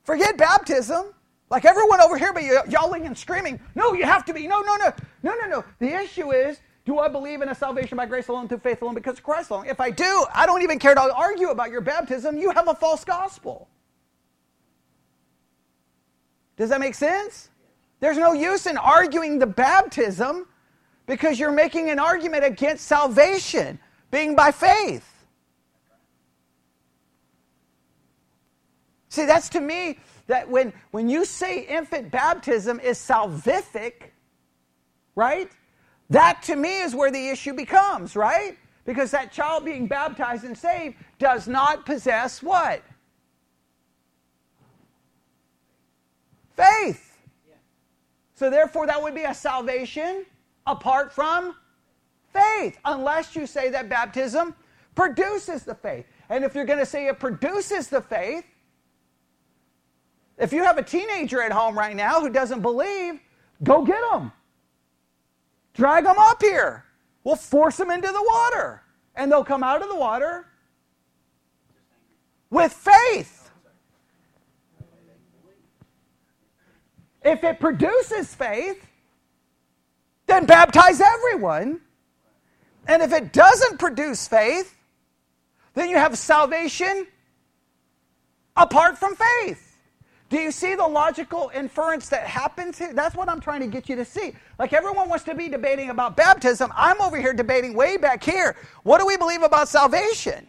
Forget 0.04 0.36
baptism. 0.36 1.06
Like 1.48 1.64
everyone 1.64 2.00
over 2.00 2.18
here 2.18 2.32
be 2.32 2.50
yelling 2.68 3.06
and 3.06 3.16
screaming, 3.16 3.60
no, 3.74 3.92
you 3.92 4.04
have 4.04 4.24
to 4.24 4.34
be. 4.34 4.46
No, 4.46 4.60
no, 4.62 4.76
no. 4.76 4.92
No, 5.22 5.34
no, 5.34 5.46
no. 5.46 5.64
The 5.78 5.94
issue 5.94 6.32
is, 6.32 6.60
do 6.84 6.98
I 6.98 7.08
believe 7.08 7.42
in 7.42 7.48
a 7.48 7.54
salvation 7.54 7.96
by 7.96 8.06
grace 8.06 8.28
alone, 8.28 8.48
through 8.48 8.58
faith 8.58 8.82
alone, 8.82 8.94
because 8.94 9.18
of 9.18 9.24
Christ 9.24 9.50
alone? 9.50 9.66
If 9.66 9.80
I 9.80 9.90
do, 9.90 10.26
I 10.34 10.46
don't 10.46 10.62
even 10.62 10.78
care 10.78 10.94
to 10.94 11.14
argue 11.14 11.50
about 11.50 11.70
your 11.70 11.80
baptism. 11.80 12.36
You 12.36 12.50
have 12.50 12.68
a 12.68 12.74
false 12.74 13.04
gospel. 13.04 13.68
Does 16.56 16.70
that 16.70 16.80
make 16.80 16.94
sense? 16.94 17.50
There's 18.00 18.18
no 18.18 18.32
use 18.32 18.66
in 18.66 18.76
arguing 18.76 19.38
the 19.38 19.46
baptism 19.46 20.46
because 21.06 21.38
you're 21.38 21.52
making 21.52 21.90
an 21.90 21.98
argument 21.98 22.44
against 22.44 22.86
salvation 22.86 23.78
being 24.10 24.34
by 24.34 24.50
faith. 24.50 25.12
See, 29.08 29.24
that's 29.24 29.48
to 29.50 29.60
me 29.60 29.98
that 30.26 30.48
when, 30.48 30.72
when 30.90 31.08
you 31.08 31.24
say 31.24 31.60
infant 31.60 32.10
baptism 32.10 32.80
is 32.80 32.98
salvific, 32.98 34.10
right? 35.14 35.50
That 36.10 36.42
to 36.44 36.56
me 36.56 36.82
is 36.82 36.94
where 36.94 37.10
the 37.10 37.28
issue 37.28 37.54
becomes, 37.54 38.14
right? 38.14 38.58
Because 38.84 39.10
that 39.12 39.32
child 39.32 39.64
being 39.64 39.86
baptized 39.86 40.44
and 40.44 40.56
saved 40.56 40.96
does 41.18 41.48
not 41.48 41.86
possess 41.86 42.42
what? 42.42 42.82
Faith. 46.56 47.18
So 48.34 48.50
therefore, 48.50 48.86
that 48.86 49.02
would 49.02 49.14
be 49.14 49.24
a 49.24 49.34
salvation 49.34 50.26
apart 50.66 51.12
from 51.12 51.54
faith, 52.32 52.78
unless 52.84 53.34
you 53.36 53.46
say 53.46 53.70
that 53.70 53.88
baptism 53.88 54.54
produces 54.94 55.62
the 55.62 55.74
faith. 55.74 56.06
And 56.28 56.44
if 56.44 56.54
you're 56.54 56.64
going 56.64 56.78
to 56.78 56.86
say 56.86 57.06
it 57.06 57.18
produces 57.18 57.88
the 57.88 58.00
faith, 58.00 58.44
if 60.38 60.52
you 60.52 60.62
have 60.64 60.76
a 60.76 60.82
teenager 60.82 61.40
at 61.40 61.52
home 61.52 61.78
right 61.78 61.96
now 61.96 62.20
who 62.20 62.28
doesn't 62.28 62.60
believe, 62.60 63.20
go 63.62 63.84
get 63.84 64.00
them. 64.10 64.32
Drag 65.74 66.04
them 66.04 66.16
up 66.18 66.42
here. 66.42 66.84
We'll 67.24 67.36
force 67.36 67.76
them 67.76 67.90
into 67.90 68.08
the 68.08 68.22
water. 68.30 68.82
And 69.14 69.32
they'll 69.32 69.44
come 69.44 69.62
out 69.62 69.82
of 69.82 69.88
the 69.88 69.96
water 69.96 70.46
with 72.50 72.72
faith. 72.72 73.50
If 77.24 77.42
it 77.42 77.58
produces 77.58 78.34
faith, 78.34 78.85
then 80.26 80.46
baptize 80.46 81.00
everyone. 81.00 81.80
And 82.88 83.02
if 83.02 83.12
it 83.12 83.32
doesn't 83.32 83.78
produce 83.78 84.28
faith, 84.28 84.76
then 85.74 85.88
you 85.88 85.96
have 85.96 86.16
salvation 86.16 87.06
apart 88.56 88.96
from 88.98 89.14
faith. 89.14 89.62
Do 90.28 90.38
you 90.38 90.50
see 90.50 90.74
the 90.74 90.86
logical 90.86 91.52
inference 91.54 92.08
that 92.08 92.26
happens 92.26 92.78
here? 92.78 92.92
That's 92.92 93.14
what 93.14 93.28
I'm 93.28 93.40
trying 93.40 93.60
to 93.60 93.68
get 93.68 93.88
you 93.88 93.94
to 93.96 94.04
see. 94.04 94.34
Like 94.58 94.72
everyone 94.72 95.08
wants 95.08 95.24
to 95.26 95.34
be 95.34 95.48
debating 95.48 95.90
about 95.90 96.16
baptism. 96.16 96.72
I'm 96.74 97.00
over 97.00 97.20
here 97.20 97.32
debating 97.32 97.74
way 97.74 97.96
back 97.96 98.24
here. 98.24 98.56
What 98.82 98.98
do 98.98 99.06
we 99.06 99.16
believe 99.16 99.42
about 99.42 99.68
salvation? 99.68 100.48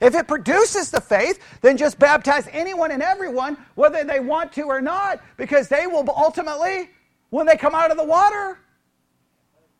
If 0.00 0.14
it 0.14 0.28
produces 0.28 0.90
the 0.90 1.00
faith, 1.00 1.40
then 1.62 1.76
just 1.76 1.98
baptize 1.98 2.46
anyone 2.52 2.90
and 2.90 3.02
everyone, 3.02 3.56
whether 3.74 4.04
they 4.04 4.20
want 4.20 4.52
to 4.52 4.62
or 4.62 4.80
not, 4.80 5.20
because 5.36 5.68
they 5.68 5.86
will 5.86 6.04
ultimately 6.10 6.90
when 7.30 7.46
they 7.46 7.56
come 7.56 7.74
out 7.74 7.90
of 7.90 7.96
the 7.96 8.04
water, 8.04 8.58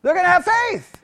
they're 0.02 0.14
going 0.14 0.24
to 0.24 0.30
have 0.30 0.44
faith. 0.44 0.94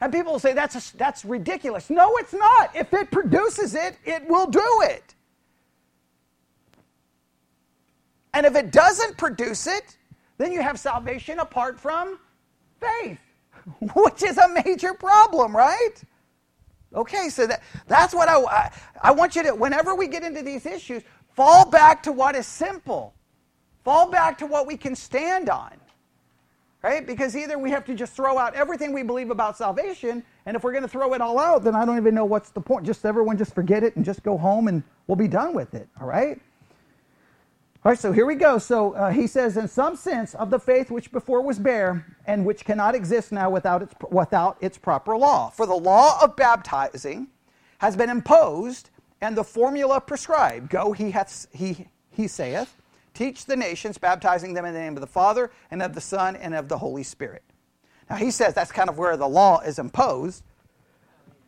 And 0.00 0.12
people 0.12 0.32
will 0.32 0.40
say 0.40 0.52
that's, 0.52 0.74
a, 0.74 0.96
that's 0.96 1.24
ridiculous. 1.24 1.88
No, 1.88 2.16
it's 2.16 2.32
not. 2.32 2.74
If 2.74 2.92
it 2.92 3.10
produces 3.12 3.74
it, 3.74 3.96
it 4.04 4.26
will 4.28 4.46
do 4.46 4.80
it. 4.82 5.14
And 8.34 8.46
if 8.46 8.56
it 8.56 8.72
doesn't 8.72 9.16
produce 9.16 9.66
it, 9.66 9.96
then 10.38 10.52
you 10.52 10.60
have 10.60 10.80
salvation 10.80 11.38
apart 11.38 11.78
from 11.78 12.18
faith, 12.80 13.20
which 13.94 14.22
is 14.24 14.38
a 14.38 14.48
major 14.64 14.94
problem, 14.94 15.56
right? 15.56 15.94
Okay, 16.94 17.28
so 17.28 17.46
that, 17.46 17.62
that's 17.86 18.12
what 18.14 18.28
I, 18.28 18.42
I, 18.42 18.70
I 19.02 19.12
want 19.12 19.36
you 19.36 19.42
to, 19.44 19.54
whenever 19.54 19.94
we 19.94 20.08
get 20.08 20.24
into 20.24 20.42
these 20.42 20.66
issues, 20.66 21.02
fall 21.34 21.70
back 21.70 22.02
to 22.02 22.12
what 22.12 22.34
is 22.34 22.46
simple. 22.46 23.14
Fall 23.84 24.10
back 24.10 24.38
to 24.38 24.46
what 24.46 24.66
we 24.66 24.76
can 24.76 24.94
stand 24.96 25.48
on. 25.50 25.72
right? 26.82 27.06
Because 27.06 27.36
either 27.36 27.58
we 27.58 27.70
have 27.70 27.84
to 27.86 27.94
just 27.94 28.12
throw 28.14 28.38
out 28.38 28.54
everything 28.54 28.92
we 28.92 29.02
believe 29.02 29.30
about 29.30 29.56
salvation, 29.56 30.22
and 30.46 30.56
if 30.56 30.64
we're 30.64 30.72
going 30.72 30.82
to 30.82 30.88
throw 30.88 31.14
it 31.14 31.20
all 31.20 31.38
out, 31.38 31.64
then 31.64 31.74
I 31.76 31.84
don't 31.84 31.96
even 31.96 32.14
know 32.14 32.24
what's 32.24 32.50
the 32.50 32.60
point. 32.60 32.84
Just 32.86 33.04
everyone 33.04 33.38
just 33.38 33.54
forget 33.54 33.84
it 33.84 33.96
and 33.96 34.04
just 34.04 34.22
go 34.22 34.36
home 34.36 34.68
and 34.68 34.82
we'll 35.06 35.16
be 35.16 35.28
done 35.28 35.54
with 35.54 35.74
it, 35.74 35.88
all 36.00 36.06
right? 36.06 36.40
All 37.84 37.90
right, 37.90 37.98
so 37.98 38.12
here 38.12 38.26
we 38.26 38.36
go. 38.36 38.58
So 38.58 38.92
uh, 38.92 39.10
he 39.10 39.26
says, 39.26 39.56
in 39.56 39.68
some 39.68 39.96
sense, 39.96 40.34
of 40.34 40.50
the 40.50 40.58
faith 40.58 40.90
which 40.90 41.10
before 41.12 41.42
was 41.42 41.58
bare 41.58 42.06
and 42.26 42.44
which 42.46 42.64
cannot 42.64 42.94
exist 42.94 43.32
now 43.32 43.50
without 43.50 43.82
its, 43.82 43.94
without 44.10 44.56
its 44.60 44.78
proper 44.78 45.16
law. 45.16 45.50
For 45.50 45.66
the 45.66 45.74
law 45.74 46.18
of 46.22 46.36
baptizing 46.36 47.28
has 47.78 47.96
been 47.96 48.10
imposed, 48.10 48.90
and 49.20 49.36
the 49.36 49.44
formula 49.44 50.00
prescribed. 50.00 50.70
Go, 50.70 50.92
he, 50.92 51.10
hath, 51.10 51.48
he, 51.52 51.88
he 52.10 52.28
saith, 52.28 52.76
teach 53.14 53.44
the 53.46 53.56
nations, 53.56 53.98
baptizing 53.98 54.54
them 54.54 54.64
in 54.64 54.74
the 54.74 54.80
name 54.80 54.96
of 54.96 55.00
the 55.00 55.06
Father, 55.06 55.50
and 55.70 55.82
of 55.82 55.94
the 55.94 56.00
Son, 56.00 56.36
and 56.36 56.54
of 56.54 56.68
the 56.68 56.78
Holy 56.78 57.02
Spirit. 57.02 57.42
Now 58.08 58.16
he 58.16 58.30
says 58.30 58.54
that's 58.54 58.72
kind 58.72 58.88
of 58.88 58.98
where 58.98 59.16
the 59.16 59.28
law 59.28 59.60
is 59.60 59.78
imposed. 59.78 60.42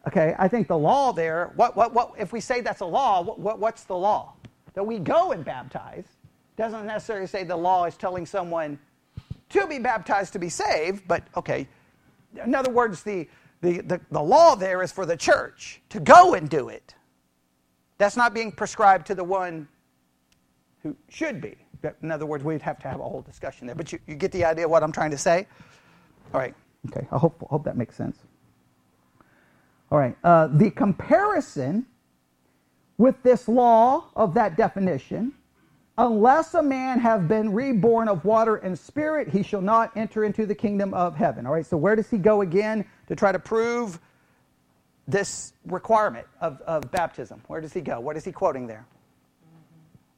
Okay, 0.07 0.35
I 0.39 0.49
think 0.49 0.69
the 0.69 0.79
law 0.79 1.13
there, 1.13 1.53
what, 1.57 1.77
what, 1.77 1.95
what, 1.95 2.13
if 2.19 2.33
we 2.33 2.41
say 2.41 2.61
that's 2.61 2.81
a 2.81 2.87
law, 2.87 3.23
what, 3.23 3.39
what, 3.39 3.59
what's 3.59 3.85
the 3.85 3.97
law? 3.97 4.35
That 4.75 4.85
we 4.85 4.99
go 4.99 5.33
and 5.33 5.45
baptize 5.45 6.05
doesn't 6.57 6.87
necessarily 6.87 7.27
say 7.27 7.43
the 7.45 7.57
law 7.57 7.85
is 7.85 7.97
telling 7.97 8.27
someone 8.27 8.79
to 9.51 9.67
be 9.67 9.79
baptized 9.79 10.33
to 10.35 10.39
be 10.39 10.49
saved, 10.49 11.07
but 11.09 11.23
okay. 11.37 11.67
In 12.45 12.55
other 12.55 12.71
words, 12.71 13.03
the, 13.03 13.29
the, 13.61 13.81
the, 13.81 14.01
the 14.11 14.23
law 14.23 14.55
there 14.55 14.83
is 14.83 14.93
for 14.93 15.07
the 15.07 15.17
church 15.17 15.81
to 15.89 16.01
go 16.01 16.35
and 16.35 16.49
do 16.49 16.69
it. 16.69 16.95
That's 17.97 18.17
not 18.17 18.35
being 18.35 18.53
prescribed 18.53 19.07
to 19.07 19.15
the 19.15 19.25
one 19.25 19.69
who 20.85 20.97
should 21.09 21.41
be. 21.41 21.57
In 22.03 22.13
other 22.13 22.27
words, 22.27 22.45
we'd 22.45 22.63
have 22.63 22.79
to 22.79 22.89
have 22.89 23.01
a 23.01 23.03
whole 23.03 23.23
discussion 23.23 23.67
there. 23.67 23.75
But 23.75 23.93
you, 23.93 23.99
you 24.07 24.15
get 24.15 24.31
the 24.31 24.45
idea 24.45 24.67
of 24.67 24.71
what 24.71 24.85
I'm 24.85 24.93
trying 24.93 25.11
to 25.11 25.19
say? 25.19 25.49
All 26.33 26.41
right. 26.41 26.55
Okay. 26.89 27.07
I 27.11 27.19
hope, 27.19 27.45
hope 27.51 27.65
that 27.65 27.77
makes 27.77 27.97
sense. 27.97 28.19
All 29.91 29.99
right. 29.99 30.17
Uh, 30.23 30.47
the 30.47 30.71
comparison 30.71 31.87
with 32.99 33.21
this 33.25 33.49
law 33.49 34.05
of 34.15 34.35
that 34.35 34.57
definition 34.57 35.33
Unless 35.97 36.55
a 36.55 36.63
man 36.63 36.99
have 36.99 37.29
been 37.29 37.53
reborn 37.53 38.09
of 38.09 38.25
water 38.25 38.57
and 38.57 38.77
spirit, 38.77 39.29
he 39.29 39.45
shall 39.45 39.61
not 39.61 39.97
enter 39.97 40.25
into 40.25 40.45
the 40.45 40.55
kingdom 40.55 40.93
of 40.93 41.15
heaven. 41.15 41.47
All 41.47 41.53
right, 41.53 41.65
so 41.65 41.77
where 41.77 41.95
does 41.95 42.11
he 42.11 42.19
go 42.19 42.41
again 42.41 42.85
to 43.07 43.15
try 43.15 43.31
to 43.31 43.39
prove 43.39 44.01
this 45.07 45.53
requirement 45.67 46.27
of, 46.41 46.61
of 46.63 46.91
baptism? 46.91 47.43
Where 47.47 47.61
does 47.61 47.73
he 47.73 47.81
go? 47.81 48.01
What 48.01 48.17
is 48.17 48.25
he 48.25 48.33
quoting 48.33 48.67
there? 48.67 48.87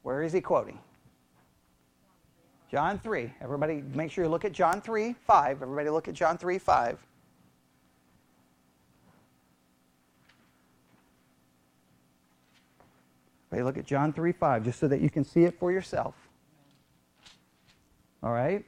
Where 0.07 0.23
is 0.23 0.31
he 0.31 0.39
quoting? 0.39 0.79
John 2.71 2.97
3. 2.97 3.29
Everybody, 3.41 3.83
make 3.93 4.09
sure 4.09 4.23
you 4.23 4.29
look 4.29 4.45
at 4.45 4.53
John 4.53 4.79
3 4.79 5.11
5. 5.11 5.61
Everybody, 5.61 5.89
look 5.89 6.07
at 6.07 6.13
John 6.13 6.37
3 6.37 6.57
5. 6.57 6.97
Okay, 13.51 13.61
look 13.61 13.77
at 13.77 13.85
John 13.85 14.13
3 14.13 14.31
5, 14.31 14.63
just 14.63 14.79
so 14.79 14.87
that 14.87 15.01
you 15.01 15.09
can 15.09 15.25
see 15.25 15.43
it 15.43 15.59
for 15.59 15.73
yourself. 15.73 16.15
All 18.23 18.31
right? 18.31 18.63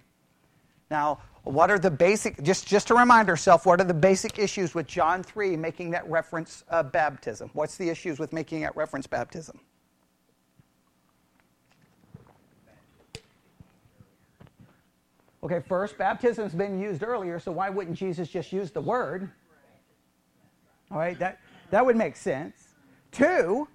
Now, 0.92 1.20
what 1.44 1.72
are 1.72 1.80
the 1.80 1.90
basic, 1.90 2.44
just, 2.44 2.68
just 2.68 2.88
to 2.90 2.96
remind 2.96 3.30
ourselves, 3.30 3.66
what 3.66 3.80
are 3.80 3.86
the 3.86 3.94
basic 3.94 4.40
issues 4.40 4.76
with 4.76 4.88
John 4.88 5.24
3 5.24 5.56
making 5.56 5.92
that 5.92 6.06
reference 6.10 6.66
uh, 6.70 6.84
baptism? 6.84 7.50
What's 7.54 7.78
the 7.78 7.90
issues 7.90 8.20
with 8.20 8.34
making 8.34 8.60
that 8.64 8.76
reference 8.76 9.08
baptism? 9.08 9.58
Okay, 15.42 15.62
first, 15.68 15.98
baptism's 15.98 16.54
been 16.54 16.80
used 16.80 17.02
earlier, 17.02 17.40
so 17.40 17.52
why 17.52 17.70
wouldn't 17.70 17.98
Jesus 17.98 18.28
just 18.30 18.52
use 18.52 18.72
the 18.72 18.82
word? 18.82 19.30
All 20.92 20.98
right, 20.98 21.18
that, 21.20 21.40
that 21.70 21.86
would 21.86 21.96
make 21.96 22.16
sense. 22.16 22.76
Two, 23.12 23.68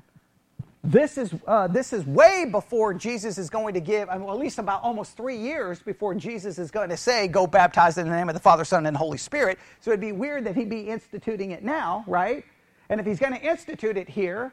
this 0.83 1.17
is, 1.17 1.35
uh, 1.47 1.67
this 1.67 1.95
is 1.95 2.05
way 2.05 2.45
before 2.51 2.93
Jesus 2.93 3.39
is 3.39 3.49
going 3.49 3.73
to 3.73 3.81
give, 3.81 4.09
well, 4.09 4.33
at 4.33 4.39
least 4.39 4.59
about 4.59 4.83
almost 4.83 5.17
three 5.17 5.39
years 5.39 5.81
before 5.81 6.15
Jesus 6.15 6.59
is 6.59 6.71
going 6.71 6.91
to 6.91 6.97
say, 6.97 7.27
Go 7.27 7.47
baptize 7.47 7.97
in 7.97 8.07
the 8.07 8.15
name 8.15 8.29
of 8.29 8.35
the 8.35 8.41
Father, 8.41 8.67
Son, 8.67 8.85
and 8.85 8.95
Holy 8.95 9.17
Spirit. 9.17 9.59
So 9.81 9.91
it'd 9.91 10.01
be 10.01 10.13
weird 10.13 10.45
that 10.45 10.55
he'd 10.55 10.69
be 10.69 10.89
instituting 10.89 11.53
it 11.53 11.65
now, 11.65 12.05
right? 12.07 12.45
And 12.91 13.01
if 13.01 13.07
he's 13.07 13.19
going 13.19 13.33
to 13.33 13.41
institute 13.41 13.97
it 13.97 14.11
here, 14.11 14.53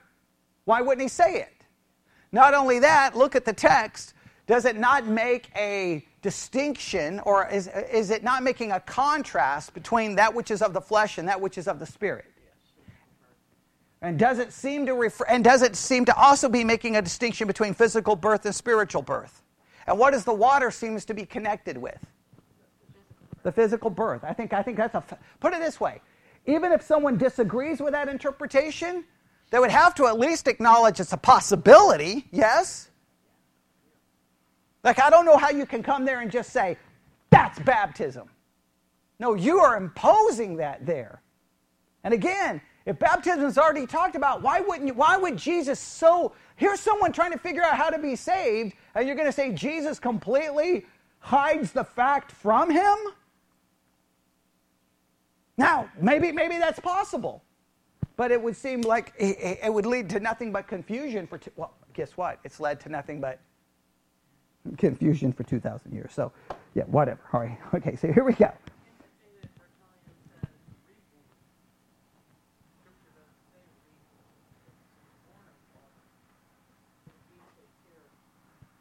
why 0.63 0.79
wouldn't 0.81 1.01
he 1.01 1.09
say 1.09 1.35
it? 1.41 1.65
Not 2.31 2.53
only 2.53 2.79
that, 2.79 3.17
look 3.17 3.35
at 3.35 3.43
the 3.43 3.53
text. 3.53 4.13
Does 4.51 4.65
it 4.65 4.75
not 4.75 5.07
make 5.07 5.49
a 5.55 6.05
distinction, 6.21 7.21
or 7.21 7.47
is, 7.47 7.69
is 7.89 8.11
it 8.11 8.21
not 8.21 8.43
making 8.43 8.73
a 8.73 8.81
contrast 8.81 9.73
between 9.73 10.17
that 10.17 10.33
which 10.33 10.51
is 10.51 10.61
of 10.61 10.73
the 10.73 10.81
flesh 10.81 11.17
and 11.17 11.29
that 11.29 11.39
which 11.39 11.57
is 11.57 11.69
of 11.69 11.79
the 11.79 11.85
spirit? 11.85 12.25
And 14.01 14.19
does 14.19 14.39
it 14.39 14.51
seem 14.51 14.87
to 14.87 14.93
refer, 14.93 15.23
and 15.29 15.41
does 15.41 15.61
it 15.61 15.77
seem 15.77 16.03
to 16.03 16.15
also 16.17 16.49
be 16.49 16.65
making 16.65 16.97
a 16.97 17.01
distinction 17.01 17.47
between 17.47 17.73
physical 17.73 18.17
birth 18.17 18.45
and 18.45 18.53
spiritual 18.53 19.01
birth? 19.01 19.41
And 19.87 19.97
what 19.97 20.11
does 20.11 20.25
the 20.25 20.33
water 20.33 20.69
seems 20.69 21.05
to 21.05 21.13
be 21.13 21.25
connected 21.25 21.77
with? 21.77 22.05
The 23.43 23.53
physical 23.53 23.89
birth. 23.89 24.25
I 24.25 24.33
think 24.33 24.51
I 24.51 24.61
think 24.61 24.75
that's 24.75 24.95
a 24.95 25.17
put 25.39 25.53
it 25.53 25.61
this 25.61 25.79
way. 25.79 26.01
Even 26.45 26.73
if 26.73 26.81
someone 26.81 27.17
disagrees 27.17 27.79
with 27.79 27.93
that 27.93 28.09
interpretation, 28.09 29.05
they 29.49 29.59
would 29.59 29.71
have 29.71 29.95
to 29.95 30.07
at 30.07 30.19
least 30.19 30.49
acknowledge 30.49 30.99
it's 30.99 31.13
a 31.13 31.17
possibility, 31.17 32.27
yes? 32.31 32.90
Like 34.83 34.99
I 34.99 35.09
don't 35.09 35.25
know 35.25 35.37
how 35.37 35.49
you 35.49 35.65
can 35.65 35.83
come 35.83 36.05
there 36.05 36.21
and 36.21 36.31
just 36.31 36.51
say 36.51 36.77
that's 37.29 37.59
baptism. 37.59 38.29
No, 39.19 39.35
you 39.35 39.59
are 39.59 39.77
imposing 39.77 40.57
that 40.57 40.85
there. 40.85 41.21
And 42.03 42.13
again, 42.13 42.59
if 42.85 42.97
baptism 42.97 43.45
is 43.45 43.57
already 43.57 43.85
talked 43.85 44.15
about, 44.15 44.41
why 44.41 44.59
wouldn't 44.59 44.87
you, 44.87 44.93
why 44.95 45.17
would 45.17 45.37
Jesus 45.37 45.79
so 45.79 46.33
here's 46.55 46.79
someone 46.79 47.11
trying 47.11 47.31
to 47.31 47.37
figure 47.37 47.61
out 47.61 47.77
how 47.77 47.89
to 47.89 47.99
be 47.99 48.15
saved, 48.15 48.73
and 48.95 49.05
you're 49.05 49.15
going 49.15 49.27
to 49.27 49.31
say 49.31 49.51
Jesus 49.51 49.99
completely 49.99 50.85
hides 51.19 51.71
the 51.71 51.83
fact 51.83 52.31
from 52.31 52.71
him? 52.71 52.97
Now, 55.57 55.89
maybe 55.99 56.31
maybe 56.31 56.57
that's 56.57 56.79
possible. 56.79 57.43
But 58.17 58.31
it 58.31 58.41
would 58.41 58.55
seem 58.55 58.81
like 58.81 59.13
it, 59.17 59.59
it 59.63 59.73
would 59.73 59.85
lead 59.85 60.09
to 60.09 60.19
nothing 60.19 60.51
but 60.51 60.67
confusion 60.67 61.27
for 61.27 61.37
two, 61.37 61.51
well, 61.55 61.73
guess 61.93 62.17
what? 62.17 62.39
It's 62.43 62.59
led 62.59 62.79
to 62.81 62.89
nothing 62.89 63.21
but 63.21 63.39
confusion 64.77 65.33
for 65.33 65.43
2000 65.43 65.91
years. 65.93 66.11
So, 66.13 66.31
yeah, 66.75 66.83
whatever. 66.83 67.21
All 67.33 67.41
right. 67.41 67.57
Okay, 67.73 67.95
so 67.95 68.11
here 68.11 68.23
we 68.23 68.33
go. 68.33 68.51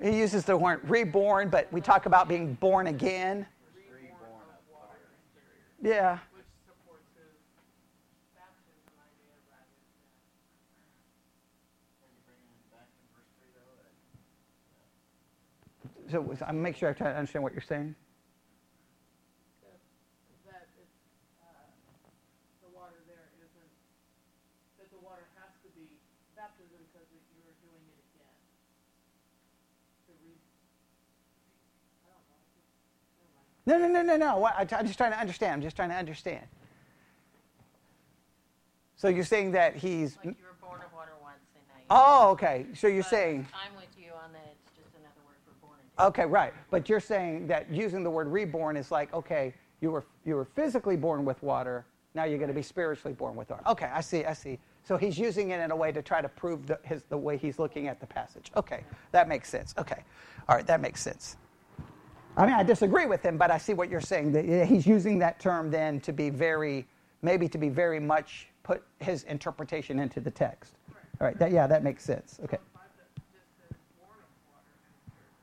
He 0.02 0.16
uses 0.16 0.44
the 0.44 0.56
word 0.56 0.80
reborn, 0.88 1.50
but 1.50 1.70
we 1.72 1.80
talk 1.80 2.06
about 2.06 2.26
being 2.26 2.54
born 2.54 2.86
again. 2.86 3.46
Yeah. 5.82 6.18
So 16.10 16.36
I 16.46 16.52
make 16.52 16.76
sure 16.76 16.90
I 16.90 16.92
try 16.92 17.10
to 17.10 17.16
understand 17.16 17.42
what 17.42 17.52
you're 17.52 17.62
saying. 17.62 17.94
No, 33.66 33.78
no, 33.78 33.86
no, 33.86 34.02
no, 34.02 34.16
no. 34.16 34.46
I'm 34.46 34.66
just 34.86 34.96
trying 34.98 35.12
to 35.12 35.18
understand. 35.20 35.52
I'm 35.52 35.62
just 35.62 35.76
trying 35.76 35.90
to 35.90 35.94
understand. 35.94 36.44
So 38.96 39.06
you're 39.06 39.24
saying 39.24 39.52
that 39.52 39.76
he's. 39.76 40.16
Like 40.16 40.36
you 40.36 40.44
were 40.44 40.56
born 40.60 40.80
of 40.84 40.92
water 40.92 41.12
once 41.22 41.38
and 41.54 41.88
now 41.88 41.94
Oh, 41.94 42.30
okay. 42.32 42.66
So 42.74 42.88
you're 42.88 43.02
but 43.04 43.10
saying. 43.10 43.46
I'm 43.54 43.76
with 43.76 43.94
you 43.96 44.10
on 44.24 44.32
that. 44.32 44.56
It's 44.66 44.74
just 44.76 44.90
another 44.98 45.22
word 45.24 45.38
for 45.46 45.54
born 45.64 45.78
again. 45.78 45.89
Okay, 46.00 46.26
right. 46.26 46.52
But 46.70 46.88
you're 46.88 47.00
saying 47.00 47.46
that 47.48 47.70
using 47.70 48.02
the 48.02 48.10
word 48.10 48.28
reborn 48.28 48.76
is 48.76 48.90
like, 48.90 49.12
okay, 49.14 49.54
you 49.80 49.90
were 49.90 50.04
you 50.24 50.34
were 50.34 50.44
physically 50.44 50.96
born 50.96 51.24
with 51.24 51.42
water. 51.42 51.86
Now 52.14 52.24
you're 52.24 52.38
going 52.38 52.48
to 52.48 52.54
be 52.54 52.62
spiritually 52.62 53.14
born 53.14 53.36
with 53.36 53.50
water. 53.50 53.62
Okay, 53.66 53.90
I 53.92 54.00
see. 54.00 54.24
I 54.24 54.32
see. 54.32 54.58
So 54.82 54.96
he's 54.96 55.18
using 55.18 55.50
it 55.50 55.60
in 55.60 55.70
a 55.70 55.76
way 55.76 55.92
to 55.92 56.02
try 56.02 56.20
to 56.20 56.28
prove 56.28 56.66
the, 56.66 56.78
his, 56.82 57.02
the 57.08 57.16
way 57.16 57.36
he's 57.36 57.58
looking 57.58 57.86
at 57.86 58.00
the 58.00 58.06
passage. 58.06 58.50
Okay, 58.56 58.84
that 59.12 59.28
makes 59.28 59.48
sense. 59.48 59.74
Okay, 59.78 60.02
all 60.48 60.56
right, 60.56 60.66
that 60.66 60.80
makes 60.80 61.02
sense. 61.02 61.36
I 62.36 62.46
mean, 62.46 62.54
I 62.54 62.62
disagree 62.62 63.06
with 63.06 63.22
him, 63.22 63.36
but 63.36 63.50
I 63.50 63.58
see 63.58 63.74
what 63.74 63.90
you're 63.90 64.00
saying. 64.00 64.32
That 64.32 64.66
he's 64.66 64.86
using 64.86 65.18
that 65.18 65.38
term 65.38 65.70
then 65.70 66.00
to 66.00 66.12
be 66.12 66.30
very, 66.30 66.86
maybe 67.22 67.48
to 67.48 67.58
be 67.58 67.68
very 67.68 68.00
much 68.00 68.48
put 68.62 68.82
his 69.00 69.24
interpretation 69.24 69.98
into 69.98 70.20
the 70.20 70.30
text. 70.30 70.74
All 71.20 71.26
right, 71.26 71.38
that, 71.38 71.52
yeah, 71.52 71.66
that 71.66 71.84
makes 71.84 72.04
sense. 72.04 72.40
Okay. 72.44 72.58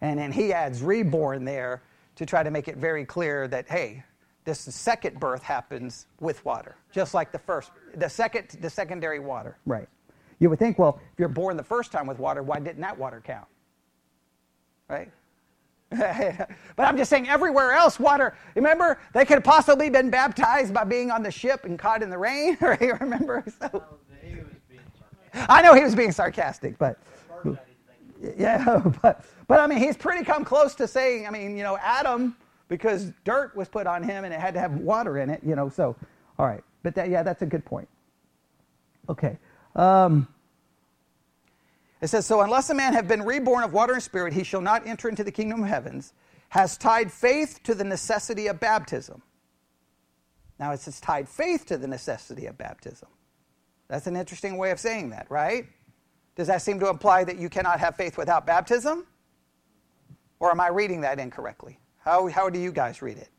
And 0.01 0.19
then 0.19 0.31
he 0.31 0.53
adds 0.53 0.81
reborn 0.81 1.45
there 1.45 1.81
to 2.15 2.25
try 2.25 2.43
to 2.43 2.51
make 2.51 2.67
it 2.67 2.77
very 2.77 3.05
clear 3.05 3.47
that, 3.47 3.67
hey, 3.67 4.03
this 4.43 4.59
second 4.59 5.19
birth 5.19 5.43
happens 5.43 6.07
with 6.19 6.43
water, 6.45 6.75
just 6.91 7.13
like 7.13 7.31
the 7.31 7.39
first, 7.39 7.71
the 7.95 8.09
second, 8.09 8.47
the 8.61 8.69
secondary 8.69 9.19
water. 9.19 9.57
Right. 9.65 9.87
You 10.39 10.49
would 10.49 10.59
think, 10.59 10.79
well, 10.79 10.99
if 11.11 11.19
you're 11.19 11.27
born 11.27 11.57
the 11.57 11.63
first 11.63 11.91
time 11.91 12.07
with 12.07 12.19
water, 12.19 12.43
why 12.43 12.59
didn't 12.59 12.81
that 12.81 12.97
water 12.97 13.21
count? 13.23 13.47
Right? 14.87 15.11
but 15.89 16.49
I'm 16.79 16.97
just 16.97 17.09
saying, 17.09 17.27
everywhere 17.29 17.71
else, 17.73 17.99
water. 17.99 18.35
Remember, 18.55 18.99
they 19.13 19.25
could 19.25 19.35
have 19.35 19.43
possibly 19.43 19.89
been 19.89 20.09
baptized 20.09 20.73
by 20.73 20.83
being 20.83 21.11
on 21.11 21.23
the 21.23 21.31
ship 21.31 21.65
and 21.65 21.79
caught 21.79 22.03
in 22.03 22.09
the 22.09 22.17
rain. 22.17 22.57
Right? 22.61 22.99
Remember? 22.99 23.43
So, 23.59 23.83
I 25.33 25.61
know 25.61 25.73
he 25.73 25.83
was 25.83 25.95
being 25.95 26.11
sarcastic, 26.11 26.77
but 26.77 26.99
yeah, 28.37 28.81
but 29.01 29.25
but 29.47 29.59
I 29.59 29.67
mean, 29.67 29.79
he's 29.79 29.97
pretty 29.97 30.23
come 30.23 30.45
close 30.45 30.75
to 30.75 30.87
saying. 30.87 31.27
I 31.27 31.29
mean, 31.29 31.57
you 31.57 31.63
know, 31.63 31.77
Adam, 31.77 32.35
because 32.67 33.11
dirt 33.23 33.55
was 33.55 33.67
put 33.67 33.87
on 33.87 34.03
him 34.03 34.23
and 34.25 34.33
it 34.33 34.39
had 34.39 34.53
to 34.55 34.59
have 34.59 34.73
water 34.73 35.17
in 35.19 35.29
it. 35.29 35.41
You 35.43 35.55
know, 35.55 35.69
so 35.69 35.95
all 36.39 36.45
right. 36.47 36.63
But 36.83 36.95
that, 36.95 37.09
yeah, 37.09 37.23
that's 37.23 37.41
a 37.41 37.45
good 37.45 37.65
point. 37.65 37.87
Okay. 39.09 39.37
Um, 39.75 40.27
it 42.01 42.07
says, 42.07 42.25
So 42.25 42.41
unless 42.41 42.69
a 42.69 42.73
man 42.73 42.93
have 42.93 43.07
been 43.07 43.23
reborn 43.23 43.63
of 43.63 43.73
water 43.73 43.93
and 43.93 44.03
spirit, 44.03 44.33
he 44.33 44.43
shall 44.43 44.61
not 44.61 44.85
enter 44.87 45.09
into 45.09 45.23
the 45.23 45.31
kingdom 45.31 45.63
of 45.63 45.69
heavens, 45.69 46.13
has 46.49 46.77
tied 46.77 47.11
faith 47.11 47.61
to 47.63 47.75
the 47.75 47.83
necessity 47.83 48.47
of 48.47 48.59
baptism. 48.59 49.21
Now 50.59 50.71
it 50.71 50.79
says 50.79 50.99
tied 50.99 51.27
faith 51.27 51.65
to 51.67 51.77
the 51.77 51.87
necessity 51.87 52.45
of 52.47 52.57
baptism. 52.57 53.09
That's 53.87 54.07
an 54.07 54.15
interesting 54.15 54.57
way 54.57 54.71
of 54.71 54.79
saying 54.79 55.11
that, 55.11 55.27
right? 55.29 55.67
Does 56.37 56.47
that 56.47 56.61
seem 56.61 56.79
to 56.79 56.87
imply 56.87 57.23
that 57.23 57.39
you 57.39 57.49
cannot 57.49 57.79
have 57.79 57.95
faith 57.95 58.15
without 58.15 58.45
baptism? 58.45 59.07
Or 60.39 60.51
am 60.51 60.61
I 60.61 60.67
reading 60.67 61.01
that 61.01 61.19
incorrectly? 61.19 61.79
How, 61.97 62.27
how 62.27 62.47
do 62.49 62.59
you 62.59 62.71
guys 62.71 63.01
read 63.01 63.17
it? 63.17 63.29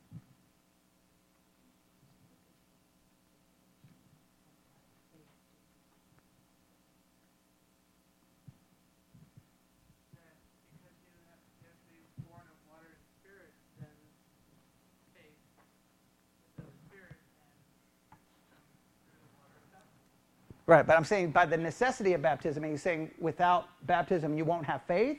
Right, 20.68 20.86
but 20.86 20.98
I'm 20.98 21.04
saying 21.04 21.30
by 21.30 21.46
the 21.46 21.56
necessity 21.56 22.12
of 22.12 22.20
baptism, 22.20 22.62
he's 22.62 22.82
saying 22.82 23.10
without 23.18 23.68
baptism 23.86 24.36
you 24.36 24.44
won't 24.44 24.66
have 24.66 24.82
faith? 24.82 25.18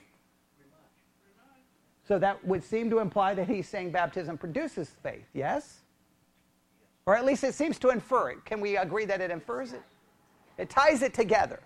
So 2.08 2.20
that 2.20 2.46
would 2.46 2.64
seem 2.64 2.88
to 2.92 3.00
imply 3.00 3.34
that 3.34 3.48
he's 3.48 3.68
saying 3.68 3.90
baptism 3.92 4.38
produces 4.38 4.92
faith, 5.02 5.26
yes? 5.34 5.80
Or 7.08 7.16
at 7.16 7.26
least 7.26 7.44
it 7.44 7.56
seems 7.56 7.80
to 7.80 7.90
infer 7.90 8.30
it. 8.30 8.46
Can 8.46 8.62
we 8.62 8.78
agree 8.78 9.06
that 9.06 9.22
it 9.22 9.32
infers 9.32 9.74
it? 9.74 9.82
It 10.60 10.70
ties 10.70 11.02
it 11.02 11.16
together. 11.16 11.60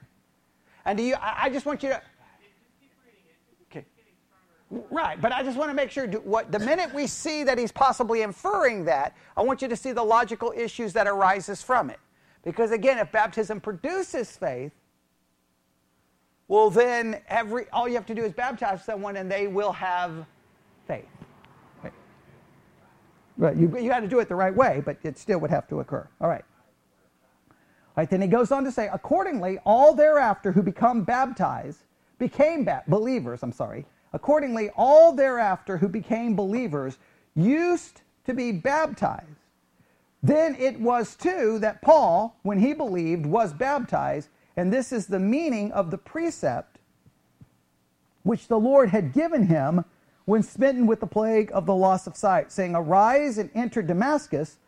And 0.85 0.97
do 0.97 1.03
you, 1.03 1.15
I, 1.19 1.49
just 1.49 1.65
want 1.65 1.83
you 1.83 1.89
to. 1.89 2.01
Okay. 3.69 3.85
Right, 4.69 5.19
but 5.19 5.33
I 5.33 5.43
just 5.43 5.57
want 5.57 5.71
to 5.71 5.75
make 5.75 5.91
sure 5.91 6.07
do, 6.07 6.19
what 6.19 6.53
the 6.53 6.59
minute 6.59 6.93
we 6.93 7.05
see 7.05 7.43
that 7.43 7.57
he's 7.57 7.73
possibly 7.73 8.21
inferring 8.21 8.85
that, 8.85 9.13
I 9.35 9.41
want 9.41 9.61
you 9.61 9.67
to 9.67 9.75
see 9.75 9.91
the 9.91 10.03
logical 10.03 10.53
issues 10.55 10.93
that 10.93 11.05
arises 11.05 11.61
from 11.61 11.89
it. 11.89 11.99
Because 12.43 12.71
again, 12.71 12.97
if 12.97 13.11
baptism 13.11 13.61
produces 13.61 14.35
faith, 14.35 14.73
well, 16.47 16.69
then 16.69 17.21
every 17.29 17.69
all 17.71 17.87
you 17.87 17.95
have 17.95 18.05
to 18.07 18.15
do 18.15 18.23
is 18.23 18.33
baptize 18.33 18.83
someone 18.83 19.15
and 19.15 19.31
they 19.31 19.47
will 19.47 19.71
have 19.71 20.25
faith. 20.87 21.05
Right. 21.81 21.93
right. 23.37 23.55
You, 23.55 23.75
you 23.79 23.89
got 23.89 24.01
to 24.01 24.07
do 24.07 24.19
it 24.19 24.27
the 24.27 24.35
right 24.35 24.53
way, 24.53 24.81
but 24.85 24.97
it 25.03 25.17
still 25.17 25.39
would 25.39 25.51
have 25.51 25.67
to 25.69 25.79
occur. 25.79 26.07
All 26.19 26.29
right. 26.29 26.43
All 27.95 28.01
right, 28.01 28.09
then 28.09 28.21
he 28.21 28.27
goes 28.27 28.51
on 28.51 28.63
to 28.63 28.71
say, 28.71 28.89
accordingly, 28.91 29.59
all 29.65 29.93
thereafter 29.93 30.51
who 30.51 30.63
become 30.63 31.03
baptized 31.03 31.83
became 32.17 32.65
ba- 32.65 32.83
believers, 32.87 33.43
I'm 33.43 33.51
sorry. 33.51 33.85
Accordingly, 34.13 34.71
all 34.75 35.13
thereafter 35.13 35.77
who 35.77 35.87
became 35.87 36.35
believers 36.35 36.97
used 37.35 38.01
to 38.25 38.33
be 38.33 38.51
baptized 38.51 39.42
then 40.23 40.55
it 40.57 40.79
was 40.79 41.15
too 41.15 41.59
that 41.59 41.81
Paul, 41.81 42.39
when 42.43 42.59
he 42.59 42.73
believed, 42.73 43.25
was 43.25 43.51
baptized, 43.51 44.29
and 44.55 44.71
this 44.71 44.93
is 44.93 45.05
the 45.05 45.19
meaning 45.19 45.69
of 45.73 45.91
the 45.91 45.97
precept 45.97 46.79
which 48.23 48.47
the 48.47 48.59
Lord 48.59 48.89
had 48.89 49.11
given 49.11 49.47
him 49.47 49.83
when 50.23 50.41
smitten 50.41 50.87
with 50.87 51.01
the 51.01 51.07
plague 51.07 51.51
of 51.53 51.65
the 51.65 51.75
loss 51.75 52.07
of 52.07 52.15
sight, 52.15 52.53
saying, 52.53 52.73
Arise 52.73 53.37
and 53.37 53.49
enter 53.53 53.81
Damascus. 53.81 54.59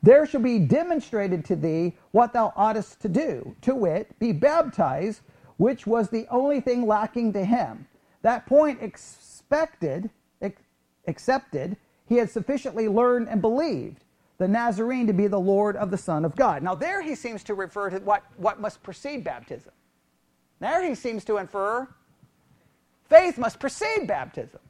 There 0.00 0.24
shall 0.24 0.40
be 0.40 0.60
demonstrated 0.60 1.44
to 1.46 1.56
thee 1.56 1.96
what 2.12 2.32
thou 2.32 2.52
oughtest 2.54 3.00
to 3.00 3.08
do, 3.08 3.56
to 3.62 3.74
wit, 3.74 4.16
be 4.20 4.30
baptized, 4.30 5.22
which 5.56 5.88
was 5.88 6.08
the 6.08 6.28
only 6.30 6.60
thing 6.60 6.86
lacking 6.86 7.32
to 7.32 7.44
him. 7.44 7.88
That 8.22 8.46
point 8.46 8.80
expected, 8.80 10.08
ex- 10.40 10.62
accepted, 11.08 11.76
he 12.06 12.16
had 12.16 12.30
sufficiently 12.30 12.86
learned 12.86 13.28
and 13.28 13.42
believed 13.42 14.04
the 14.40 14.48
Nazarene 14.48 15.06
to 15.06 15.12
be 15.12 15.26
the 15.26 15.38
Lord 15.38 15.76
of 15.76 15.90
the 15.90 15.98
Son 15.98 16.24
of 16.24 16.34
God. 16.34 16.62
Now, 16.62 16.74
there 16.74 17.02
he 17.02 17.14
seems 17.14 17.44
to 17.44 17.52
refer 17.52 17.90
to 17.90 17.98
what, 17.98 18.24
what 18.38 18.58
must 18.58 18.82
precede 18.82 19.22
baptism. 19.22 19.72
There 20.60 20.82
he 20.82 20.94
seems 20.94 21.26
to 21.26 21.36
infer 21.36 21.86
faith 23.10 23.36
must 23.36 23.60
precede 23.60 24.06
baptism. 24.06 24.60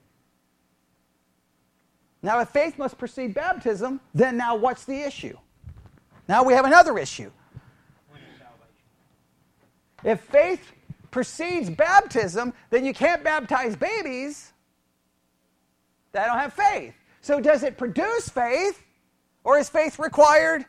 Now, 2.21 2.41
if 2.41 2.49
faith 2.49 2.79
must 2.79 2.99
precede 2.99 3.33
baptism, 3.33 4.01
then 4.12 4.37
now 4.37 4.57
what's 4.57 4.85
the 4.85 5.03
issue? 5.03 5.39
Now 6.29 6.43
we 6.43 6.53
have 6.55 6.64
another 6.64 6.99
issue. 6.99 7.31
If 10.03 10.21
faith 10.23 10.73
precedes 11.12 11.71
baptism, 11.71 12.55
then 12.71 12.85
you 12.85 12.93
can't 12.93 13.23
baptize 13.23 13.77
babies 13.77 14.53
that 16.11 16.27
don't 16.27 16.39
have 16.39 16.55
faith. 16.55 16.95
So, 17.21 17.39
does 17.39 17.62
it 17.62 17.79
produce 17.79 18.29
faith 18.29 18.83
or 19.45 19.59
is 19.59 19.68
faith 19.68 19.99
required 19.99 20.64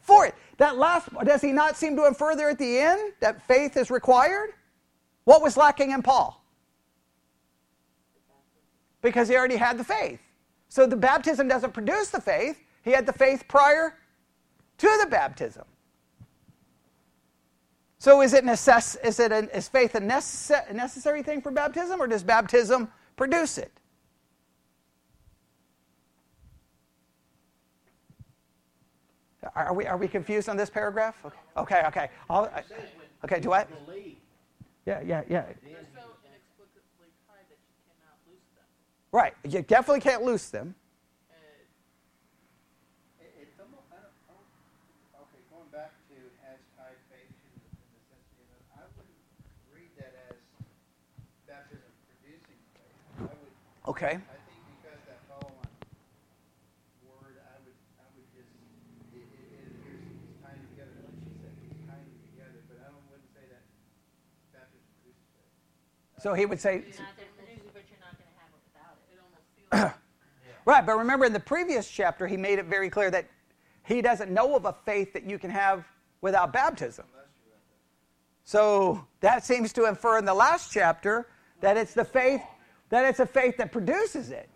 for 0.00 0.26
it? 0.26 0.34
That 0.58 0.76
last, 0.76 1.08
does 1.24 1.42
he 1.42 1.52
not 1.52 1.76
seem 1.76 1.96
to 1.96 2.06
infer 2.06 2.34
there 2.34 2.50
at 2.50 2.58
the 2.58 2.78
end 2.78 3.12
that 3.20 3.42
faith 3.46 3.76
is 3.76 3.90
required? 3.90 4.50
What 5.24 5.42
was 5.42 5.56
lacking 5.56 5.90
in 5.90 6.02
Paul? 6.02 6.42
Because 9.02 9.28
he 9.28 9.36
already 9.36 9.56
had 9.56 9.78
the 9.78 9.84
faith. 9.84 10.20
So 10.68 10.86
the 10.86 10.96
baptism 10.96 11.48
doesn't 11.48 11.72
produce 11.72 12.10
the 12.10 12.20
faith. 12.20 12.60
He 12.82 12.90
had 12.90 13.06
the 13.06 13.12
faith 13.12 13.44
prior 13.48 13.96
to 14.78 14.98
the 15.02 15.08
baptism. 15.08 15.64
So 17.98 18.20
is 18.22 18.34
it 18.34 18.44
necess- 18.44 18.96
is 19.04 19.18
it 19.18 19.32
a, 19.32 19.56
is 19.56 19.68
faith 19.68 19.94
a 19.94 20.00
necess- 20.00 20.72
necessary 20.72 21.22
thing 21.22 21.40
for 21.40 21.50
baptism, 21.50 22.00
or 22.00 22.06
does 22.06 22.22
baptism 22.22 22.88
produce 23.16 23.58
it? 23.58 23.75
Are 29.56 29.72
we, 29.72 29.86
are 29.86 29.96
we 29.96 30.06
confused 30.06 30.50
on 30.50 30.56
this 30.58 30.68
paragraph? 30.68 31.16
Okay, 31.56 31.82
okay. 31.86 31.86
okay. 31.86 32.10
I, 32.28 32.62
okay, 33.24 33.40
do 33.40 33.48
what? 33.48 33.68
Yeah, 34.84 35.00
yeah, 35.00 35.22
yeah. 35.28 35.44
Right, 39.12 39.32
you 39.48 39.62
definitely 39.62 40.00
can't 40.00 40.22
loose 40.22 40.50
them. 40.50 40.74
Okay. 53.88 54.18
So 66.20 66.34
he 66.34 66.46
would 66.46 66.60
say. 66.60 66.82
right, 70.64 70.86
but 70.86 70.98
remember 70.98 71.24
in 71.24 71.32
the 71.32 71.40
previous 71.40 71.88
chapter, 71.88 72.26
he 72.26 72.36
made 72.36 72.58
it 72.58 72.66
very 72.66 72.88
clear 72.90 73.10
that 73.10 73.28
he 73.84 74.02
doesn't 74.02 74.30
know 74.30 74.56
of 74.56 74.64
a 74.64 74.74
faith 74.84 75.12
that 75.12 75.24
you 75.28 75.38
can 75.38 75.50
have 75.50 75.84
without 76.20 76.52
baptism. 76.52 77.04
So 78.44 79.04
that 79.20 79.44
seems 79.44 79.72
to 79.74 79.86
infer 79.86 80.18
in 80.18 80.24
the 80.24 80.34
last 80.34 80.72
chapter 80.72 81.26
that 81.60 81.76
it's 81.76 81.94
the 81.94 82.04
faith 82.04 82.42
that 82.90 83.04
it's 83.04 83.18
a 83.18 83.26
faith 83.26 83.56
that 83.56 83.72
produces 83.72 84.30
it. 84.30 84.48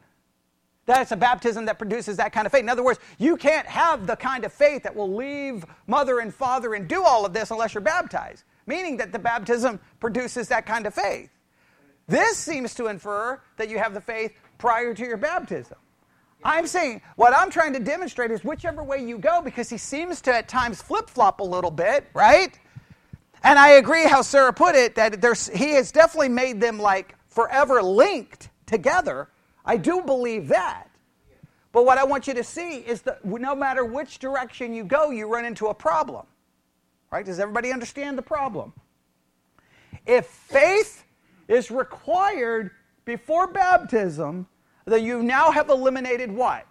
That 0.86 1.02
it's 1.02 1.12
a 1.12 1.16
baptism 1.16 1.66
that 1.66 1.78
produces 1.78 2.16
that 2.16 2.32
kind 2.32 2.46
of 2.46 2.52
faith. 2.52 2.62
In 2.62 2.68
other 2.68 2.82
words, 2.82 3.00
you 3.18 3.36
can't 3.36 3.66
have 3.66 4.06
the 4.06 4.16
kind 4.16 4.44
of 4.44 4.52
faith 4.52 4.84
that 4.84 4.94
will 4.94 5.12
leave 5.14 5.64
mother 5.86 6.20
and 6.20 6.34
father 6.34 6.74
and 6.74 6.88
do 6.88 7.04
all 7.04 7.26
of 7.26 7.32
this 7.32 7.50
unless 7.50 7.74
you're 7.74 7.80
baptized, 7.80 8.44
meaning 8.66 8.96
that 8.98 9.12
the 9.12 9.18
baptism 9.18 9.80
produces 9.98 10.48
that 10.48 10.66
kind 10.66 10.86
of 10.86 10.94
faith. 10.94 11.30
This 12.10 12.36
seems 12.38 12.74
to 12.74 12.88
infer 12.88 13.40
that 13.56 13.68
you 13.68 13.78
have 13.78 13.94
the 13.94 14.00
faith 14.00 14.36
prior 14.58 14.92
to 14.94 15.04
your 15.04 15.16
baptism. 15.16 15.78
I'm 16.42 16.66
saying 16.66 17.02
what 17.14 17.32
I'm 17.32 17.50
trying 17.50 17.72
to 17.74 17.78
demonstrate 17.78 18.32
is 18.32 18.42
whichever 18.42 18.82
way 18.82 18.98
you 18.98 19.16
go, 19.16 19.40
because 19.40 19.70
he 19.70 19.78
seems 19.78 20.20
to 20.22 20.34
at 20.34 20.48
times 20.48 20.82
flip 20.82 21.08
flop 21.08 21.38
a 21.38 21.44
little 21.44 21.70
bit, 21.70 22.08
right? 22.12 22.58
And 23.44 23.60
I 23.60 23.70
agree 23.70 24.08
how 24.08 24.22
Sarah 24.22 24.52
put 24.52 24.74
it 24.74 24.96
that 24.96 25.20
there's, 25.20 25.46
he 25.50 25.70
has 25.74 25.92
definitely 25.92 26.30
made 26.30 26.60
them 26.60 26.80
like 26.80 27.14
forever 27.28 27.80
linked 27.80 28.50
together. 28.66 29.28
I 29.64 29.76
do 29.76 30.02
believe 30.02 30.48
that. 30.48 30.90
But 31.70 31.86
what 31.86 31.96
I 31.96 32.02
want 32.02 32.26
you 32.26 32.34
to 32.34 32.42
see 32.42 32.78
is 32.78 33.02
that 33.02 33.24
no 33.24 33.54
matter 33.54 33.84
which 33.84 34.18
direction 34.18 34.74
you 34.74 34.82
go, 34.82 35.10
you 35.10 35.32
run 35.32 35.44
into 35.44 35.68
a 35.68 35.74
problem. 35.74 36.26
Right? 37.12 37.24
Does 37.24 37.38
everybody 37.38 37.72
understand 37.72 38.18
the 38.18 38.22
problem? 38.22 38.72
If 40.06 40.26
faith 40.26 41.04
is 41.50 41.70
required 41.70 42.70
before 43.04 43.48
baptism, 43.48 44.46
then 44.86 45.04
you 45.04 45.22
now 45.22 45.50
have 45.50 45.68
eliminated 45.68 46.30
what? 46.30 46.66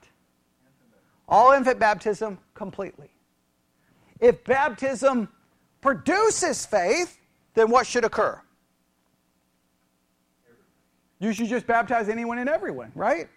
All 1.28 1.52
infant 1.52 1.80
baptism 1.80 2.40
completely. 2.54 3.10
If 4.20 4.44
baptism 4.46 5.28
produces 5.82 6.66
faith, 6.66 7.20
then 7.54 7.70
what 7.70 7.86
should 7.86 8.06
occur? 8.06 8.42
You 11.20 11.34
should 11.34 11.48
just 11.48 11.68
baptize 11.68 12.08
anyone 12.08 12.40
and 12.40 12.50
everyone, 12.50 12.92
right? 12.96 13.28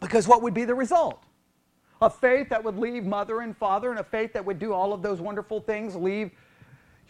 Because 0.00 0.26
what 0.26 0.40
would 0.42 0.54
be 0.54 0.64
the 0.64 0.74
result? 0.74 1.22
A 2.00 2.08
faith 2.08 2.48
that 2.48 2.64
would 2.64 2.78
leave 2.78 3.04
mother 3.04 3.42
and 3.42 3.54
father, 3.54 3.90
and 3.90 4.00
a 4.00 4.04
faith 4.04 4.32
that 4.32 4.42
would 4.42 4.58
do 4.58 4.72
all 4.72 4.94
of 4.94 5.02
those 5.02 5.20
wonderful 5.20 5.60
things, 5.60 5.94
leave 5.94 6.30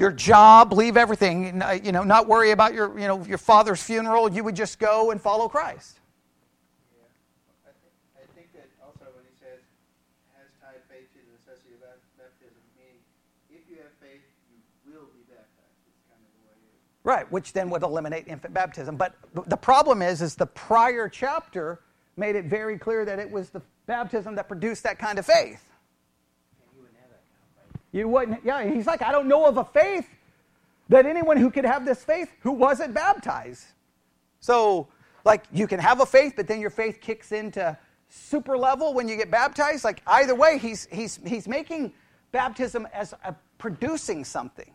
your 0.01 0.11
job, 0.11 0.73
leave 0.73 0.97
everything, 0.97 1.61
uh, 1.61 1.79
you 1.85 1.93
know, 1.93 2.03
not 2.03 2.27
worry 2.27 2.53
about 2.53 2.73
your, 2.73 2.99
you 2.99 3.07
know, 3.07 3.23
your 3.27 3.37
father's 3.37 3.83
funeral. 3.83 4.33
You 4.33 4.43
would 4.45 4.57
just 4.57 4.79
go 4.79 5.11
and 5.11 5.21
follow 5.21 5.47
Christ. 5.47 6.01
I 8.17 8.25
think, 8.35 8.51
that 8.55 8.67
also 8.83 9.05
when 9.15 9.25
he 9.29 9.37
says, 9.39 9.61
has 10.39 10.49
tied 10.59 10.81
faith 10.89 11.05
to 11.13 11.19
the 11.21 11.37
necessity 11.37 11.75
of 11.75 11.81
baptism, 12.17 12.57
meaning 12.79 12.97
if 13.51 13.61
you 13.69 13.77
have 13.77 13.93
faith, 14.01 14.25
you 14.49 14.95
will 14.95 15.13
be 15.13 15.21
baptized. 15.29 15.85
It's 15.87 16.01
kind 16.09 16.25
of 16.25 16.33
the 16.33 16.49
way 16.49 16.57
it 16.57 16.65
is. 16.65 16.81
Right, 17.05 17.31
which 17.31 17.53
then 17.53 17.69
would 17.69 17.83
eliminate 17.83 18.27
infant 18.27 18.55
baptism. 18.55 18.97
But 18.97 19.15
the 19.35 19.59
problem 19.59 20.01
is, 20.01 20.23
is 20.23 20.35
the 20.35 20.47
prior 20.47 21.11
chapter 21.11 21.81
made 22.17 22.37
it 22.37 22.47
very 22.47 22.79
clear 22.79 23.05
that 23.05 23.19
it 23.19 23.31
was 23.31 23.51
the 23.51 23.61
baptism 23.85 24.35
that 24.37 24.49
produced 24.49 24.83
that 24.85 24.99
kind 24.99 25.19
of 25.19 25.27
faith. 25.27 25.70
You 27.93 28.09
wouldn't, 28.09 28.45
yeah, 28.45 28.65
he's 28.65 28.87
like, 28.87 29.03
I 29.03 29.11
don't 29.13 29.27
know 29.27 29.47
of 29.47 29.57
a 29.57 29.65
faith 29.65 30.09
that 30.89 31.07
anyone 31.07 31.37
who 31.37 31.51
could 31.51 31.65
have 31.65 31.85
this 31.85 32.05
faith 32.05 32.31
who 32.41 32.53
wasn't 32.53 32.95
baptized. 32.95 33.65
So, 34.41 34.89
like, 35.25 35.45
you 35.53 35.67
can 35.67 35.81
have 35.81 36.01
a 36.01 36.07
faith, 36.07 36.35
but 36.37 36.47
then 36.47 36.61
your 36.61 36.71
faith 36.71 37.01
kicks 37.01 37.33
into 37.33 37.77
super 38.09 38.57
level 38.57 38.95
when 38.95 39.09
you 39.09 39.17
get 39.17 39.31
baptized. 39.31 39.85
Like, 39.85 40.03
either 40.07 40.35
way, 40.35 40.59
he's, 40.59 40.87
he's, 40.91 41.21
he's 41.25 41.47
making 41.47 41.93
baptism 42.33 42.87
as 42.93 43.13
a 43.25 43.35
producing 43.59 44.25
something. 44.25 44.73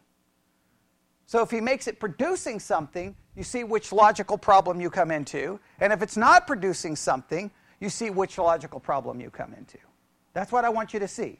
So, 1.25 1.41
if 1.41 1.49
he 1.49 1.59
makes 1.59 1.87
it 1.87 1.99
producing 1.99 2.59
something, 2.59 3.15
you 3.35 3.43
see 3.43 3.63
which 3.63 3.91
logical 3.91 4.37
problem 4.37 4.79
you 4.79 4.89
come 4.89 5.11
into. 5.11 5.59
And 5.79 5.91
if 5.91 6.01
it's 6.01 6.17
not 6.17 6.47
producing 6.47 6.95
something, 6.95 7.51
you 7.79 7.89
see 7.89 8.09
which 8.09 8.37
logical 8.37 8.79
problem 8.79 9.19
you 9.19 9.29
come 9.29 9.53
into. 9.53 9.77
That's 10.33 10.51
what 10.51 10.63
I 10.65 10.69
want 10.69 10.93
you 10.93 10.99
to 10.99 11.07
see. 11.07 11.39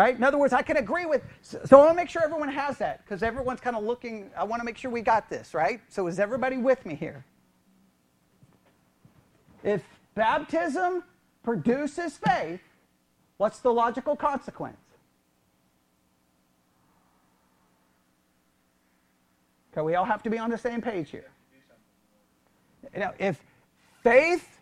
Right? 0.00 0.16
In 0.16 0.24
other 0.24 0.38
words, 0.38 0.54
I 0.54 0.62
can 0.62 0.78
agree 0.78 1.04
with. 1.04 1.20
So, 1.42 1.58
I 1.72 1.76
want 1.76 1.90
to 1.90 1.94
make 1.94 2.08
sure 2.08 2.24
everyone 2.24 2.48
has 2.48 2.78
that 2.78 3.04
because 3.04 3.22
everyone's 3.22 3.60
kind 3.60 3.76
of 3.76 3.84
looking. 3.84 4.30
I 4.34 4.44
want 4.44 4.60
to 4.60 4.64
make 4.64 4.78
sure 4.78 4.90
we 4.90 5.02
got 5.02 5.28
this, 5.28 5.52
right? 5.52 5.78
So, 5.90 6.06
is 6.06 6.18
everybody 6.18 6.56
with 6.56 6.86
me 6.86 6.94
here? 6.94 7.22
If 9.62 9.82
baptism 10.14 11.04
produces 11.42 12.16
faith, 12.16 12.62
what's 13.36 13.58
the 13.58 13.70
logical 13.70 14.16
consequence? 14.16 14.78
Okay, 19.74 19.82
we 19.82 19.96
all 19.96 20.06
have 20.06 20.22
to 20.22 20.30
be 20.30 20.38
on 20.38 20.48
the 20.48 20.56
same 20.56 20.80
page 20.80 21.10
here. 21.10 21.30
Now, 22.96 23.12
if 23.18 23.38
faith, 24.02 24.60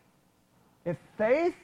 if 0.85 0.97
faith 1.17 1.55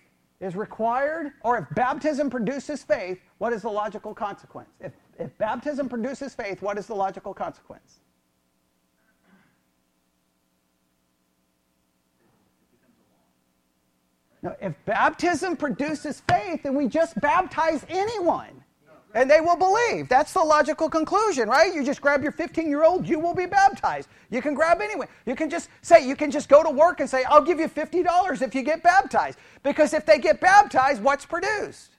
is 0.41 0.57
required, 0.57 1.32
or 1.43 1.59
if 1.59 1.64
baptism 1.74 2.28
produces 2.30 2.82
faith, 2.82 3.18
what 3.39 3.53
is 3.53 3.62
the 3.62 3.70
logical 3.70 4.14
consequence? 4.14 4.68
If, 4.80 4.93
if 5.18 5.37
baptism 5.39 5.89
produces 5.89 6.35
faith, 6.35 6.61
what 6.62 6.78
is 6.78 6.87
the 6.87 6.95
logical 6.95 7.32
consequence? 7.32 8.01
Now, 14.43 14.57
if 14.61 14.74
baptism 14.85 15.57
produces 15.57 16.20
faith, 16.28 16.64
then 16.64 16.74
we 16.74 16.89
just 16.89 17.18
baptize 17.20 17.87
anyone 17.89 18.63
and 19.14 19.30
they 19.30 19.40
will 19.40 19.56
believe. 19.56 20.08
That's 20.08 20.32
the 20.32 20.40
logical 20.42 20.90
conclusion, 20.90 21.48
right? 21.48 21.72
You 21.72 21.84
just 21.84 22.00
grab 22.00 22.22
your 22.22 22.32
15 22.32 22.68
year 22.68 22.84
old, 22.84 23.08
you 23.08 23.18
will 23.20 23.34
be 23.34 23.46
baptized. 23.46 24.08
You 24.30 24.42
can 24.42 24.54
grab 24.54 24.80
anyone. 24.80 25.06
You 25.24 25.36
can 25.36 25.48
just 25.48 25.70
say, 25.82 26.06
you 26.06 26.16
can 26.16 26.30
just 26.30 26.48
go 26.48 26.62
to 26.62 26.70
work 26.70 27.00
and 27.00 27.08
say, 27.08 27.24
I'll 27.24 27.42
give 27.42 27.60
you 27.60 27.68
$50 27.68 28.42
if 28.42 28.54
you 28.54 28.62
get 28.62 28.82
baptized. 28.82 29.38
Because 29.62 29.94
if 29.94 30.04
they 30.04 30.18
get 30.18 30.40
baptized, 30.40 31.02
what's 31.02 31.24
produced? 31.24 31.90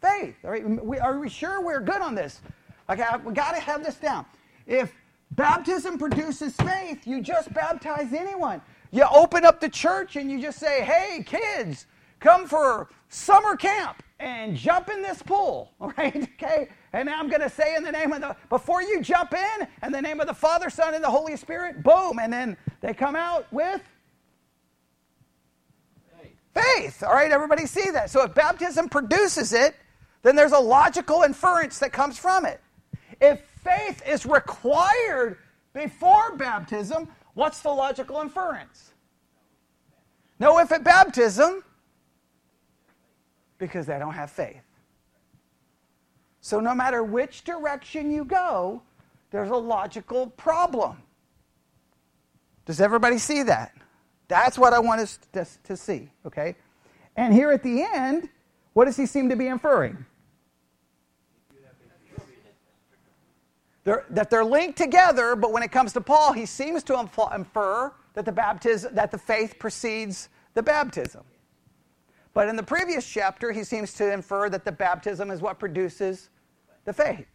Faith. 0.00 0.36
All 0.44 0.50
right? 0.50 0.84
We, 0.84 0.98
are 0.98 1.18
we 1.18 1.28
sure 1.28 1.60
we're 1.60 1.80
good 1.80 2.00
on 2.00 2.14
this? 2.14 2.40
Okay, 2.88 3.04
we 3.24 3.32
got 3.32 3.54
to 3.54 3.60
have 3.60 3.82
this 3.82 3.96
down. 3.96 4.24
If 4.66 4.92
baptism 5.32 5.98
produces 5.98 6.54
faith, 6.56 7.06
you 7.06 7.20
just 7.20 7.52
baptize 7.52 8.12
anyone. 8.12 8.60
You 8.92 9.06
open 9.12 9.44
up 9.44 9.60
the 9.60 9.68
church 9.68 10.14
and 10.14 10.30
you 10.30 10.40
just 10.40 10.60
say, 10.60 10.82
hey, 10.84 11.24
kids, 11.24 11.86
come 12.20 12.46
for 12.46 12.88
summer 13.08 13.56
camp 13.56 14.03
and 14.20 14.56
jump 14.56 14.88
in 14.88 15.02
this 15.02 15.22
pool, 15.22 15.72
all 15.80 15.92
right? 15.96 16.28
Okay? 16.34 16.68
And 16.92 17.10
I'm 17.10 17.28
going 17.28 17.40
to 17.40 17.50
say 17.50 17.74
in 17.74 17.82
the 17.82 17.92
name 17.92 18.12
of 18.12 18.20
the, 18.20 18.36
before 18.48 18.82
you 18.82 19.00
jump 19.00 19.34
in, 19.34 19.68
in 19.82 19.92
the 19.92 20.02
name 20.02 20.20
of 20.20 20.26
the 20.26 20.34
Father, 20.34 20.70
Son, 20.70 20.94
and 20.94 21.02
the 21.02 21.10
Holy 21.10 21.36
Spirit, 21.36 21.82
boom. 21.82 22.18
And 22.20 22.32
then 22.32 22.56
they 22.80 22.94
come 22.94 23.16
out 23.16 23.46
with 23.52 23.82
faith. 26.20 26.36
faith. 26.54 27.02
All 27.02 27.12
right, 27.12 27.30
everybody 27.30 27.66
see 27.66 27.90
that. 27.90 28.10
So 28.10 28.22
if 28.22 28.34
baptism 28.34 28.88
produces 28.88 29.52
it, 29.52 29.74
then 30.22 30.36
there's 30.36 30.52
a 30.52 30.58
logical 30.58 31.22
inference 31.22 31.78
that 31.80 31.92
comes 31.92 32.18
from 32.18 32.46
it. 32.46 32.60
If 33.20 33.42
faith 33.62 34.02
is 34.06 34.24
required 34.24 35.38
before 35.72 36.36
baptism, 36.36 37.08
what's 37.34 37.60
the 37.60 37.70
logical 37.70 38.20
inference? 38.20 38.92
No, 40.38 40.58
if 40.58 40.72
at 40.72 40.82
baptism, 40.84 41.62
because 43.58 43.86
they 43.86 43.98
don't 43.98 44.14
have 44.14 44.30
faith. 44.30 44.62
So, 46.40 46.60
no 46.60 46.74
matter 46.74 47.02
which 47.02 47.44
direction 47.44 48.10
you 48.10 48.24
go, 48.24 48.82
there's 49.30 49.50
a 49.50 49.56
logical 49.56 50.28
problem. 50.28 50.98
Does 52.66 52.80
everybody 52.80 53.18
see 53.18 53.42
that? 53.44 53.72
That's 54.28 54.58
what 54.58 54.72
I 54.72 54.78
want 54.78 55.00
us 55.00 55.18
to, 55.64 55.76
see, 55.76 56.10
okay? 56.26 56.56
And 57.16 57.32
here 57.32 57.50
at 57.50 57.62
the 57.62 57.82
end, 57.82 58.28
what 58.72 58.86
does 58.86 58.96
he 58.96 59.06
seem 59.06 59.28
to 59.28 59.36
be 59.36 59.46
inferring? 59.46 60.04
They're, 63.84 64.04
that 64.10 64.30
they're 64.30 64.44
linked 64.44 64.78
together, 64.78 65.36
but 65.36 65.52
when 65.52 65.62
it 65.62 65.70
comes 65.70 65.92
to 65.92 66.00
Paul, 66.00 66.32
he 66.32 66.46
seems 66.46 66.82
to 66.84 66.98
infer 67.34 67.92
that 68.14 68.24
the 68.24 68.32
baptism, 68.32 68.94
that 68.94 69.10
the 69.10 69.18
faith 69.18 69.58
precedes 69.58 70.30
the 70.54 70.62
baptism. 70.62 71.22
But 72.34 72.48
in 72.48 72.56
the 72.56 72.62
previous 72.64 73.06
chapter, 73.06 73.52
he 73.52 73.62
seems 73.62 73.94
to 73.94 74.12
infer 74.12 74.50
that 74.50 74.64
the 74.64 74.72
baptism 74.72 75.30
is 75.30 75.40
what 75.40 75.60
produces 75.60 76.30
the 76.84 76.92
faith. 76.92 77.26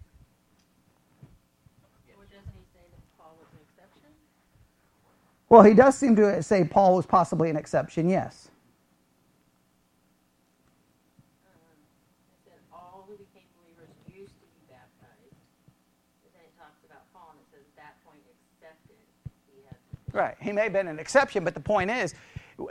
Well, 5.48 5.64
he 5.64 5.74
does 5.74 5.98
seem 5.98 6.16
to 6.18 6.44
say 6.44 6.64
Paul 6.64 6.98
was 6.98 7.08
possibly 7.08 7.50
an 7.50 7.56
exception, 7.56 8.08
yes. 8.08 8.52
Right. 20.12 20.36
He 20.42 20.52
may 20.52 20.64
have 20.64 20.74
been 20.74 20.88
an 20.88 21.00
exception, 21.00 21.44
but 21.44 21.54
the 21.54 21.60
point 21.60 21.90
is, 21.90 22.14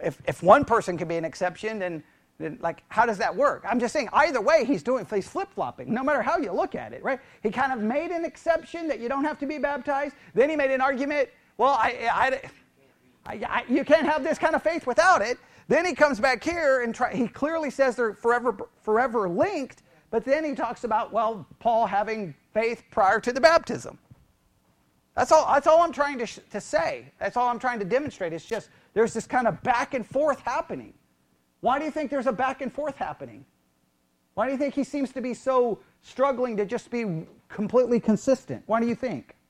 if, 0.03 0.21
if 0.27 0.43
one 0.43 0.65
person 0.65 0.99
can 0.99 1.09
be 1.09 1.17
an 1.17 1.25
exception, 1.25 1.79
then 1.79 2.03
then, 2.39 2.57
like, 2.63 2.85
how 2.89 3.05
does 3.05 3.19
that 3.19 3.35
work? 3.35 3.65
I'm 3.69 3.81
just 3.81 3.93
saying, 3.93 4.09
either 4.13 4.41
way, 4.41 4.65
he's 4.65 4.83
doing, 4.83 5.07
he's 5.13 5.29
flip 5.29 5.49
flopping, 5.53 5.93
no 5.93 6.05
matter 6.05 6.23
how 6.23 6.39
you 6.39 6.53
look 6.53 6.77
at 6.77 6.93
it, 6.93 7.03
right? 7.03 7.19
He 7.43 7.51
kind 7.51 7.73
of 7.73 7.81
made 7.81 8.11
an 8.11 8.25
exception 8.25 8.87
that 8.89 9.01
you 9.01 9.09
don't 9.09 9.25
have 9.25 9.41
to 9.41 9.47
be 9.47 9.59
baptized. 9.59 10.15
Then 10.35 10.49
he 10.49 10.55
made 10.55 10.71
an 10.71 10.81
argument, 10.81 11.31
well, 11.57 11.73
I, 11.73 12.09
I, 12.13 12.51
I, 13.27 13.45
I 13.45 13.65
you 13.69 13.85
can't 13.85 14.07
have 14.07 14.23
this 14.23 14.39
kind 14.39 14.55
of 14.55 14.63
faith 14.63 14.87
without 14.87 15.21
it. 15.21 15.39
Then 15.67 15.85
he 15.85 15.95
comes 15.95 16.21
back 16.21 16.43
here 16.43 16.83
and 16.83 16.95
try, 16.95 17.13
he 17.13 17.27
clearly 17.27 17.71
says 17.71 17.97
they're 17.97 18.15
forever, 18.15 18.57
forever 18.83 19.29
linked, 19.29 19.83
but 20.11 20.25
then 20.25 20.45
he 20.45 20.55
talks 20.55 20.85
about, 20.85 21.13
well, 21.13 21.45
Paul 21.59 21.87
having 21.87 22.35
faith 22.55 22.85
prior 22.91 23.21
to 23.21 23.33
the 23.33 23.41
baptism. 23.41 23.99
That's 25.17 25.33
all, 25.33 25.53
that's 25.53 25.67
all 25.67 25.83
I'm 25.83 25.93
trying 25.93 26.19
to, 26.19 26.27
to 26.27 26.61
say. 26.61 27.07
That's 27.19 27.37
all 27.37 27.49
I'm 27.49 27.59
trying 27.59 27.81
to 27.81 27.85
demonstrate. 27.85 28.33
It's 28.33 28.45
just 28.45 28.71
there's 28.95 29.13
this 29.13 29.27
kind 29.27 29.49
of 29.49 29.61
back 29.65 29.95
and 29.95 30.07
forth 30.07 30.41
happening. 30.41 30.95
Why 31.61 31.79
do 31.79 31.85
you 31.85 31.91
think 31.91 32.11
there's 32.11 32.27
a 32.27 32.33
back 32.33 32.61
and 32.61 32.73
forth 32.73 32.97
happening? 32.97 33.45
Why 34.35 34.47
do 34.47 34.53
you 34.53 34.59
think 34.59 34.75
he 34.75 34.85
seems 34.85 35.13
to 35.13 35.21
be 35.21 35.35
so 35.35 35.81
struggling 36.03 36.57
to 36.59 36.65
just 36.65 36.91
be 36.91 37.27
completely 37.49 37.99
consistent? 37.99 38.63
Why 38.67 38.81
do 38.81 38.87
you 38.87 38.95
think? 38.95 39.35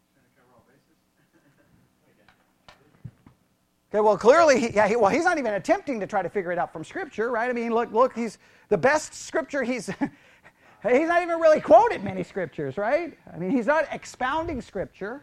Okay, 3.90 4.00
well, 4.00 4.18
clearly, 4.18 4.60
he, 4.60 4.70
yeah, 4.70 4.86
he, 4.86 4.96
well, 4.96 5.10
he's 5.10 5.24
not 5.24 5.38
even 5.38 5.54
attempting 5.54 5.98
to 6.00 6.06
try 6.06 6.20
to 6.20 6.28
figure 6.28 6.52
it 6.52 6.58
out 6.58 6.74
from 6.74 6.84
Scripture, 6.84 7.30
right? 7.30 7.48
I 7.48 7.54
mean, 7.54 7.72
look, 7.72 7.90
look, 7.90 8.14
he's 8.14 8.36
the 8.68 8.76
best 8.76 9.14
Scripture. 9.14 9.62
He's 9.62 9.86
he's 10.82 11.08
not 11.08 11.22
even 11.22 11.40
really 11.40 11.62
quoted 11.62 12.04
many 12.04 12.22
Scriptures, 12.22 12.76
right? 12.76 13.16
I 13.32 13.38
mean, 13.38 13.50
he's 13.50 13.66
not 13.66 13.86
expounding 13.90 14.60
Scripture. 14.60 15.22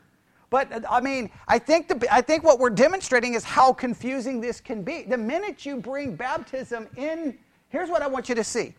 But 0.56 0.72
uh, 0.72 0.80
I 0.90 1.02
mean, 1.02 1.30
I 1.50 1.60
think 1.60 1.90
the, 1.90 2.08
I 2.10 2.22
think 2.22 2.46
what 2.46 2.60
we're 2.60 2.70
demonstrating 2.70 3.34
is 3.34 3.44
how 3.44 3.74
confusing 3.74 4.40
this 4.40 4.62
can 4.62 4.84
be. 4.84 5.04
The 5.04 5.18
minute 5.18 5.66
you 5.66 5.76
bring 5.76 6.16
baptism 6.16 6.88
in, 6.96 7.38
here's 7.68 7.90
what 7.90 8.02
I 8.02 8.08
want 8.08 8.30
you 8.30 8.36
to 8.36 8.44
see. 8.46 8.74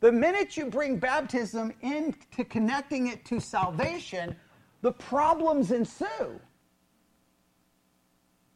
The 0.00 0.10
minute 0.10 0.56
you 0.56 0.64
bring 0.64 0.96
baptism 0.96 1.74
into 1.82 2.42
connecting 2.48 3.08
it 3.08 3.22
to 3.26 3.38
salvation, 3.38 4.34
the 4.80 4.92
problems 4.92 5.72
ensue. 5.72 6.40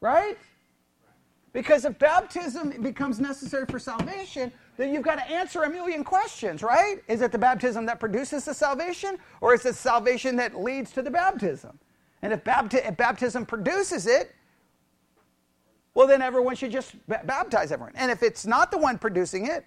Right? 0.00 0.38
Because 1.52 1.84
if 1.84 1.98
baptism 1.98 2.80
becomes 2.80 3.20
necessary 3.20 3.66
for 3.66 3.78
salvation, 3.78 4.50
then 4.78 4.94
you've 4.94 5.04
got 5.04 5.16
to 5.16 5.30
answer 5.30 5.64
a 5.64 5.70
million 5.70 6.02
questions, 6.02 6.62
right? 6.62 6.96
Is 7.08 7.20
it 7.20 7.30
the 7.30 7.36
baptism 7.36 7.84
that 7.84 8.00
produces 8.00 8.46
the 8.46 8.54
salvation, 8.54 9.18
or 9.42 9.52
is 9.52 9.66
it 9.66 9.74
salvation 9.74 10.34
that 10.36 10.58
leads 10.58 10.92
to 10.92 11.02
the 11.02 11.10
baptism? 11.10 11.78
And 12.24 12.32
if, 12.32 12.42
bapti- 12.42 12.88
if 12.88 12.96
baptism 12.96 13.44
produces 13.44 14.06
it, 14.06 14.34
well, 15.92 16.06
then 16.06 16.22
everyone 16.22 16.56
should 16.56 16.72
just 16.72 16.92
b- 17.06 17.16
baptize 17.24 17.70
everyone. 17.70 17.92
And 17.96 18.10
if 18.10 18.22
it's 18.22 18.46
not 18.46 18.70
the 18.70 18.78
one 18.78 18.96
producing 18.96 19.46
it, 19.46 19.66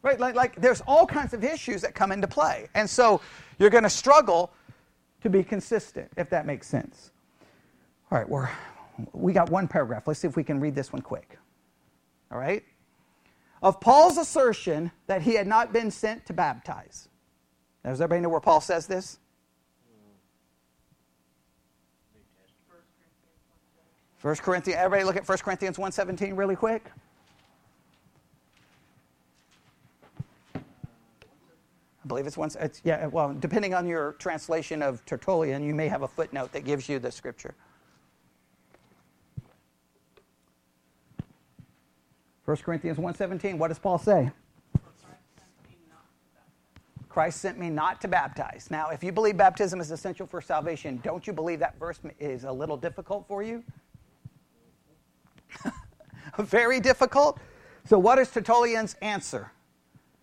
right, 0.00 0.18
like, 0.18 0.34
like 0.34 0.58
there's 0.58 0.80
all 0.86 1.06
kinds 1.06 1.34
of 1.34 1.44
issues 1.44 1.82
that 1.82 1.94
come 1.94 2.10
into 2.10 2.26
play. 2.26 2.68
And 2.74 2.88
so 2.88 3.20
you're 3.58 3.68
going 3.68 3.84
to 3.84 3.90
struggle 3.90 4.50
to 5.20 5.28
be 5.28 5.44
consistent, 5.44 6.10
if 6.16 6.30
that 6.30 6.46
makes 6.46 6.66
sense. 6.66 7.10
All 8.10 8.16
right, 8.16 8.28
we're 8.28 8.48
we 9.12 9.34
got 9.34 9.50
one 9.50 9.68
paragraph. 9.68 10.08
Let's 10.08 10.20
see 10.20 10.28
if 10.28 10.36
we 10.36 10.44
can 10.44 10.58
read 10.58 10.74
this 10.74 10.90
one 10.90 11.02
quick. 11.02 11.36
All 12.32 12.38
right? 12.38 12.64
Of 13.62 13.78
Paul's 13.78 14.16
assertion 14.16 14.90
that 15.06 15.20
he 15.20 15.34
had 15.34 15.46
not 15.46 15.70
been 15.72 15.90
sent 15.90 16.24
to 16.26 16.32
baptize. 16.32 17.08
Does 17.84 18.00
everybody 18.00 18.22
know 18.22 18.30
where 18.30 18.40
Paul 18.40 18.62
says 18.62 18.86
this? 18.86 19.18
First 24.24 24.42
Corinthians, 24.42 24.80
everybody 24.80 25.04
look 25.04 25.16
at 25.16 25.28
1 25.28 25.38
Corinthians 25.40 25.76
1.17 25.76 26.34
really 26.34 26.56
quick. 26.56 26.90
I 30.54 30.60
believe 32.06 32.26
it's 32.26 32.38
one. 32.38 32.50
It's, 32.58 32.80
yeah, 32.84 33.04
well, 33.08 33.34
depending 33.34 33.74
on 33.74 33.86
your 33.86 34.14
translation 34.14 34.80
of 34.80 35.04
Tertullian, 35.04 35.62
you 35.62 35.74
may 35.74 35.88
have 35.88 36.00
a 36.00 36.08
footnote 36.08 36.52
that 36.52 36.64
gives 36.64 36.88
you 36.88 36.98
the 36.98 37.12
scripture. 37.12 37.54
1 42.46 42.56
Corinthians 42.56 42.96
1.17, 42.96 43.58
what 43.58 43.68
does 43.68 43.78
Paul 43.78 43.98
say? 43.98 44.30
Christ 47.10 47.42
sent 47.42 47.58
me 47.58 47.68
not 47.68 48.00
to 48.00 48.08
baptize. 48.08 48.68
Now, 48.70 48.88
if 48.88 49.04
you 49.04 49.12
believe 49.12 49.36
baptism 49.36 49.82
is 49.82 49.90
essential 49.90 50.26
for 50.26 50.40
salvation, 50.40 50.98
don't 51.04 51.26
you 51.26 51.34
believe 51.34 51.58
that 51.58 51.78
verse 51.78 52.00
is 52.18 52.44
a 52.44 52.52
little 52.52 52.78
difficult 52.78 53.28
for 53.28 53.42
you? 53.42 53.62
Very 56.38 56.80
difficult. 56.80 57.38
So, 57.86 57.98
what 57.98 58.18
is 58.18 58.30
Tertullian's 58.30 58.94
answer? 59.02 59.50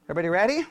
Everybody 0.05 0.29
ready? 0.29 0.65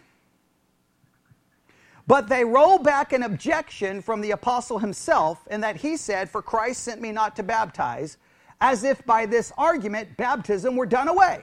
But 2.06 2.28
they 2.28 2.44
roll 2.44 2.78
back 2.78 3.12
an 3.12 3.22
objection 3.22 4.02
from 4.02 4.20
the 4.20 4.32
apostle 4.32 4.80
himself, 4.80 5.46
in 5.48 5.60
that 5.60 5.76
he 5.76 5.96
said, 5.96 6.28
For 6.28 6.42
Christ 6.42 6.82
sent 6.82 7.00
me 7.00 7.12
not 7.12 7.36
to 7.36 7.44
baptize, 7.44 8.16
as 8.60 8.82
if 8.82 9.04
by 9.06 9.26
this 9.26 9.52
argument 9.56 10.16
baptism 10.16 10.74
were 10.74 10.86
done 10.86 11.06
away. 11.06 11.42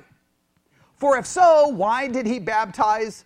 For 0.96 1.18
if 1.18 1.26
so, 1.26 1.70
why 1.70 2.08
did 2.08 2.26
he 2.26 2.40
baptize 2.40 3.24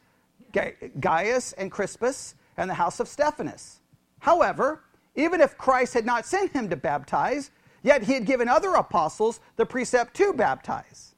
Gaius 0.99 1.53
and 1.53 1.71
Crispus 1.71 2.35
and 2.57 2.69
the 2.69 2.75
house 2.75 2.99
of 2.99 3.07
Stephanus? 3.07 3.79
However, 4.19 4.83
even 5.15 5.41
if 5.41 5.57
Christ 5.57 5.93
had 5.95 6.05
not 6.05 6.25
sent 6.25 6.51
him 6.51 6.69
to 6.69 6.75
baptize, 6.75 7.49
yet 7.83 8.03
he 8.03 8.13
had 8.13 8.25
given 8.25 8.47
other 8.47 8.73
apostles 8.73 9.39
the 9.55 9.65
precept 9.65 10.13
to 10.15 10.33
baptize. 10.33 11.15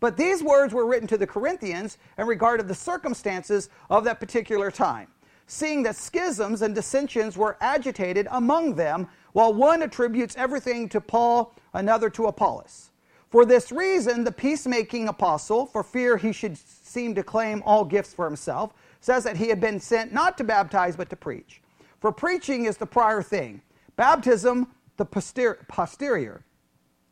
But 0.00 0.16
these 0.16 0.42
words 0.42 0.72
were 0.72 0.86
written 0.86 1.08
to 1.08 1.18
the 1.18 1.26
Corinthians 1.26 1.98
in 2.16 2.26
regard 2.26 2.60
of 2.60 2.68
the 2.68 2.74
circumstances 2.74 3.68
of 3.90 4.04
that 4.04 4.20
particular 4.20 4.70
time, 4.70 5.08
seeing 5.46 5.82
that 5.82 5.96
schisms 5.96 6.62
and 6.62 6.74
dissensions 6.74 7.36
were 7.36 7.56
agitated 7.60 8.28
among 8.30 8.74
them, 8.74 9.08
while 9.32 9.52
one 9.52 9.82
attributes 9.82 10.36
everything 10.36 10.88
to 10.90 11.00
Paul, 11.00 11.54
another 11.74 12.10
to 12.10 12.26
Apollos. 12.26 12.90
For 13.30 13.44
this 13.44 13.70
reason, 13.70 14.24
the 14.24 14.32
peacemaking 14.32 15.08
apostle, 15.08 15.66
for 15.66 15.82
fear 15.82 16.16
he 16.16 16.32
should 16.32 16.56
seem 16.56 17.14
to 17.14 17.22
claim 17.22 17.62
all 17.66 17.84
gifts 17.84 18.14
for 18.14 18.24
himself, 18.24 18.72
says 19.00 19.24
that 19.24 19.36
he 19.36 19.48
had 19.48 19.60
been 19.60 19.80
sent 19.80 20.12
not 20.12 20.38
to 20.38 20.44
baptize 20.44 20.96
but 20.96 21.10
to 21.10 21.16
preach. 21.16 21.60
For 22.00 22.10
preaching 22.10 22.64
is 22.64 22.76
the 22.76 22.86
prior 22.86 23.22
thing, 23.22 23.60
baptism 23.96 24.68
the 24.98 25.04
posterior. 25.04 26.44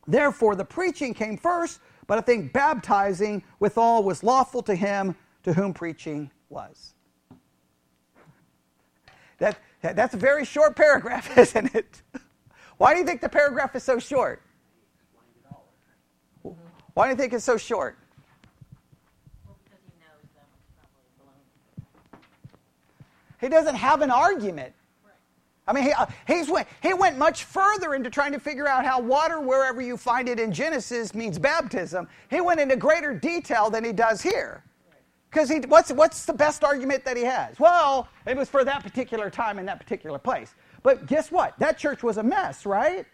Therefore, 0.06 0.54
the 0.54 0.64
preaching 0.64 1.14
came 1.14 1.36
first, 1.36 1.80
but 2.06 2.18
I 2.18 2.20
think 2.20 2.52
baptizing 2.52 3.42
withal 3.58 4.02
was 4.02 4.22
lawful 4.22 4.62
to 4.64 4.74
him 4.74 5.16
to 5.44 5.52
whom 5.52 5.72
preaching 5.72 6.30
was. 6.48 6.94
That, 9.38 9.58
that's 9.80 10.14
a 10.14 10.18
very 10.18 10.44
short 10.44 10.76
paragraph, 10.76 11.36
isn't 11.38 11.74
it? 11.74 12.02
Why 12.76 12.92
do 12.92 13.00
you 13.00 13.06
think 13.06 13.20
the 13.20 13.28
paragraph 13.28 13.74
is 13.74 13.82
so 13.82 13.98
short? 13.98 14.42
Why 16.94 17.06
do 17.06 17.10
you 17.10 17.16
think 17.16 17.32
it's 17.32 17.44
so 17.44 17.56
short? 17.56 17.98
he 23.38 23.48
doesn't 23.48 23.74
have 23.74 24.00
an 24.00 24.10
argument. 24.10 24.72
I 25.66 25.72
mean, 25.72 25.84
he, 25.84 25.92
uh, 25.92 26.06
he's 26.26 26.48
went, 26.48 26.68
he 26.80 26.94
went 26.94 27.18
much 27.18 27.44
further 27.44 27.94
into 27.94 28.08
trying 28.08 28.32
to 28.32 28.38
figure 28.38 28.68
out 28.68 28.84
how 28.84 29.00
water, 29.00 29.40
wherever 29.40 29.80
you 29.80 29.96
find 29.96 30.28
it 30.28 30.38
in 30.38 30.52
Genesis, 30.52 31.14
means 31.14 31.38
baptism. 31.38 32.08
He 32.30 32.40
went 32.40 32.60
into 32.60 32.76
greater 32.76 33.12
detail 33.12 33.68
than 33.68 33.84
he 33.84 33.92
does 33.92 34.22
here. 34.22 34.62
Because 35.28 35.52
what's, 35.66 35.90
what's 35.92 36.24
the 36.24 36.32
best 36.32 36.62
argument 36.62 37.04
that 37.04 37.16
he 37.16 37.24
has? 37.24 37.58
Well, 37.58 38.08
it 38.26 38.36
was 38.36 38.48
for 38.48 38.64
that 38.64 38.82
particular 38.82 39.28
time 39.28 39.58
in 39.58 39.66
that 39.66 39.80
particular 39.80 40.18
place. 40.18 40.54
But 40.82 41.06
guess 41.06 41.32
what? 41.32 41.58
That 41.58 41.78
church 41.78 42.02
was 42.02 42.16
a 42.16 42.22
mess, 42.22 42.64
right? 42.64 43.04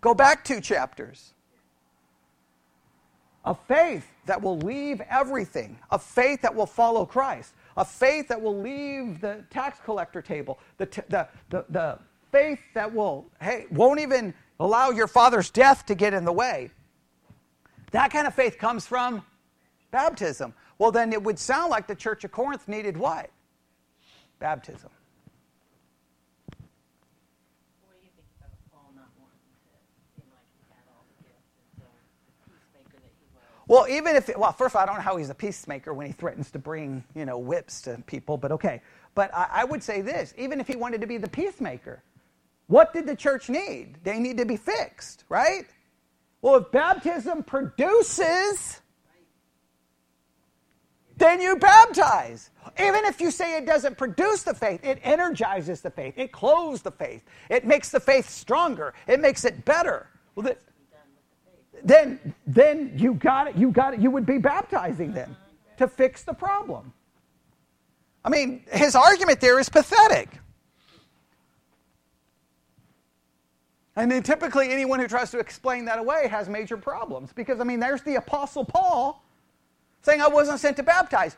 Go 0.00 0.14
back 0.14 0.44
two 0.44 0.60
chapters 0.60 1.34
a 3.44 3.54
faith 3.54 4.06
that 4.26 4.40
will 4.42 4.58
leave 4.58 5.00
everything, 5.08 5.78
a 5.90 5.98
faith 5.98 6.42
that 6.42 6.54
will 6.54 6.66
follow 6.66 7.06
Christ, 7.06 7.54
a 7.80 7.84
faith 7.84 8.28
that 8.28 8.40
will 8.40 8.60
leave 8.60 9.22
the 9.22 9.42
tax 9.48 9.78
collector 9.82 10.20
table, 10.20 10.58
the, 10.76 10.84
t- 10.84 11.00
the, 11.08 11.26
the, 11.48 11.64
the 11.70 11.98
faith 12.30 12.60
that 12.74 12.94
will, 12.94 13.26
hey, 13.40 13.64
won't 13.70 13.98
even 13.98 14.34
allow 14.60 14.90
your 14.90 15.06
father's 15.06 15.48
death 15.48 15.86
to 15.86 15.94
get 15.94 16.12
in 16.12 16.26
the 16.26 16.32
way. 16.32 16.70
That 17.92 18.12
kind 18.12 18.26
of 18.26 18.34
faith 18.34 18.58
comes 18.58 18.86
from 18.86 19.24
baptism. 19.92 20.52
Well, 20.76 20.92
then 20.92 21.10
it 21.14 21.22
would 21.22 21.38
sound 21.38 21.70
like 21.70 21.86
the 21.86 21.94
church 21.94 22.22
of 22.22 22.30
Corinth 22.30 22.68
needed 22.68 22.98
what? 22.98 23.30
Baptism. 24.40 24.90
Well, 33.70 33.86
even 33.88 34.16
if, 34.16 34.28
it, 34.28 34.36
well, 34.36 34.50
first 34.50 34.74
of 34.74 34.80
all, 34.80 34.82
I 34.82 34.86
don't 34.86 34.96
know 34.96 35.02
how 35.02 35.16
he's 35.16 35.30
a 35.30 35.34
peacemaker 35.34 35.94
when 35.94 36.04
he 36.04 36.12
threatens 36.12 36.50
to 36.50 36.58
bring, 36.58 37.04
you 37.14 37.24
know, 37.24 37.38
whips 37.38 37.82
to 37.82 38.02
people, 38.08 38.36
but 38.36 38.50
okay. 38.50 38.82
But 39.14 39.32
I, 39.32 39.46
I 39.48 39.64
would 39.64 39.80
say 39.80 40.00
this 40.00 40.34
even 40.36 40.58
if 40.58 40.66
he 40.66 40.74
wanted 40.74 41.00
to 41.02 41.06
be 41.06 41.18
the 41.18 41.28
peacemaker, 41.28 42.02
what 42.66 42.92
did 42.92 43.06
the 43.06 43.14
church 43.14 43.48
need? 43.48 43.98
They 44.02 44.18
need 44.18 44.38
to 44.38 44.44
be 44.44 44.56
fixed, 44.56 45.22
right? 45.28 45.66
Well, 46.42 46.56
if 46.56 46.72
baptism 46.72 47.44
produces, 47.44 48.80
then 51.16 51.40
you 51.40 51.54
baptize. 51.54 52.50
Even 52.76 53.04
if 53.04 53.20
you 53.20 53.30
say 53.30 53.56
it 53.56 53.66
doesn't 53.66 53.96
produce 53.96 54.42
the 54.42 54.54
faith, 54.54 54.84
it 54.84 54.98
energizes 55.04 55.80
the 55.80 55.92
faith, 55.92 56.14
it 56.16 56.32
clothes 56.32 56.82
the 56.82 56.90
faith, 56.90 57.22
it 57.48 57.64
makes 57.64 57.90
the 57.90 58.00
faith 58.00 58.28
stronger, 58.28 58.94
it 59.06 59.20
makes 59.20 59.44
it 59.44 59.64
better. 59.64 60.08
Well, 60.34 60.52
then 61.84 62.34
then 62.46 62.92
you 62.96 63.14
got 63.14 63.48
it 63.48 63.56
you 63.56 63.70
got 63.70 63.94
it 63.94 64.00
you 64.00 64.10
would 64.10 64.26
be 64.26 64.38
baptizing 64.38 65.12
them 65.12 65.36
to 65.76 65.88
fix 65.88 66.22
the 66.22 66.34
problem 66.34 66.92
i 68.24 68.28
mean 68.28 68.62
his 68.70 68.94
argument 68.94 69.40
there 69.40 69.58
is 69.58 69.68
pathetic 69.68 70.28
And 73.96 74.10
then 74.10 74.22
typically 74.22 74.72
anyone 74.72 74.98
who 75.00 75.08
tries 75.08 75.30
to 75.32 75.38
explain 75.38 75.84
that 75.84 75.98
away 75.98 76.28
has 76.28 76.48
major 76.48 76.78
problems 76.78 77.34
because, 77.34 77.60
I 77.60 77.64
mean, 77.64 77.80
there's 77.80 78.02
the 78.02 78.14
Apostle 78.14 78.64
Paul 78.64 79.22
saying, 80.02 80.22
I 80.22 80.28
wasn't 80.28 80.60
sent 80.60 80.78
to 80.78 80.82
baptize. 80.82 81.36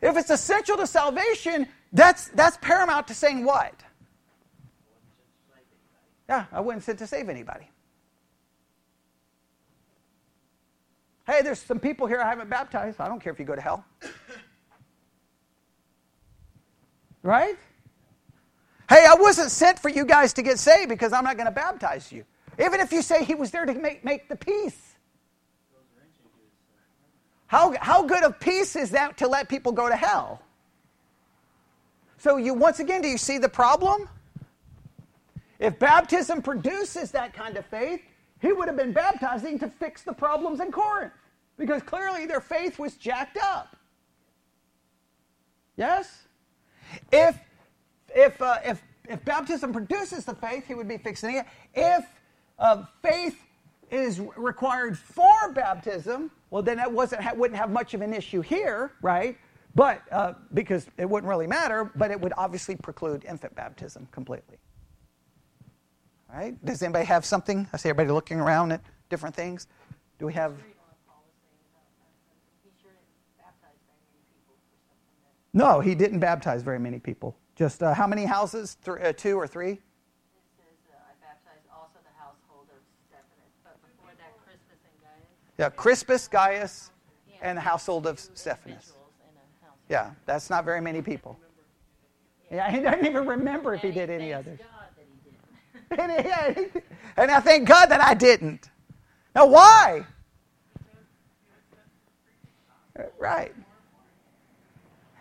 If 0.00 0.16
it's 0.16 0.30
essential 0.30 0.78
to 0.78 0.86
salvation, 0.86 1.66
that's, 1.92 2.28
that's 2.28 2.56
paramount 2.62 3.08
to 3.08 3.14
saying 3.14 3.44
what? 3.44 3.74
Yeah, 6.28 6.46
I 6.52 6.60
wasn't 6.60 6.84
sent 6.84 6.98
to 7.00 7.06
save 7.06 7.28
anybody. 7.28 7.68
Hey, 11.30 11.42
there's 11.42 11.60
some 11.60 11.78
people 11.78 12.08
here 12.08 12.20
I 12.20 12.28
haven't 12.28 12.50
baptized. 12.50 13.00
I 13.00 13.06
don't 13.06 13.22
care 13.22 13.32
if 13.32 13.38
you 13.38 13.44
go 13.44 13.54
to 13.54 13.60
hell. 13.60 13.84
Right? 17.22 17.56
Hey, 18.88 19.06
I 19.08 19.14
wasn't 19.14 19.52
sent 19.52 19.78
for 19.78 19.88
you 19.88 20.04
guys 20.04 20.32
to 20.32 20.42
get 20.42 20.58
saved 20.58 20.88
because 20.88 21.12
I'm 21.12 21.22
not 21.22 21.36
going 21.36 21.46
to 21.46 21.52
baptize 21.52 22.10
you. 22.10 22.24
Even 22.58 22.80
if 22.80 22.90
you 22.90 23.00
say 23.00 23.22
he 23.22 23.36
was 23.36 23.52
there 23.52 23.64
to 23.64 23.74
make, 23.74 24.04
make 24.04 24.28
the 24.28 24.34
peace. 24.34 24.96
How, 27.46 27.76
how 27.78 28.02
good 28.02 28.24
of 28.24 28.40
peace 28.40 28.74
is 28.74 28.90
that 28.90 29.18
to 29.18 29.28
let 29.28 29.48
people 29.48 29.70
go 29.70 29.88
to 29.88 29.94
hell? 29.94 30.42
So, 32.18 32.38
you 32.38 32.54
once 32.54 32.80
again, 32.80 33.02
do 33.02 33.08
you 33.08 33.18
see 33.18 33.38
the 33.38 33.48
problem? 33.48 34.08
If 35.60 35.78
baptism 35.78 36.42
produces 36.42 37.12
that 37.12 37.34
kind 37.34 37.56
of 37.56 37.64
faith, 37.66 38.00
he 38.40 38.52
would 38.52 38.66
have 38.66 38.76
been 38.76 38.92
baptizing 38.92 39.60
to 39.60 39.68
fix 39.68 40.02
the 40.02 40.12
problems 40.12 40.58
in 40.58 40.72
Corinth 40.72 41.12
because 41.60 41.82
clearly 41.82 42.26
their 42.26 42.40
faith 42.40 42.78
was 42.78 42.94
jacked 42.96 43.38
up. 43.40 43.76
Yes? 45.76 46.24
If 47.12 47.38
if, 48.14 48.40
uh, 48.42 48.58
if, 48.64 48.82
if 49.08 49.24
baptism 49.24 49.72
produces 49.72 50.24
the 50.24 50.34
faith, 50.34 50.66
he 50.66 50.74
would 50.74 50.88
be 50.88 50.98
fixing 50.98 51.36
it. 51.36 51.46
If 51.74 52.04
uh, 52.58 52.84
faith 53.02 53.38
is 53.90 54.20
required 54.36 54.98
for 54.98 55.52
baptism, 55.54 56.30
well, 56.50 56.62
then 56.62 56.78
that 56.78 56.90
wasn't, 56.90 57.36
wouldn't 57.36 57.58
have 57.58 57.70
much 57.70 57.94
of 57.94 58.02
an 58.02 58.12
issue 58.12 58.40
here, 58.40 58.92
right? 59.02 59.38
But 59.74 60.02
uh, 60.10 60.34
because 60.54 60.86
it 60.96 61.08
wouldn't 61.08 61.28
really 61.28 61.46
matter, 61.46 61.92
but 61.94 62.10
it 62.10 62.20
would 62.20 62.32
obviously 62.36 62.76
preclude 62.76 63.24
infant 63.24 63.54
baptism 63.54 64.08
completely. 64.10 64.58
All 66.32 66.38
right? 66.38 66.64
Does 66.64 66.82
anybody 66.82 67.04
have 67.06 67.24
something? 67.24 67.68
I 67.72 67.76
see 67.76 67.88
everybody 67.88 68.12
looking 68.12 68.40
around 68.40 68.72
at 68.72 68.82
different 69.08 69.34
things. 69.34 69.68
Do 70.18 70.26
we 70.26 70.32
have? 70.34 70.54
No, 75.52 75.80
he 75.80 75.94
didn't 75.94 76.20
baptize 76.20 76.62
very 76.62 76.78
many 76.78 76.98
people. 76.98 77.36
Just 77.56 77.82
uh, 77.82 77.92
how 77.94 78.06
many 78.06 78.24
houses? 78.24 78.76
Th- 78.84 78.98
uh, 79.00 79.12
two 79.12 79.36
or 79.36 79.46
three? 79.46 79.72
It 79.72 79.78
says, 79.78 80.94
I 80.94 81.12
baptized 81.20 81.66
also 81.74 81.98
the 82.04 82.14
household 82.18 82.66
of 82.70 82.78
Stephanus. 83.08 83.52
But 83.64 83.76
before 83.82 84.10
that, 84.16 84.32
Crispus 84.44 84.78
and 84.84 85.00
Gaius. 85.02 85.58
Yeah, 85.58 85.68
Crispus, 85.70 86.28
Gaius, 86.28 86.90
and 87.42 87.58
the 87.58 87.62
household 87.62 88.06
of 88.06 88.18
Stephanus. 88.20 88.64
individuals 88.66 89.12
in 89.28 89.36
a 89.36 89.64
household. 89.64 89.80
Yeah, 89.88 90.10
that's 90.26 90.50
not 90.50 90.64
very 90.64 90.80
many 90.80 91.02
people. 91.02 91.38
Yeah, 92.50 92.70
he 92.70 92.80
doesn't 92.80 93.06
even 93.06 93.26
remember 93.26 93.74
if 93.74 93.82
he 93.82 93.90
did 93.92 94.10
any 94.10 94.32
others. 94.32 94.58
God 94.58 94.68
that 94.96 95.06
he 95.06 95.30
didn't. 95.30 96.10
And, 96.10 96.12
he- 96.24 96.28
yeah, 96.28 96.52
he- 96.54 96.80
and 97.16 97.30
I 97.30 97.40
thank 97.40 97.68
God 97.68 97.86
that 97.90 98.00
I 98.00 98.14
didn't. 98.14 98.70
Now, 99.34 99.46
why? 99.46 100.04
Right. 103.18 103.54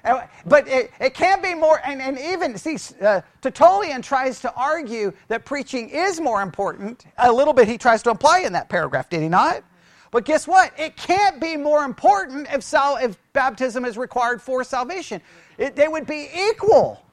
Uh, 0.03 0.25
But 0.45 0.67
it, 0.67 0.91
it 0.99 1.13
can 1.13 1.41
be 1.41 1.53
more, 1.53 1.81
and, 1.85 2.01
and 2.01 2.17
even, 2.17 2.57
see, 2.57 2.77
uh, 3.01 3.21
Tertullian 3.41 4.01
tries 4.01 4.39
to 4.41 4.53
argue 4.53 5.11
that 5.27 5.45
preaching 5.45 5.89
is 5.89 6.21
more 6.21 6.41
important. 6.41 7.05
A 7.17 7.31
little 7.31 7.53
bit 7.53 7.67
he 7.67 7.77
tries 7.77 8.01
to 8.03 8.09
imply 8.09 8.39
in 8.39 8.53
that 8.53 8.69
paragraph, 8.69 9.09
did 9.09 9.21
he 9.21 9.29
not? 9.29 9.63
But 10.11 10.25
guess 10.25 10.47
what? 10.47 10.71
It 10.77 10.97
can't 10.97 11.39
be 11.39 11.55
more 11.55 11.83
important 11.83 12.47
if, 12.51 12.63
sal- 12.63 12.97
if 12.97 13.17
baptism 13.33 13.85
is 13.85 13.97
required 13.97 14.41
for 14.41 14.63
salvation. 14.63 15.21
It, 15.57 15.75
they 15.75 15.87
would 15.87 16.07
be 16.07 16.29
equal. 16.49 17.03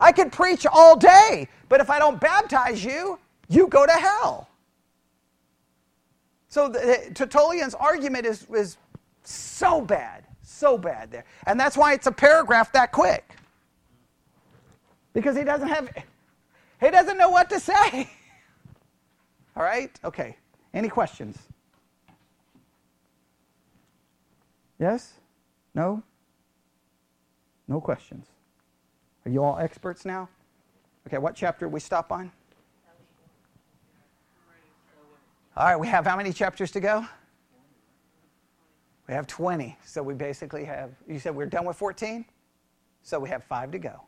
I 0.00 0.12
could 0.12 0.32
preach 0.32 0.66
all 0.66 0.96
day, 0.96 1.48
but 1.68 1.80
if 1.80 1.90
I 1.90 1.98
don't 1.98 2.20
baptize 2.20 2.82
you, 2.84 3.18
you 3.48 3.68
go 3.68 3.86
to 3.86 3.92
hell. 3.92 4.48
So 6.48 6.68
the- 6.68 7.12
Tertullian's 7.14 7.74
argument 7.74 8.26
is, 8.26 8.46
is 8.54 8.76
so 9.22 9.80
bad, 9.80 10.24
so 10.60 10.78
bad 10.78 11.10
there. 11.10 11.24
And 11.46 11.58
that's 11.58 11.76
why 11.76 11.94
it's 11.94 12.06
a 12.06 12.12
paragraph 12.12 12.70
that 12.72 12.92
quick. 12.92 13.34
Because 15.12 15.36
he 15.36 15.42
doesn't 15.42 15.68
have, 15.68 15.90
he 16.80 16.90
doesn't 16.90 17.18
know 17.18 17.30
what 17.30 17.48
to 17.50 17.58
say. 17.58 18.08
All 19.56 19.64
right? 19.64 19.90
Okay. 20.04 20.36
Any 20.72 20.88
questions? 20.88 21.36
Yes? 24.78 25.14
No? 25.74 26.02
No 27.66 27.80
questions. 27.80 28.26
Are 29.26 29.30
you 29.30 29.44
all 29.44 29.58
experts 29.58 30.04
now? 30.04 30.28
Okay, 31.06 31.18
what 31.18 31.34
chapter 31.34 31.68
we 31.68 31.80
stop 31.80 32.10
on? 32.10 32.32
All 35.56 35.66
right, 35.66 35.76
we 35.76 35.86
have 35.88 36.06
how 36.06 36.16
many 36.16 36.32
chapters 36.32 36.70
to 36.70 36.80
go? 36.80 37.04
We 39.10 39.14
have 39.14 39.26
20. 39.26 39.76
So 39.84 40.02
we 40.02 40.14
basically 40.14 40.64
have, 40.64 40.92
you 41.06 41.18
said 41.18 41.34
we're 41.34 41.46
done 41.46 41.66
with 41.66 41.76
14? 41.76 42.24
So 43.02 43.18
we 43.18 43.28
have 43.28 43.44
five 43.44 43.72
to 43.72 43.78
go. 43.78 44.00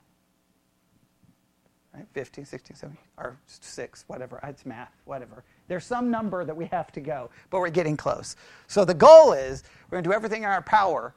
Right? 1.92 2.06
15, 2.14 2.44
16, 2.44 2.76
17, 2.76 2.98
or 3.18 3.36
six, 3.46 4.04
whatever. 4.06 4.40
It's 4.44 4.64
math, 4.64 4.92
whatever. 5.04 5.44
There's 5.68 5.84
some 5.84 6.10
number 6.10 6.44
that 6.44 6.56
we 6.56 6.66
have 6.66 6.90
to 6.92 7.00
go, 7.00 7.30
but 7.50 7.58
we're 7.58 7.68
getting 7.68 7.96
close. 7.96 8.36
So 8.68 8.84
the 8.84 8.94
goal 8.94 9.32
is 9.32 9.64
we're 9.90 9.96
going 9.96 10.04
to 10.04 10.08
do 10.08 10.14
everything 10.14 10.44
in 10.44 10.48
our 10.48 10.62
power 10.62 11.14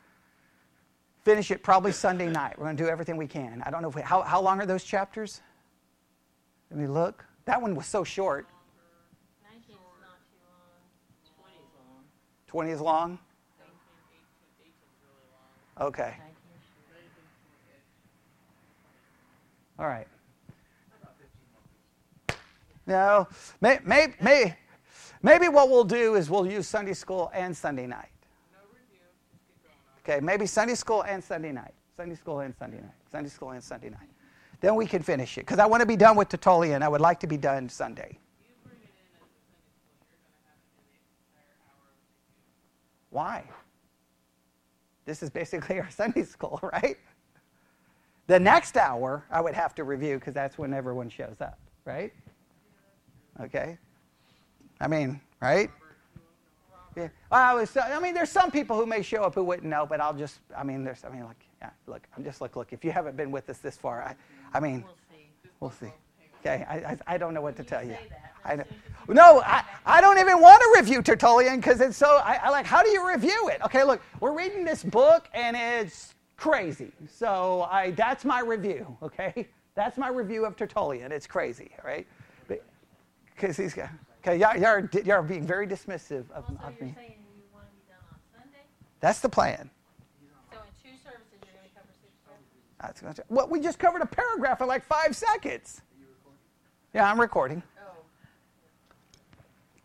finish 1.25 1.49
it 1.49 1.63
probably 1.63 1.91
Sunday 1.91 2.29
night. 2.29 2.57
We're 2.57 2.65
going 2.65 2.77
to 2.77 2.83
do 2.83 2.89
everything 2.89 3.17
we 3.17 3.27
can. 3.27 3.63
I 3.65 3.71
don't 3.71 3.81
know 3.81 3.89
if 3.89 3.95
we, 3.95 4.03
how, 4.03 4.21
how 4.21 4.39
long 4.39 4.59
are 4.61 4.65
those 4.65 4.83
chapters? 4.83 5.41
Let 6.69 6.79
me 6.79 6.87
look. 6.87 7.25
That 7.45 7.61
one 7.61 7.75
was 7.75 7.87
so 7.87 8.03
short. 8.03 8.47
19 9.43 9.61
is 9.61 9.81
not 10.01 10.17
too 10.29 10.37
long. 10.45 11.41
20 11.43 11.57
is 11.57 11.71
long. 11.75 12.03
20 12.47 12.71
is 12.71 12.81
long? 12.81 13.19
18 14.61 14.69
is 14.69 15.01
really 15.01 15.25
long. 15.33 15.64
Okay. 15.79 16.03
19 16.03 16.15
is 16.15 16.63
short. 19.77 19.79
All 19.79 19.87
right. 19.87 20.07
No, 22.87 23.27
may, 23.61 23.79
may, 23.83 24.13
may, 24.21 24.55
maybe 25.23 25.47
what 25.47 25.69
we'll 25.69 25.83
do 25.83 26.15
is 26.15 26.29
we'll 26.29 26.45
use 26.45 26.67
Sunday 26.67 26.93
school 26.93 27.31
and 27.33 27.55
Sunday 27.55 27.87
night. 27.87 28.09
Okay, 30.07 30.19
maybe 30.19 30.45
Sunday 30.45 30.75
school 30.75 31.03
and 31.03 31.23
Sunday 31.23 31.51
night. 31.51 31.73
Sunday 31.97 32.15
school 32.15 32.41
and 32.41 32.53
Sunday 32.55 32.77
night. 32.77 32.91
Sunday 33.11 33.29
school 33.29 33.51
and 33.51 33.63
Sunday 33.63 33.89
night. 33.89 34.09
Then 34.61 34.75
we 34.75 34.85
can 34.85 35.01
finish 35.01 35.37
it. 35.37 35.41
Because 35.41 35.57
I 35.57 35.65
want 35.65 35.81
to 35.81 35.87
be 35.87 35.95
done 35.95 36.15
with 36.15 36.29
Tertullian. 36.29 36.83
I 36.83 36.87
would 36.87 37.01
like 37.01 37.19
to 37.21 37.27
be 37.27 37.37
done 37.37 37.69
Sunday. 37.69 38.19
Why? 43.09 43.43
This 45.05 45.23
is 45.23 45.29
basically 45.29 45.79
our 45.81 45.89
Sunday 45.89 46.23
school, 46.23 46.59
right? 46.61 46.97
The 48.27 48.39
next 48.39 48.75
hour 48.77 49.23
I 49.29 49.39
would 49.41 49.53
have 49.53 49.75
to 49.75 49.83
review 49.83 50.15
because 50.19 50.33
that's 50.33 50.57
when 50.57 50.73
everyone 50.73 51.09
shows 51.09 51.37
up, 51.41 51.59
right? 51.85 52.11
Okay? 53.39 53.77
I 54.81 54.87
mean, 54.87 55.21
right? 55.41 55.69
Yeah. 56.95 57.09
I 57.31 57.53
was. 57.53 57.75
Uh, 57.75 57.81
I 57.81 57.99
mean, 57.99 58.13
there's 58.13 58.31
some 58.31 58.51
people 58.51 58.77
who 58.77 58.85
may 58.85 59.01
show 59.01 59.23
up 59.23 59.35
who 59.35 59.43
wouldn't 59.43 59.67
know, 59.69 59.85
but 59.85 59.99
I'll 59.99 60.13
just. 60.13 60.39
I 60.55 60.63
mean, 60.63 60.83
there's. 60.83 61.03
I 61.03 61.09
mean, 61.09 61.25
like, 61.25 61.43
yeah. 61.61 61.71
Look, 61.87 62.07
I'm 62.15 62.23
just 62.23 62.39
like, 62.39 62.55
look. 62.55 62.71
If 62.71 62.85
you 62.85 62.91
haven't 62.91 63.17
been 63.17 63.31
with 63.31 63.49
us 63.49 63.57
this 63.57 63.75
far, 63.77 64.01
I. 64.03 64.15
I 64.53 64.61
mean, 64.61 64.83
We'll 64.83 64.95
see. 65.09 65.27
we'll 65.59 65.71
see. 65.91 65.93
Okay. 66.45 66.63
I. 66.69 66.75
I, 66.91 66.97
I 67.07 67.17
don't 67.17 67.33
know 67.33 67.41
what 67.41 67.55
to 67.57 67.63
tell 67.63 67.83
you. 67.83 67.95
I 68.43 68.55
know. 68.57 68.63
No, 69.07 69.41
I, 69.41 69.63
I 69.85 70.01
don't 70.01 70.17
even 70.19 70.39
want 70.41 70.61
to 70.61 70.79
review 70.81 71.01
Tertullian 71.01 71.57
because 71.57 71.81
it's 71.81 71.97
so. 71.97 72.17
I, 72.23 72.39
I 72.43 72.49
like. 72.49 72.65
How 72.65 72.83
do 72.83 72.89
you 72.89 73.07
review 73.07 73.49
it? 73.51 73.61
Okay. 73.63 73.83
Look, 73.83 74.01
we're 74.19 74.37
reading 74.37 74.63
this 74.63 74.83
book 74.83 75.27
and 75.33 75.55
it's 75.57 76.13
crazy. 76.37 76.91
So 77.09 77.67
I. 77.69 77.91
That's 77.91 78.25
my 78.25 78.41
review. 78.41 78.97
Okay. 79.01 79.47
That's 79.75 79.97
my 79.97 80.07
review 80.09 80.45
of 80.45 80.55
Tertullian. 80.55 81.11
It's 81.11 81.27
crazy. 81.27 81.71
right? 81.83 82.07
Because 83.35 83.57
he's 83.57 83.73
got. 83.73 83.89
Okay. 84.25 84.37
Y'all, 84.39 84.55
y'all, 84.55 84.65
are, 84.67 84.89
y'all 85.03 85.11
are 85.15 85.21
being 85.23 85.45
very 85.45 85.67
dismissive 85.67 86.23
of, 86.31 86.45
Well, 86.49 86.57
so 86.61 86.67
of 86.67 86.73
you're 86.79 86.87
me. 86.87 86.95
saying 86.95 87.13
you 87.35 87.43
want 87.53 87.65
to 87.67 87.73
be 87.75 87.81
done 87.89 87.97
on 88.11 88.17
Sunday? 88.41 88.63
That's 89.01 89.19
the 89.19 89.29
plan. 89.29 89.69
So 90.51 90.57
in 90.57 90.63
two 90.91 90.97
services, 91.03 91.39
you're 91.43 91.51
going 91.53 91.67
to 91.67 91.75
cover 91.75 91.91
six 92.01 92.13
chapters? 92.25 93.01
That's 93.01 93.01
gonna, 93.19 93.25
well, 93.29 93.47
we 93.49 93.59
just 93.59 93.77
covered 93.77 94.01
a 94.01 94.05
paragraph 94.05 94.61
in 94.61 94.67
like 94.67 94.85
five 94.85 95.15
seconds. 95.15 95.81
Yeah, 96.95 97.11
I'm 97.11 97.19
recording. 97.19 97.61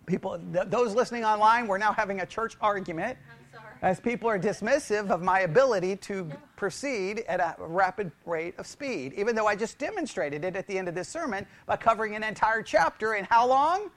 People, 0.07 0.41
th- 0.53 0.67
those 0.69 0.95
listening 0.95 1.25
online, 1.25 1.67
we're 1.67 1.77
now 1.77 1.93
having 1.93 2.21
a 2.21 2.27
church 2.27 2.57
argument. 2.61 3.19
sorry. 3.53 3.65
as 3.83 3.99
people 3.99 4.31
are 4.31 4.39
dismissive 4.39 5.11
of 5.11 5.21
my 5.21 5.41
ability 5.41 5.97
to 5.97 6.31
proceed 6.55 7.25
at 7.27 7.41
a 7.41 7.57
rapid 7.59 8.13
rate 8.27 8.55
of 8.59 8.67
speed, 8.69 9.13
even 9.15 9.35
though 9.35 9.49
I 9.49 9.57
just 9.57 9.77
demonstrated 9.77 10.45
it 10.45 10.55
at 10.55 10.69
the 10.69 10.79
end 10.79 10.87
of 10.87 10.95
this 10.95 11.09
sermon 11.09 11.49
by 11.67 11.77
covering 11.77 12.15
an 12.15 12.23
entire 12.23 12.63
chapter 12.63 13.15
in 13.15 13.25
how 13.25 13.45
long? 13.45 13.91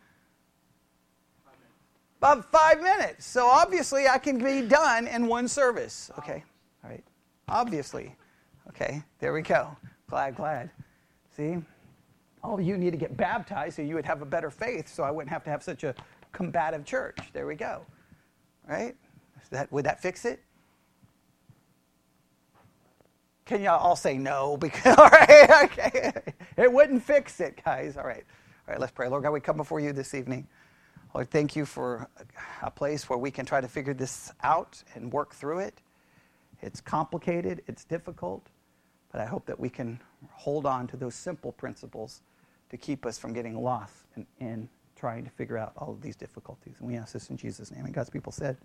About 2.18 2.52
five 2.52 2.82
minutes. 2.82 3.28
So 3.28 3.46
obviously, 3.46 4.08
I 4.08 4.18
can 4.18 4.40
be 4.40 4.68
done 4.68 5.06
in 5.06 5.28
one 5.28 5.48
service. 5.48 6.10
Okay, 6.18 6.44
all 6.84 6.90
right. 6.90 7.04
Obviously. 7.48 8.16
Okay, 8.70 9.04
there 9.20 9.34
we 9.34 9.44
go. 9.44 9.78
Glad, 10.10 10.36
glad. 10.36 10.72
See? 11.38 11.60
Oh, 12.44 12.60
you 12.60 12.78
need 12.78 12.92
to 12.92 12.98
get 12.98 13.16
baptized 13.16 13.78
so 13.78 13.82
you 13.82 13.96
would 13.96 14.06
have 14.06 14.22
a 14.22 14.26
better 14.26 14.52
faith, 14.52 14.94
so 14.94 15.04
I 15.04 15.12
wouldn't 15.12 15.32
have 15.32 15.44
to 15.46 15.50
have 15.50 15.64
such 15.64 15.84
a 15.84 15.96
combative 16.34 16.84
church. 16.86 17.18
There 17.32 17.48
we 17.48 17.56
go. 17.56 17.82
Right? 18.68 18.96
That, 19.52 19.72
would 19.72 19.86
that 19.86 20.02
fix 20.02 20.26
it? 20.26 20.42
Can 23.46 23.62
y'all 23.62 23.80
all 23.80 23.96
say 23.96 24.18
no? 24.18 24.58
Because 24.62 24.98
all 24.98 25.10
right, 25.10 25.64
okay. 25.66 26.14
It 26.58 26.72
wouldn't 26.72 27.04
fix 27.04 27.40
it, 27.40 27.62
guys. 27.64 27.98
All 27.98 28.06
right. 28.06 28.24
All 28.68 28.74
right, 28.74 28.80
let's 28.80 28.92
pray. 28.92 29.08
Lord 29.10 29.24
God, 29.24 29.32
we 29.32 29.40
come 29.42 29.58
before 29.58 29.80
you 29.80 29.92
this 29.94 30.14
evening. 30.14 30.48
Lord, 31.14 31.30
thank 31.30 31.56
you 31.56 31.66
for 31.66 32.08
a 32.62 32.72
place 32.72 33.10
where 33.10 33.20
we 33.20 33.30
can 33.30 33.46
try 33.46 33.62
to 33.62 33.68
figure 33.68 33.94
this 33.94 34.32
out 34.42 34.82
and 34.96 35.12
work 35.12 35.36
through 35.36 35.60
it. 35.60 35.82
It's 36.62 36.82
complicated, 36.82 37.62
it's 37.68 37.84
difficult, 37.84 38.48
but 39.12 39.22
I 39.22 39.26
hope 39.26 39.46
that 39.46 39.60
we 39.60 39.70
can 39.70 40.00
hold 40.32 40.66
on 40.66 40.88
to 40.88 40.98
those 40.98 41.14
simple 41.14 41.52
principles 41.52 42.22
to 42.74 42.78
keep 42.78 43.06
us 43.06 43.20
from 43.20 43.34
getting 43.34 43.62
lost 43.62 43.94
in, 44.18 44.26
in 44.40 44.68
trying 44.96 45.24
to 45.24 45.30
figure 45.30 45.60
out 45.60 45.74
all 45.78 45.92
of 45.92 46.02
these 46.02 46.16
difficulties. 46.16 46.74
And 46.80 46.88
we 46.88 46.96
ask 46.96 47.14
this 47.14 47.30
in 47.30 47.38
Jesus' 47.38 47.72
name. 47.72 47.86
And 47.86 47.94
God's 47.94 48.10
people 48.10 48.32
said, 48.32 48.58